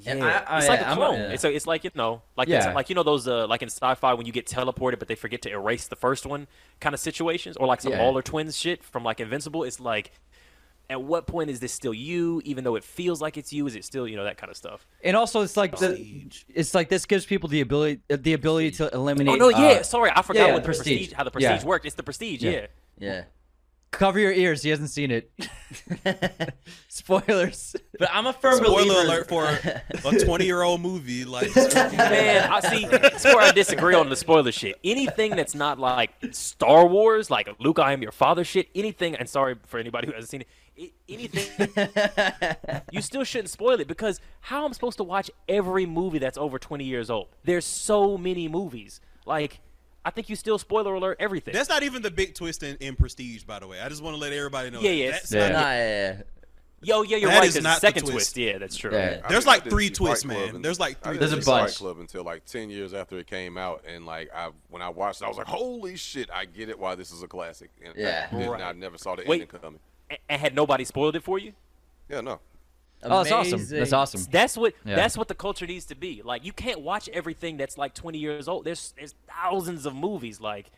[0.01, 1.19] Yeah, And I- I- it's like a I'm- clone.
[1.21, 1.29] yeah.
[1.31, 2.67] It's a, it's like you know, like Yeah.
[2.69, 5.15] it's like you know those uh, like in sci-fi when you get teleported but they
[5.15, 6.47] forget to erase the first one
[6.81, 7.99] kind of situations, or like some Yeah.
[7.99, 9.65] Mauler twins shit from like Invincible.
[9.65, 10.13] It's like,
[10.91, 12.41] at what point is this still you?
[12.45, 14.57] Even though it feels like it's you, is it still you know that kind of
[14.57, 14.87] stuff?
[15.05, 18.89] And also, it's like the, it's like this gives people the ability the ability to
[18.95, 19.35] eliminate.
[19.35, 20.85] Oh no, yeah, uh, sorry, I forgot yeah, what the Prestige.
[20.99, 21.49] prestige, how the Yeah.
[21.51, 21.85] prestige worked.
[21.87, 22.67] It's the prestige, Yeah.
[22.99, 23.25] yeah.
[23.93, 23.99] Yeah.
[23.99, 24.63] cover your ears.
[24.63, 25.31] He hasn't seen it.
[26.89, 27.77] Spoilers.
[27.99, 28.83] But I'm a firm believer.
[28.83, 29.07] Spoiler believer.
[29.07, 29.29] alert
[30.03, 31.25] for a 20 year old movie.
[31.25, 32.87] Like, Man, I see.
[32.87, 34.77] That's where I disagree on the spoiler shit.
[34.85, 38.69] Anything that's not like Star Wars, like Luke, I am your father shit.
[38.75, 40.49] Anything, and sorry for anybody who hasn't seen it.
[41.09, 41.69] Anything,
[42.93, 46.59] you still shouldn't spoil it because how I'm supposed to watch every movie that's over
[46.59, 47.29] 20 years old?
[47.43, 49.01] There's so many movies.
[49.27, 49.61] Like,
[50.09, 51.53] I think you still spoiler alert everything.
[51.53, 53.79] that's not even the big twist in, in Prestige, by the way.
[53.79, 54.81] I just want to let everybody know.
[54.81, 54.97] Yeah, that.
[54.97, 55.49] yeah, That's Yeah.
[55.49, 55.87] not Nah, yeah,
[56.17, 56.23] yeah.
[56.81, 57.49] Yo, yeah, you're That right.
[57.49, 58.13] is 'cause not the second twist.
[58.13, 58.37] twist.
[58.39, 58.91] Yeah, that's true.
[58.91, 59.21] Yeah.
[59.29, 60.55] There's mean, like three twists, man.
[60.57, 61.71] and- There's like I three didn't There's a bunch.
[61.73, 64.89] Fight Club until like ten years after it came out, and like I when I
[64.89, 66.31] watched, it, I was like, "Holy shit!
[66.33, 68.29] I get it why this is a classic." And Yeah.
[68.33, 68.63] I, didn't- Right.
[68.63, 69.43] I never saw the Wait.
[69.43, 69.81] ending coming.
[70.31, 71.53] And had nobody spoiled it for you?
[72.09, 72.41] Yeah, no.
[73.03, 73.65] Oh, that's awesome.
[73.69, 74.27] That's awesome.
[74.31, 74.97] That's what Yeah.
[74.97, 76.23] that's what the culture needs to be.
[76.25, 78.65] Like you can't watch everything that's like 20 years old.
[78.65, 80.41] There's there's thousands of movies.
[80.41, 80.71] Like,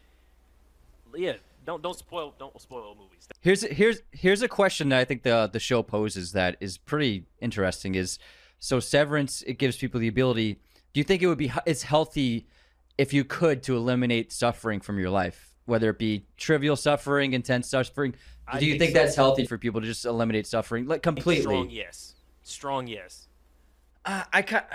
[1.16, 3.26] yeah, don't don't spoil don't spoil movies.
[3.40, 7.24] Here's here's here's a question that I think the the show poses that is pretty
[7.40, 7.94] interesting.
[7.94, 8.18] Is
[8.58, 10.54] so Severance it gives people the ability.
[10.92, 12.46] Do you think it would be it's healthy
[12.98, 17.68] if you could to eliminate suffering from your life, whether it be trivial suffering, intense
[17.70, 18.14] suffering?
[18.46, 18.98] I Do you think think so.
[19.04, 21.42] that's healthy for people to just eliminate suffering like completely?
[21.42, 22.14] Strong yes.
[22.42, 23.28] Strong yes.
[24.04, 24.66] Uh, I ca-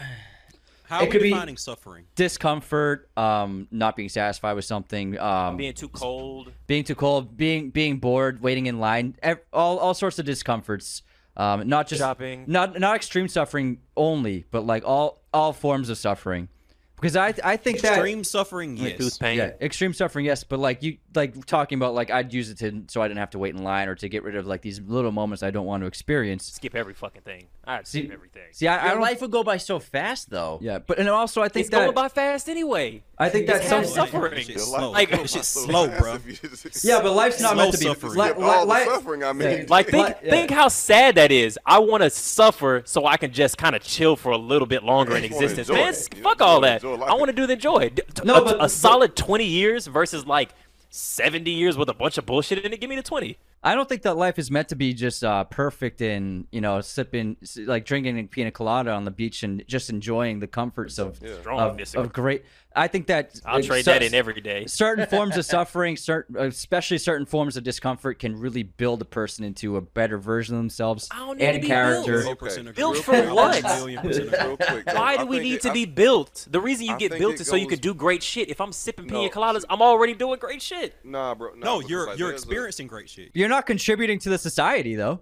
[0.83, 2.05] How It are could we be- suffering?
[2.15, 6.51] Discomfort, um, not being satisfied with something, um, Being too cold.
[6.67, 9.15] being too cold, being being bored, waiting in line,
[9.51, 11.01] all all sorts of discomforts.
[11.37, 12.45] Um, not just Shopping.
[12.47, 16.47] not not extreme suffering only, but like all all forms of suffering.
[16.95, 18.97] Because I I think that Extreme suffering, Like yes.
[18.99, 19.37] tooth pain.
[19.37, 22.83] yeah, extreme suffering, yes, but like you like talking about like I'd use it to
[22.87, 24.79] so I didn't have to wait in line or to get rid of like these
[24.79, 26.45] little moments I don't want to experience.
[26.53, 27.47] Skip every fucking thing.
[27.67, 28.43] I'd See- skip everything.
[28.51, 29.01] See, I, I your don't.
[29.01, 30.59] life would go by so fast, though.
[30.61, 31.59] yeah, but and also I think that.
[31.59, 33.03] It's that going by fast anyway.
[33.17, 34.45] I think that's some suffering.
[34.47, 34.91] That slow.
[34.91, 36.13] Like- goes that shit's by so slow, bro.
[36.15, 37.85] if you just- yeah, but life's not Slow meant to be.
[37.85, 38.13] suffering.
[38.13, 39.23] li- li- all li- suffering.
[39.23, 39.65] I mean, Yeah.
[39.69, 40.29] Like think yeah.
[40.31, 41.57] think how sad that is.
[41.65, 44.83] I want to suffer so I can just kind of chill for a little bit
[44.83, 45.69] longer in existence.
[45.69, 46.15] Man, it.
[46.21, 46.83] fuck all that.
[46.83, 47.91] I want to do the joy.
[48.23, 50.49] No, a, but- a solid 20 years versus like
[50.89, 52.81] 70 years with a bunch of bullshit in it.
[52.81, 53.37] Give me the 20.
[53.65, 56.81] I don't think that life is meant to be just uh, perfect and you know
[56.81, 61.17] sipping like drinking a pina colada on the beach and just enjoying the comforts of
[61.41, 62.03] Strong of, disagree.
[62.05, 62.45] of great.
[62.77, 64.65] I think that I'll uh, trade cer- that in every day.
[64.67, 69.45] certain forms of suffering, certain especially certain forms of discomfort, can really build a person
[69.45, 72.11] into a better version of themselves I don't need and to be character.
[72.11, 72.19] built.
[72.23, 72.75] Million percent agree.
[72.75, 73.63] Built for what?
[73.63, 74.39] Million percent agree.
[74.45, 76.47] Real quick, though, Why do we need it- to I- be built?
[76.51, 78.21] The reason you I get think built it is so you goes- can do great
[78.21, 78.49] shit.
[78.49, 79.29] If I'm sipping pina No.
[79.29, 80.95] coladas, I'm already doing great shit.
[81.05, 81.53] Nah, bro.
[81.55, 83.31] Nah, No, you're like, you're there's a- experiencing great shit.
[83.33, 85.21] You're not contributing to the society though.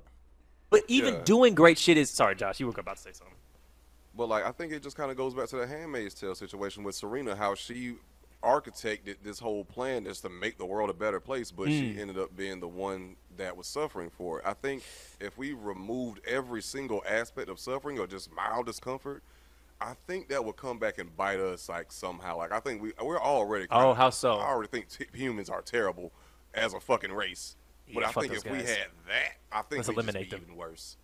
[0.70, 1.22] But even Yeah.
[1.22, 2.60] doing great shit is sorry, Josh.
[2.60, 3.36] You were about to say something.
[4.16, 6.84] But like, I think it just kind of goes back to the Handmaid's Tale situation
[6.84, 7.96] with Serena, how she
[8.44, 12.00] architected this whole plan is to make the world a better place, but she mm.
[12.00, 14.46] ended up being the one that was suffering for it.
[14.46, 14.84] I think
[15.20, 19.24] if we removed every single aspect of suffering or just mild discomfort,
[19.80, 22.38] I think that would come back and bite us like somehow.
[22.38, 23.66] Like I think we we're already.
[23.72, 24.36] Oh, kinda- how so?
[24.36, 26.12] I already think t- humans are terrible
[26.54, 27.56] as a fucking race.
[27.94, 28.66] But Yeah, I think those if we had
[29.08, 30.42] that, I think Let's we'd eliminate be them.
[30.46, 30.98] even worse.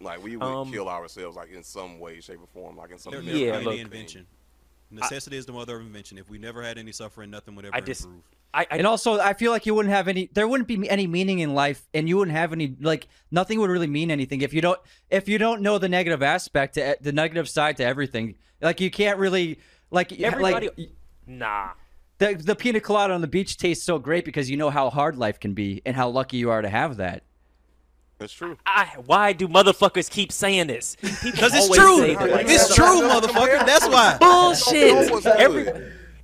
[0.00, 2.98] Like we would Um, kill ourselves, like in some way, shape, or form, like in
[2.98, 3.12] some.
[3.12, 4.26] There Yeah, never different be look- any invention.
[4.90, 6.16] Necessity is the mother of invention.
[6.16, 8.22] If we never had any suffering, nothing would ever I dis- improve.
[8.54, 10.30] I, I And also, I feel like you wouldn't have any.
[10.32, 13.68] There wouldn't be any meaning in life, and you wouldn't have any like nothing would
[13.70, 14.78] really mean anything if you don't
[15.10, 18.36] if you don't know the negative aspect, to, the negative side to everything.
[18.60, 19.58] Like you can't really
[19.90, 20.68] like everybody.
[20.76, 20.90] like
[21.26, 21.70] nah.
[22.18, 25.16] The the pina colada on the beach tastes so great because you know how hard
[25.16, 27.22] life can be and how lucky you are to have that.
[28.18, 28.56] That's true.
[28.64, 30.96] I, why do motherfuckers keep saying this?
[31.22, 32.14] Because it's true.
[32.14, 33.66] like, It's true, motherfucker.
[33.66, 34.16] That's why.
[34.18, 35.26] Bullshit.
[35.26, 35.66] Every,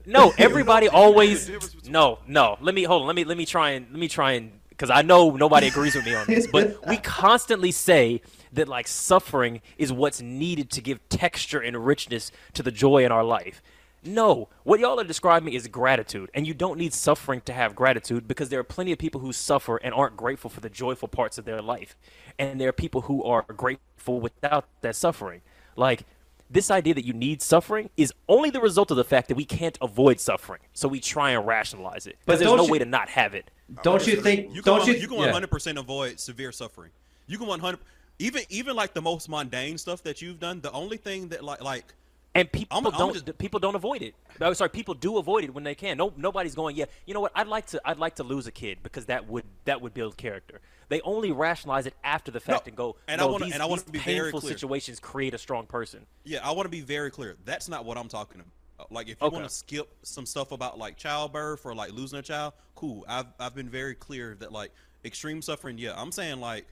[0.07, 1.47] no, everybody always.
[1.47, 2.57] The difference between- No, no.
[2.63, 3.09] Let me hold on.
[3.09, 5.95] Let me let me try and let me try and because I know nobody agrees
[5.95, 8.23] with me on this, but we constantly say
[8.53, 13.13] that like suffering is what's needed to give texture and richness to the joy in
[13.13, 13.63] our life.
[14.05, 18.27] No, what y'all are describing is gratitude, and you don't need suffering to have gratitude
[18.27, 21.39] because there are plenty of people who suffer and aren't grateful for the joyful parts
[21.39, 21.97] of their life,
[22.39, 25.41] and there are people who are grateful without that suffering.
[25.77, 26.03] Like
[26.51, 29.45] this idea that you need suffering is only the result of the fact that we
[29.45, 32.17] can't avoid suffering, so we try and rationalize it.
[32.27, 33.51] But But there's no you- way to not have it.
[33.83, 34.55] Don't you think?
[34.55, 34.95] You can don't you?
[34.95, 35.27] you can yeah.
[35.27, 36.91] 100 percent avoid severe suffering.
[37.29, 37.79] You can 100
[38.19, 40.61] even even like the most mundane stuff that you've done.
[40.61, 41.95] The only thing that like like
[42.35, 44.15] And people I'm- I'm don't just- people don't avoid it.
[44.41, 45.99] No, sorry, people do avoid it when they can.
[45.99, 46.77] No, nobody's going.
[46.77, 47.33] Yeah, you know what?
[47.35, 47.81] I'd like to.
[47.85, 50.61] I'd like to lose a kid because that would that would build character.
[50.89, 52.97] They only rationalize it after the fact No, and go.
[53.07, 54.53] and I no, wanna- these, and I wanna these be very painful clear.
[54.55, 56.07] situations create a strong person.
[56.25, 57.37] yeah, I want to be very clear.
[57.45, 58.53] That's not what I'm talking about.
[58.81, 59.35] Uh, like if you Okay.
[59.37, 63.05] want to skip some stuff about like childbirth or like losing a child, cool.
[63.09, 64.73] I've I've been very clear that like
[65.05, 65.77] extreme suffering.
[65.77, 66.67] Yeah, I'm saying like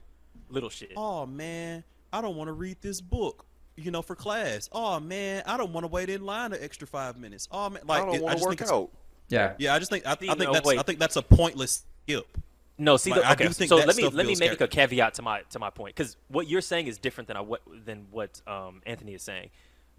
[0.49, 0.93] Little shit.
[0.97, 3.45] oh man, I don't want to read this book.
[3.77, 4.69] You know, for class.
[4.71, 7.47] Oh man, I don't want to wait in line an extra five minutes.
[7.51, 8.89] Oh man, like I don't want just to think work out.
[9.29, 9.53] Yeah.
[9.57, 10.79] Yeah, I just think I, I think no, that's wait.
[10.79, 12.37] I think that's a pointless skip.
[12.77, 13.47] No, see, Like, the, I okay.
[13.47, 15.69] do think So let me let me builds make a caveat to my to my
[15.69, 19.21] point because what you're saying is different than I, what than what um, Anthony is
[19.21, 19.49] saying.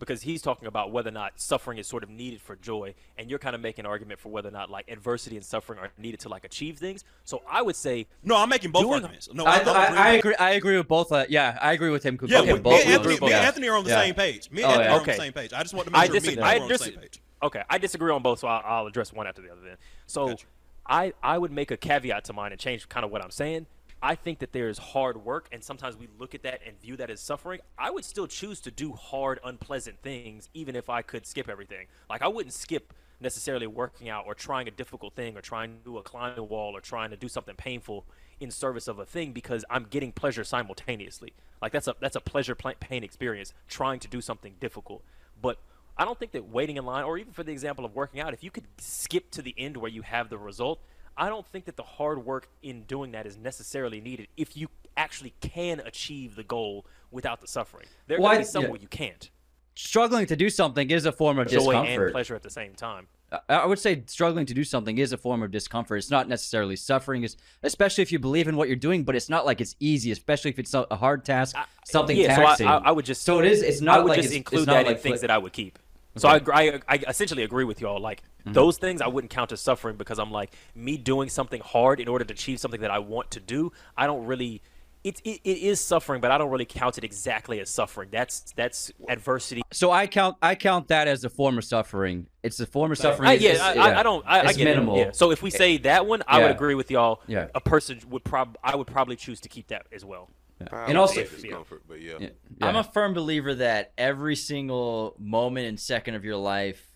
[0.03, 3.31] Because he's talking about whether or not suffering is sort of needed for joy, and
[3.31, 5.91] you're kind of making an argument for whether or not like adversity and suffering are
[5.97, 7.05] needed to like achieve things.
[7.23, 9.29] So I would say No, I'm making both Doing- arguments.
[9.33, 10.35] No, I, I, I, agree I with- agree.
[10.35, 11.13] I agree with both.
[11.13, 12.15] Uh, yeah, I agree with him.
[12.15, 12.53] Yeah, completely.
[12.55, 13.47] we, both- me, and both Anthony, me and Yeah.
[13.47, 14.01] Anthony are on the Yeah.
[14.03, 14.51] same page.
[14.51, 14.91] Me Oh, and Anthony yeah.
[14.97, 15.53] are on the same page.
[15.53, 16.37] I just want to make I sure me disagree.
[16.43, 17.21] and I you are on the same page.
[17.45, 19.61] Okay, I disagree on both, so I'll, I'll address one after the other.
[19.65, 19.77] Then,
[20.09, 20.47] so Gotcha.
[20.85, 23.67] I I would make a caveat to mine and change kind of what I'm saying.
[24.03, 26.97] I think that there is hard work, and sometimes we look at that and view
[26.97, 27.61] that as suffering.
[27.79, 31.87] I would still choose to do hard, unpleasant things, even if I could skip everything.
[32.11, 35.85] Like I wouldn't skip necessarily working out or trying a difficult thing or trying to
[35.85, 38.05] do a wall or trying to do something painful
[38.41, 41.33] in service of a thing because I'm getting pleasure simultaneously.
[41.61, 45.05] Like that's a that's a pleasure pain experience trying to do something difficult.
[45.41, 45.59] But
[45.97, 48.35] I don't think that waiting in line or even for the example of working out,
[48.35, 50.81] if you could skip to the end where you have the result,
[51.17, 54.69] I don't think that the hard work in doing that is necessarily needed if you
[54.97, 57.87] actually can achieve the goal without the suffering.
[58.07, 58.69] There Well, are I- going to be some yeah.
[58.71, 59.31] where you can't.
[59.75, 63.09] Struggling to do something is a form of Joy and pleasure at the same time.
[63.49, 65.97] I- I would say struggling to do something is a form of discomfort.
[65.97, 69.05] It's not necessarily suffering, is especially if you believe in what you're doing.
[69.05, 71.57] But it's not like it's easy, especially if it's a hard task,
[71.87, 72.67] something yeah, taxing.
[72.67, 73.63] so I, I, I would just So it is.
[73.63, 75.23] It's not I would like just it's, include it's not that like in things fli-
[75.23, 75.79] that I would keep.
[76.17, 78.01] So I, I, I essentially agree with y'all.
[78.01, 78.55] Like Mm-hmm.
[78.55, 82.09] those things, I wouldn't count as suffering because I'm like me doing something hard in
[82.09, 83.71] order to achieve something that I want to do.
[83.97, 84.63] I don't really.
[85.05, 88.09] It, it, it is suffering, but I don't really count it exactly as suffering.
[88.11, 89.63] That's that's adversity.
[89.73, 90.37] So I count.
[90.43, 92.27] I count that as a form of suffering.
[92.43, 93.29] It's a form of suffering.
[93.29, 94.25] I, yeah, I, I, I don't.
[94.27, 94.97] I, I it's get minimal.
[94.97, 94.99] It.
[94.99, 95.11] Yeah.
[95.13, 97.21] So if we say that one, I would agree with y'all.
[97.29, 97.47] Yeah.
[97.55, 98.57] A person would prob.
[98.63, 100.31] I would probably choose to keep that as well.
[100.71, 102.19] I And would also- say discomfort, but yeah.
[102.21, 102.29] Yeah,
[102.61, 106.89] I'm a firm believer that every single moment and second of your life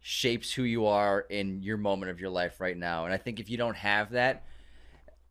[0.00, 3.04] shapes who you are in your moment of your life right now.
[3.04, 4.44] And I think if you don't have that,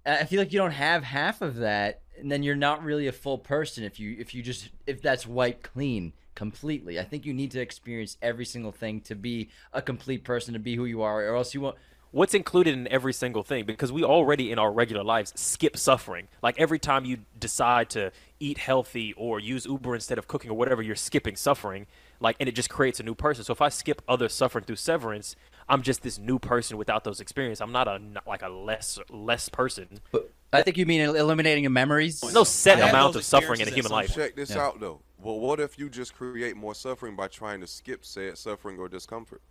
[0.06, 3.12] I feel like you don't have half of that, and then you're not really a
[3.12, 3.84] full person.
[3.84, 7.60] If you if you just if that's white clean completely, I think you need to
[7.60, 11.36] experience every single thing to be a complete person, to be who you are, or
[11.36, 11.76] else you won't.
[12.18, 16.28] What's included in every single thing because we already in our regular lives skip suffering
[16.42, 20.56] like every time you decide to eat healthy or use uber instead of cooking or
[20.56, 21.86] whatever you're skipping suffering
[22.20, 24.76] like and it just creates a new person so if i skip other suffering through
[24.76, 25.36] severance
[25.70, 28.98] i'm just this new person without those experiences i'm not a not like a less
[29.12, 32.22] less person But I think you mean eliminating your memories.
[32.22, 34.66] There's no set amount of suffering in a human at life Check this Yeah.
[34.66, 35.02] out though.
[35.20, 38.88] Well, what if you just create more suffering by trying to skip said suffering or
[38.88, 39.42] discomfort?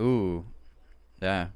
[0.00, 0.46] Ooh,
[1.20, 1.48] yeah.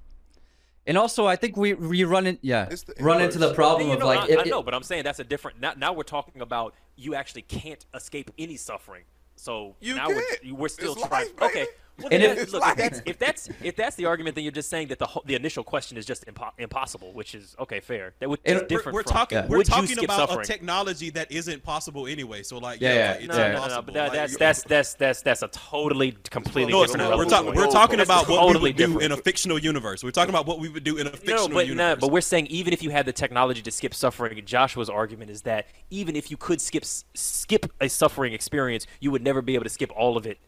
[0.91, 3.57] And also, I think we we run in yeah the run into the inverse.
[3.57, 5.61] problem Yeah, of like I, it- I know, but I'm saying that's a different.
[5.61, 9.05] Now, now we're talking about you actually can't escape any suffering.
[9.36, 10.20] So You now can't.
[10.45, 11.26] we're we're still It's trying.
[11.28, 11.66] life, okay.
[12.01, 14.44] Well, And if- that- It's look, if that's if that's if that's the argument, then
[14.44, 17.55] you're just saying that the whole, the initial question is just impo- impossible, which is
[17.61, 18.14] okay, fair.
[18.20, 18.94] That would And we're- different.
[18.94, 19.38] We're from, talking.
[19.38, 19.46] Yeah.
[19.46, 20.40] We're would talking about suffering?
[20.40, 22.42] a technology that isn't possible anyway.
[22.42, 23.82] So like, Yeah, yeah, yeah, like, it's no, no, no, no, impossible.
[23.82, 27.09] but that, Like, that's that's that's that's that's a totally completely No, different.
[27.09, 27.11] not.
[27.18, 27.55] We're, level talking.
[27.55, 29.03] we're talking about what we totally would do different.
[29.05, 30.03] in a fictional universe.
[30.03, 31.96] We're talking about what we would do in a fictional No, but universe.
[32.01, 35.30] no, but we're saying even if you had the technology to skip suffering, Joshua's argument
[35.30, 36.84] is that even if you could skip
[37.14, 40.38] skip a suffering experience, you would never be able to skip all of it.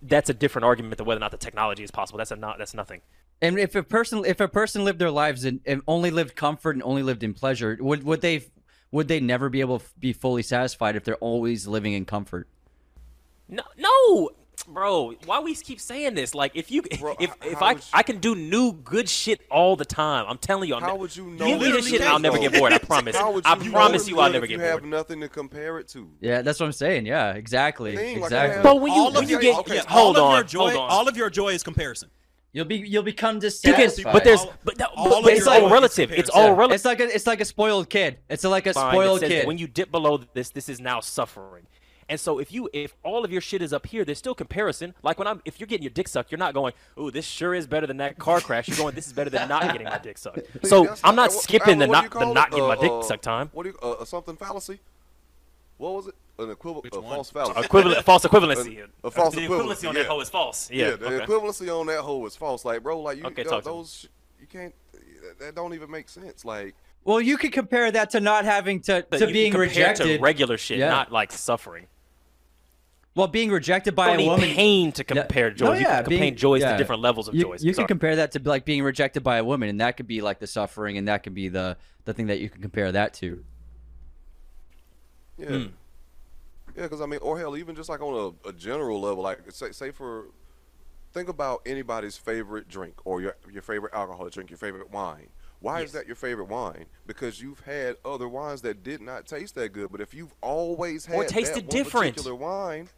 [0.00, 2.18] That's a different argument than whether or not the technology is possible.
[2.18, 2.58] That's a not.
[2.58, 3.00] That's nothing.
[3.42, 6.76] and if a person if a person lived their lives and, and only lived comfort
[6.76, 8.46] and only lived in pleasure, would would they
[8.90, 12.48] would they never be able to be fully satisfied if they're always living in comfort?
[13.48, 14.30] No, no,
[14.68, 15.14] bro.
[15.24, 16.34] Why we keep saying this?
[16.34, 19.08] Like, if you, Bro, if h- if how I you- I can do new good
[19.08, 20.24] shit all the time.
[20.28, 20.74] I'm telling you.
[20.76, 21.46] I'm How ne- would you know?
[21.46, 22.42] Give me this shit, I'll never though?
[22.48, 22.72] get bored.
[22.72, 23.16] I promise.
[23.16, 25.78] How would I you promise you, I'll if never you get have nothing to compare
[25.78, 26.10] it to.
[26.20, 27.06] Yeah, that's what I'm saying.
[27.06, 28.58] Yeah, exactly, Thing, exactly.
[28.60, 30.70] I But when you all when you your, get okay, yeah, hold all on, joy,
[30.70, 30.90] hold on.
[30.90, 32.10] all of your joy is comparison.
[32.52, 35.70] You'll be you'll become You can, but there's but, that, all but, it's all joy
[35.70, 36.10] relative.
[36.10, 36.74] It's all relative.
[36.76, 38.18] it's like a it's like a spoiled kid.
[38.30, 38.86] It's like a fine.
[38.88, 39.46] It spoiled says kid.
[39.46, 41.66] When you dip below this, this is now suffering.
[42.10, 44.94] And so if you if all of your shit is up here, there's still comparison.
[45.02, 47.54] Like when I'm if you're getting your dick sucked, you're not going, "Ooh, this sure
[47.54, 49.98] is better than that car crash." You're going, "This is better than not getting my
[49.98, 52.48] dick sucked." So That's I'm not what- skipping the what do not the call not
[52.48, 52.50] it?
[52.52, 53.50] getting my Uh, dick uh, sucked time.
[53.52, 54.80] What do you uh, something fallacy?
[55.76, 56.14] What was it?
[56.40, 57.60] An equivalent, a false fallacy.
[57.60, 58.80] Equivalent, false equivalency.
[58.80, 60.02] A- a false the equivalency, equivalency on yeah.
[60.02, 60.70] that hoe is false.
[60.70, 60.96] Yeah, Yeah.
[60.96, 61.26] the okay.
[61.26, 62.64] equivalency on that whole is false.
[62.64, 63.76] Like, bro, like you, Okay, th- talk to me.
[63.76, 64.08] those,
[64.40, 64.74] you can't.
[64.92, 66.44] That, that don't even make sense.
[66.44, 66.74] Like,
[67.04, 70.04] well, you could compare that to not having to But to being rejected.
[70.04, 70.88] to regular shit, Yeah.
[70.90, 71.86] not like suffering.
[73.14, 74.48] Well, being rejected by don't a woman.
[74.50, 75.22] pain to Yeah.
[75.22, 75.74] compare No, joy.
[75.74, 76.72] you yeah, can compare joys yeah.
[76.72, 77.64] to different levels of you, joys.
[77.64, 77.84] You Sorry.
[77.84, 80.38] can compare that to like being rejected by a woman, and that could be like
[80.38, 83.44] the suffering, and that could be the the thing that you can compare that to.
[85.36, 85.52] yeah, Hmm.
[86.76, 89.38] yeah, because I mean, or hell, even just like on a, a general level, like
[89.50, 90.26] say, say for,
[91.12, 95.28] think about anybody's favorite drink or your your favorite alcoholic drink, your favorite wine.
[95.60, 95.88] Why Yes.
[95.88, 96.86] is that your favorite wine?
[97.06, 99.90] Because you've had other wines that did not taste that good.
[99.90, 102.14] But if you've always had Or tasted that one different.
[102.16, 102.88] particular wine,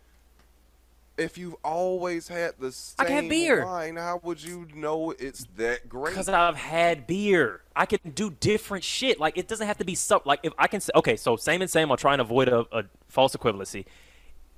[1.20, 3.64] if you've always had the same I can have beer.
[3.64, 6.12] wine, how would you know it's that great?
[6.12, 7.62] Because I've had beer.
[7.76, 9.20] I can do different shit.
[9.20, 10.22] Like it doesn't have to be so.
[10.24, 11.90] Like if I can say, okay, so same and same.
[11.90, 13.84] I'll try and avoid a, a false equivalency.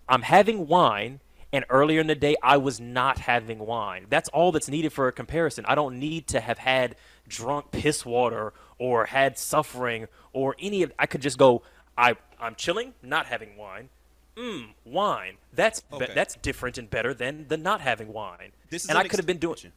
[0.08, 1.20] I'm having wine,
[1.52, 4.06] and earlier in the day I was not having wine.
[4.08, 5.64] That's all that's needed for a comparison.
[5.66, 6.96] I don't need to have had
[7.28, 10.92] drunk piss water or had suffering or any of.
[10.98, 11.62] I could just go.
[11.98, 13.88] I I'm chilling, not having wine.
[14.36, 15.36] Mmm, wine.
[15.52, 18.52] That's be- that's different and better than the not having wine.
[18.70, 19.52] This is and an I could have been doing.
[19.52, 19.72] extension.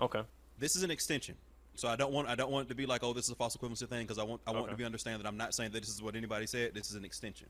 [0.00, 0.22] Okay.
[0.58, 1.34] This is an extension.
[1.74, 3.34] So I don't want I don't want it to be like oh this is a
[3.34, 4.70] false equivalency thing because I want I want Okay.
[4.72, 6.72] to be understand that I'm not saying that this is what anybody said.
[6.74, 7.48] This is an extension.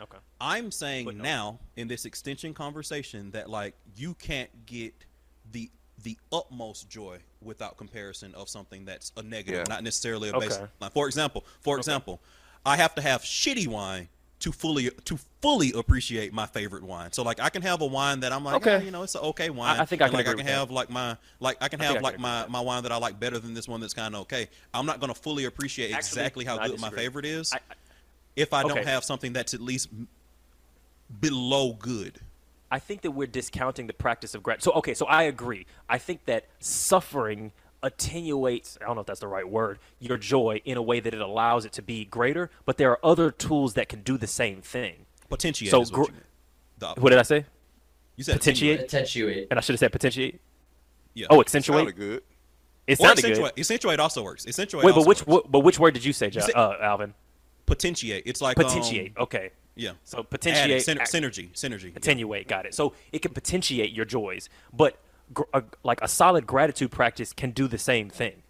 [0.00, 0.18] Okay.
[0.40, 1.22] I'm saying Footnote.
[1.22, 4.94] now in this extension conversation that like you can't get
[5.52, 5.70] the
[6.02, 9.72] the utmost joy without comparison of something that's a negative, Yeah.
[9.74, 10.48] not necessarily a Okay.
[10.48, 10.92] baseline.
[10.92, 12.20] For example, for example,
[12.66, 14.08] I have to have shitty wine
[14.40, 17.12] to fully to fully appreciate my favorite wine.
[17.12, 18.76] So like I can have a wine that I'm like, Okay.
[18.76, 19.78] "Ah, you know, it's an okay wine.
[19.78, 20.52] I think I And, can like I can with that.
[20.52, 22.92] have like my like I can I have I like can my my wine that
[22.92, 24.48] I like better than this one that's kind of okay.
[24.72, 27.56] I'm not going to fully appreciate Actually, exactly how I good my favorite is I-
[27.56, 27.60] I-
[28.36, 29.88] if I don't have something that's at least
[31.20, 32.20] below good.
[32.70, 34.64] I think that we're discounting the practice of gratitude.
[34.64, 35.66] So okay, so I agree.
[35.88, 40.60] I think that suffering attenuates, I don't know if that's the right word, your joy
[40.64, 43.74] in a way that it allows it to be greater, but there are other tools
[43.74, 45.06] that can do the same thing.
[45.28, 46.94] Potentiate So is what gr- you meant.
[46.96, 47.46] The- What did I say?
[48.16, 48.80] You said potentiate?
[48.80, 49.12] attenuate.
[49.12, 49.46] Attenuate.
[49.50, 50.40] And I should have said potentiate.
[51.14, 51.26] Yeah.
[51.30, 51.96] Oh, Sounded accentuate.
[51.96, 52.22] good.
[52.86, 53.54] It or sounded accentuate.
[53.54, 53.60] good.
[53.60, 54.46] Accentuate also works.
[54.46, 54.84] Accentuate.
[54.84, 55.46] Wait, but also which works.
[55.46, 57.14] wh- but which word did you say, Jo- said- uh, Alvin?
[57.66, 58.24] potentiate?
[58.26, 59.16] It's like um, Potentiate.
[59.16, 59.50] okay.
[59.76, 59.92] yeah.
[60.04, 60.30] So Add it.
[60.30, 60.82] potentiate.
[60.82, 61.52] Syner- act- synergy.
[61.52, 61.96] Synergy.
[61.96, 64.98] attenuate got it so it can potentiate your joys but gr-
[65.52, 68.42] a, like a solid gratitude practice can do the same thing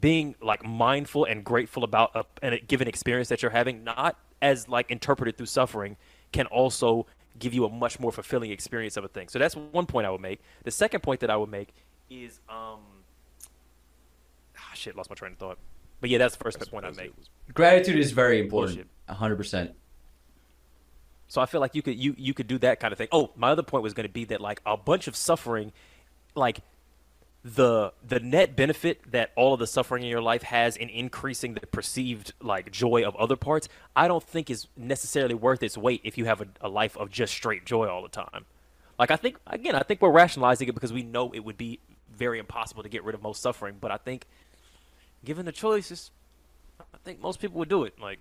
[0.00, 4.68] being like mindful and grateful about a, a given experience that you're having not as
[4.68, 5.96] like interpreted through suffering
[6.32, 7.06] can also
[7.38, 10.10] give you a much more fulfilling experience of a thing so that's one point i
[10.10, 11.74] would make the second point that i would make
[12.08, 12.80] is um
[14.56, 15.58] ah, shit lost my train of thought
[16.00, 17.12] but yeah that's the first point i make
[17.54, 18.88] Gratitude is very important.
[19.08, 19.72] Hundred percent.
[21.28, 23.08] So I feel like you could you you could do that kind of thing.
[23.12, 25.72] Oh, my other point was going to be that like a bunch of suffering,
[26.34, 26.60] like
[27.42, 31.54] the the net benefit that all of the suffering in your life has in increasing
[31.54, 36.02] the perceived like joy of other parts, I don't think is necessarily worth its weight
[36.04, 38.44] if you have a, a life of just straight joy all the time.
[38.98, 41.80] Like I think again, I think we're rationalizing it because we know it would be
[42.14, 44.26] very impossible to get rid of most suffering, but I think
[45.24, 46.10] given the choices,
[46.78, 47.98] I think most people would do it.
[47.98, 48.18] Like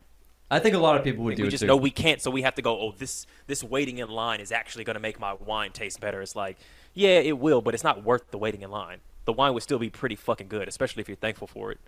[0.51, 1.67] I think a lot of people would do we it just too.
[1.67, 2.80] know we can't, so we have to go.
[2.80, 6.21] Oh, this this waiting in line is actually going to make my wine taste better.
[6.21, 6.57] It's like,
[6.93, 8.99] yeah, it will, but it's not worth the waiting in line.
[9.26, 11.80] The wine would still be pretty fucking good, especially if you're thankful for it.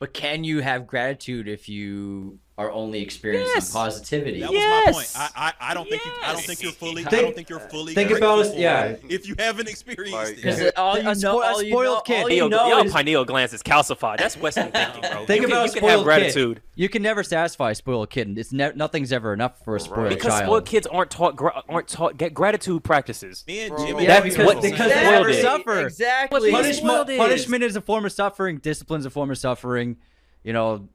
[0.00, 3.72] But can you have gratitude if you are only experiencing Yes.
[3.72, 4.38] positivity?
[4.40, 5.12] That was my point.
[5.16, 7.58] I, I, I don't think you I don't think you're fully I don't think you're
[7.58, 8.94] fully think about it, yeah.
[9.08, 10.78] if you haven't experienced Like- Because it.
[10.78, 12.22] all, A you know, spo- a all you spoiled know, kid.
[12.22, 14.18] all you know yo, is pineal glands is calcified.
[14.18, 15.26] That's Western thinking, bro.
[15.26, 16.62] Think you about can, a you can spoiled have gratitude kid.
[16.76, 18.38] You can never satisfy a spoiled kid.
[18.38, 20.44] It's ne- nothing's ever enough for a spoiled because child.
[20.44, 23.42] spoiled kids aren't taught gra- aren't taught get gratitude practices.
[23.48, 23.84] Me and Bro.
[23.86, 25.42] Jimmy Yeah, Buffett because- were because saying- never Spoiled it.
[25.42, 25.86] suffer.
[25.86, 26.50] Exactly.
[26.52, 27.18] Punishment, is.
[27.18, 28.58] punishment is a form of suffering.
[28.58, 29.96] Discipline's a form of suffering.
[30.44, 30.88] You know, they're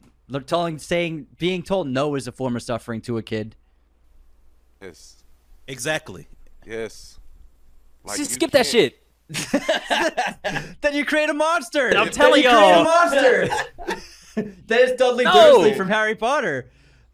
[0.45, 3.55] telling, saying, being told no is a form of suffering to a kid.
[4.81, 5.23] Yes.
[5.67, 6.27] Exactly.
[6.65, 7.19] Yes.
[8.03, 8.95] Like, Just you skip that can't- shit.
[10.81, 11.89] Then you create a monster.
[11.89, 13.47] I'm Then telling you create a monster.
[14.67, 15.33] that is Dudley No.
[15.33, 16.71] Dursley from Harry Potter.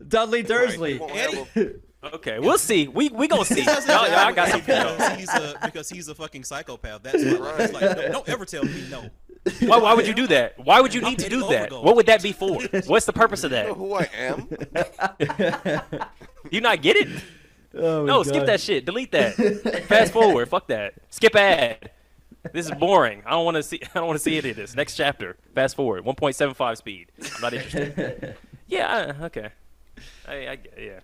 [0.07, 0.93] Dudley Dursley.
[0.93, 1.71] you won't have a-
[2.13, 2.87] Okay, we'll see.
[2.87, 3.55] We we gonna see.
[3.55, 6.43] He Y'all, doesn't y'all have got a- some because he's a because he's a fucking
[6.43, 7.01] psychopath.
[7.01, 9.09] That's why like, it's like don't, don't ever tell me no.
[9.61, 10.57] Why, why would you do that?
[10.57, 11.71] Why would you need to do that?
[11.71, 12.59] What would that be for?
[12.87, 13.77] What's the purpose of You know that?
[13.77, 16.01] who I am?
[16.51, 17.09] You not get it?
[17.75, 18.85] Oh, No, skip that shit.
[18.85, 19.35] Delete that.
[19.87, 20.47] Fast forward.
[20.49, 20.93] Fuck that.
[21.09, 21.89] Skip ad.
[22.53, 23.23] This is boring.
[23.25, 23.81] I don't want to see.
[23.83, 24.75] I don't want to see any of this.
[24.75, 25.35] Next chapter.
[25.55, 26.03] Fast forward.
[26.05, 27.07] 1.75 speed.
[27.35, 28.35] I'm not interested.
[28.67, 29.15] yeah.
[29.19, 29.49] I- Okay.
[30.27, 30.99] I, I yeah.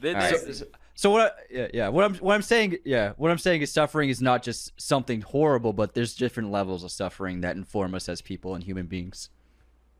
[0.00, 0.30] Th- All right.
[0.46, 0.66] this- So,
[0.96, 1.36] so what?
[1.38, 1.88] I, yeah, yeah.
[1.88, 5.20] What I'm what I'm saying, yeah, what I'm saying is suffering is not just something
[5.20, 9.28] horrible, but there's different levels of suffering that inform us as people and human beings.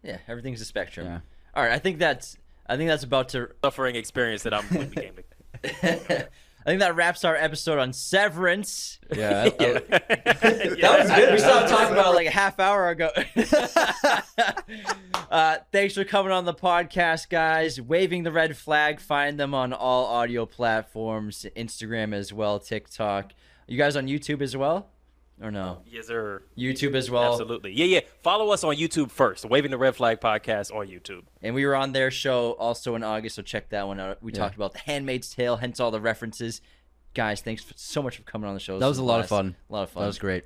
[0.02, 1.06] Yeah, everything's a spectrum.
[1.06, 1.20] Yeah.
[1.55, 4.89] All right, I think that's I think that's about to suffering experience that I'm when
[4.89, 5.14] we came
[5.62, 6.28] to.
[6.66, 8.98] I think that wraps our episode on Severance.
[9.14, 9.51] Yeah.
[9.60, 11.32] I- I- that was good.
[11.32, 13.10] We stopped talking about it like a half hour ago.
[15.30, 17.80] uh, thanks for coming on the podcast, guys.
[17.80, 19.01] Waving the red flag.
[19.01, 23.32] Find them on all audio platforms, Instagram as well, TikTok.
[23.68, 24.88] You guys on YouTube as well,
[25.43, 25.83] or no?
[25.87, 26.43] Yes, sir.
[26.57, 27.33] YouTube as well.
[27.33, 27.73] Absolutely.
[27.73, 28.01] Yeah, yeah.
[28.23, 29.45] Follow us on YouTube first.
[29.45, 31.23] Waving the Red Flag Podcast on YouTube.
[31.43, 34.23] And we were on their show also in August, so check that one out.
[34.23, 34.39] We Yeah.
[34.39, 36.61] talked about The Handmaid's Tale, hence all the references.
[37.15, 38.79] guys, thanks so much for coming on the show.
[38.79, 39.57] That was a lot of fun.
[39.71, 40.03] A lot of fun.
[40.03, 40.45] That was great.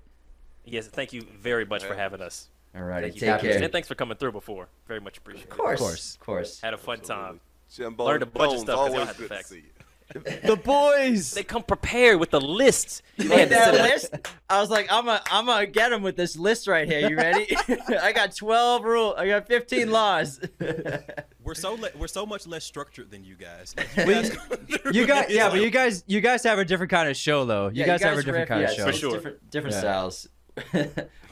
[0.65, 2.49] Yes, thank you very much for having us.
[2.77, 3.41] All righty, Thank you, take guys.
[3.43, 3.62] care.
[3.65, 4.69] And thanks for coming through before.
[4.87, 5.51] Very much appreciated.
[5.51, 6.15] Of course, Of course.
[6.15, 6.61] of course.
[6.61, 7.41] Had a fun time.
[7.75, 9.53] Jimbo Learned a bunch of Bones, stuff 'cause y'all always had the good to facts.
[10.12, 10.41] See you.
[10.49, 11.32] The boys.
[11.32, 13.03] They come prepared with the lists.
[13.19, 14.15] Like Man, that list,
[14.49, 17.09] I was like, I'm gonna, I'm gonna get him with this list right here.
[17.09, 17.55] You ready?
[18.01, 19.15] I got 12 rule.
[19.16, 20.41] I got 15 laws.
[21.43, 23.74] We're so le- we're so much less structured than you guys.
[23.77, 24.37] Like, you guys,
[24.95, 27.45] You guys, yeah, it's but you guys, you guys have a different kind of show,
[27.47, 27.69] though.
[27.69, 28.87] You Yeah, guys have a different riff- kind yeah, of show.
[28.87, 29.12] For sure.
[29.12, 29.81] Different, different Yeah.
[29.81, 30.28] styles.
[30.74, 30.82] All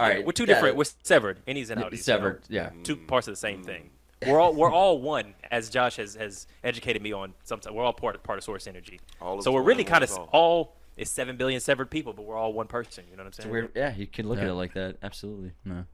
[0.09, 0.77] right, we're two yeah, different.
[0.77, 1.45] We're severed.
[1.47, 1.91] Innies and outies.
[1.91, 2.03] you know?
[2.03, 2.71] Severed, yeah.
[2.85, 3.91] Two parts of the same thing.
[4.27, 7.35] We're all we're all one, as Josh has, has educated me on.
[7.45, 9.01] Sometimes we're all part part of Source Energy.
[9.21, 10.29] All is so we're really kind of all.
[10.33, 13.05] all is seven billion severed people, but we're all one person.
[13.11, 13.51] You know what I'm saying?
[13.51, 13.71] weird.
[13.75, 14.97] Yeah, you can look at it like that.
[15.03, 15.53] Absolutely.
[15.65, 15.85] No.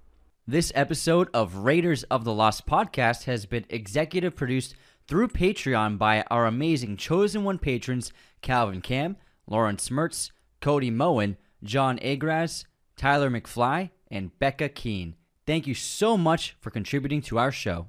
[0.47, 4.75] This episode of Raiders of the Lost podcast has been executive produced
[5.07, 10.31] through Patreon by our amazing chosen one patrons Calvin Cam, Lauren Smertz,
[10.61, 12.65] Cody Moen, John Agras,
[12.97, 15.17] Tyler McFly, and Becca Keen.
[15.47, 17.89] Thank you so much for contributing to our show.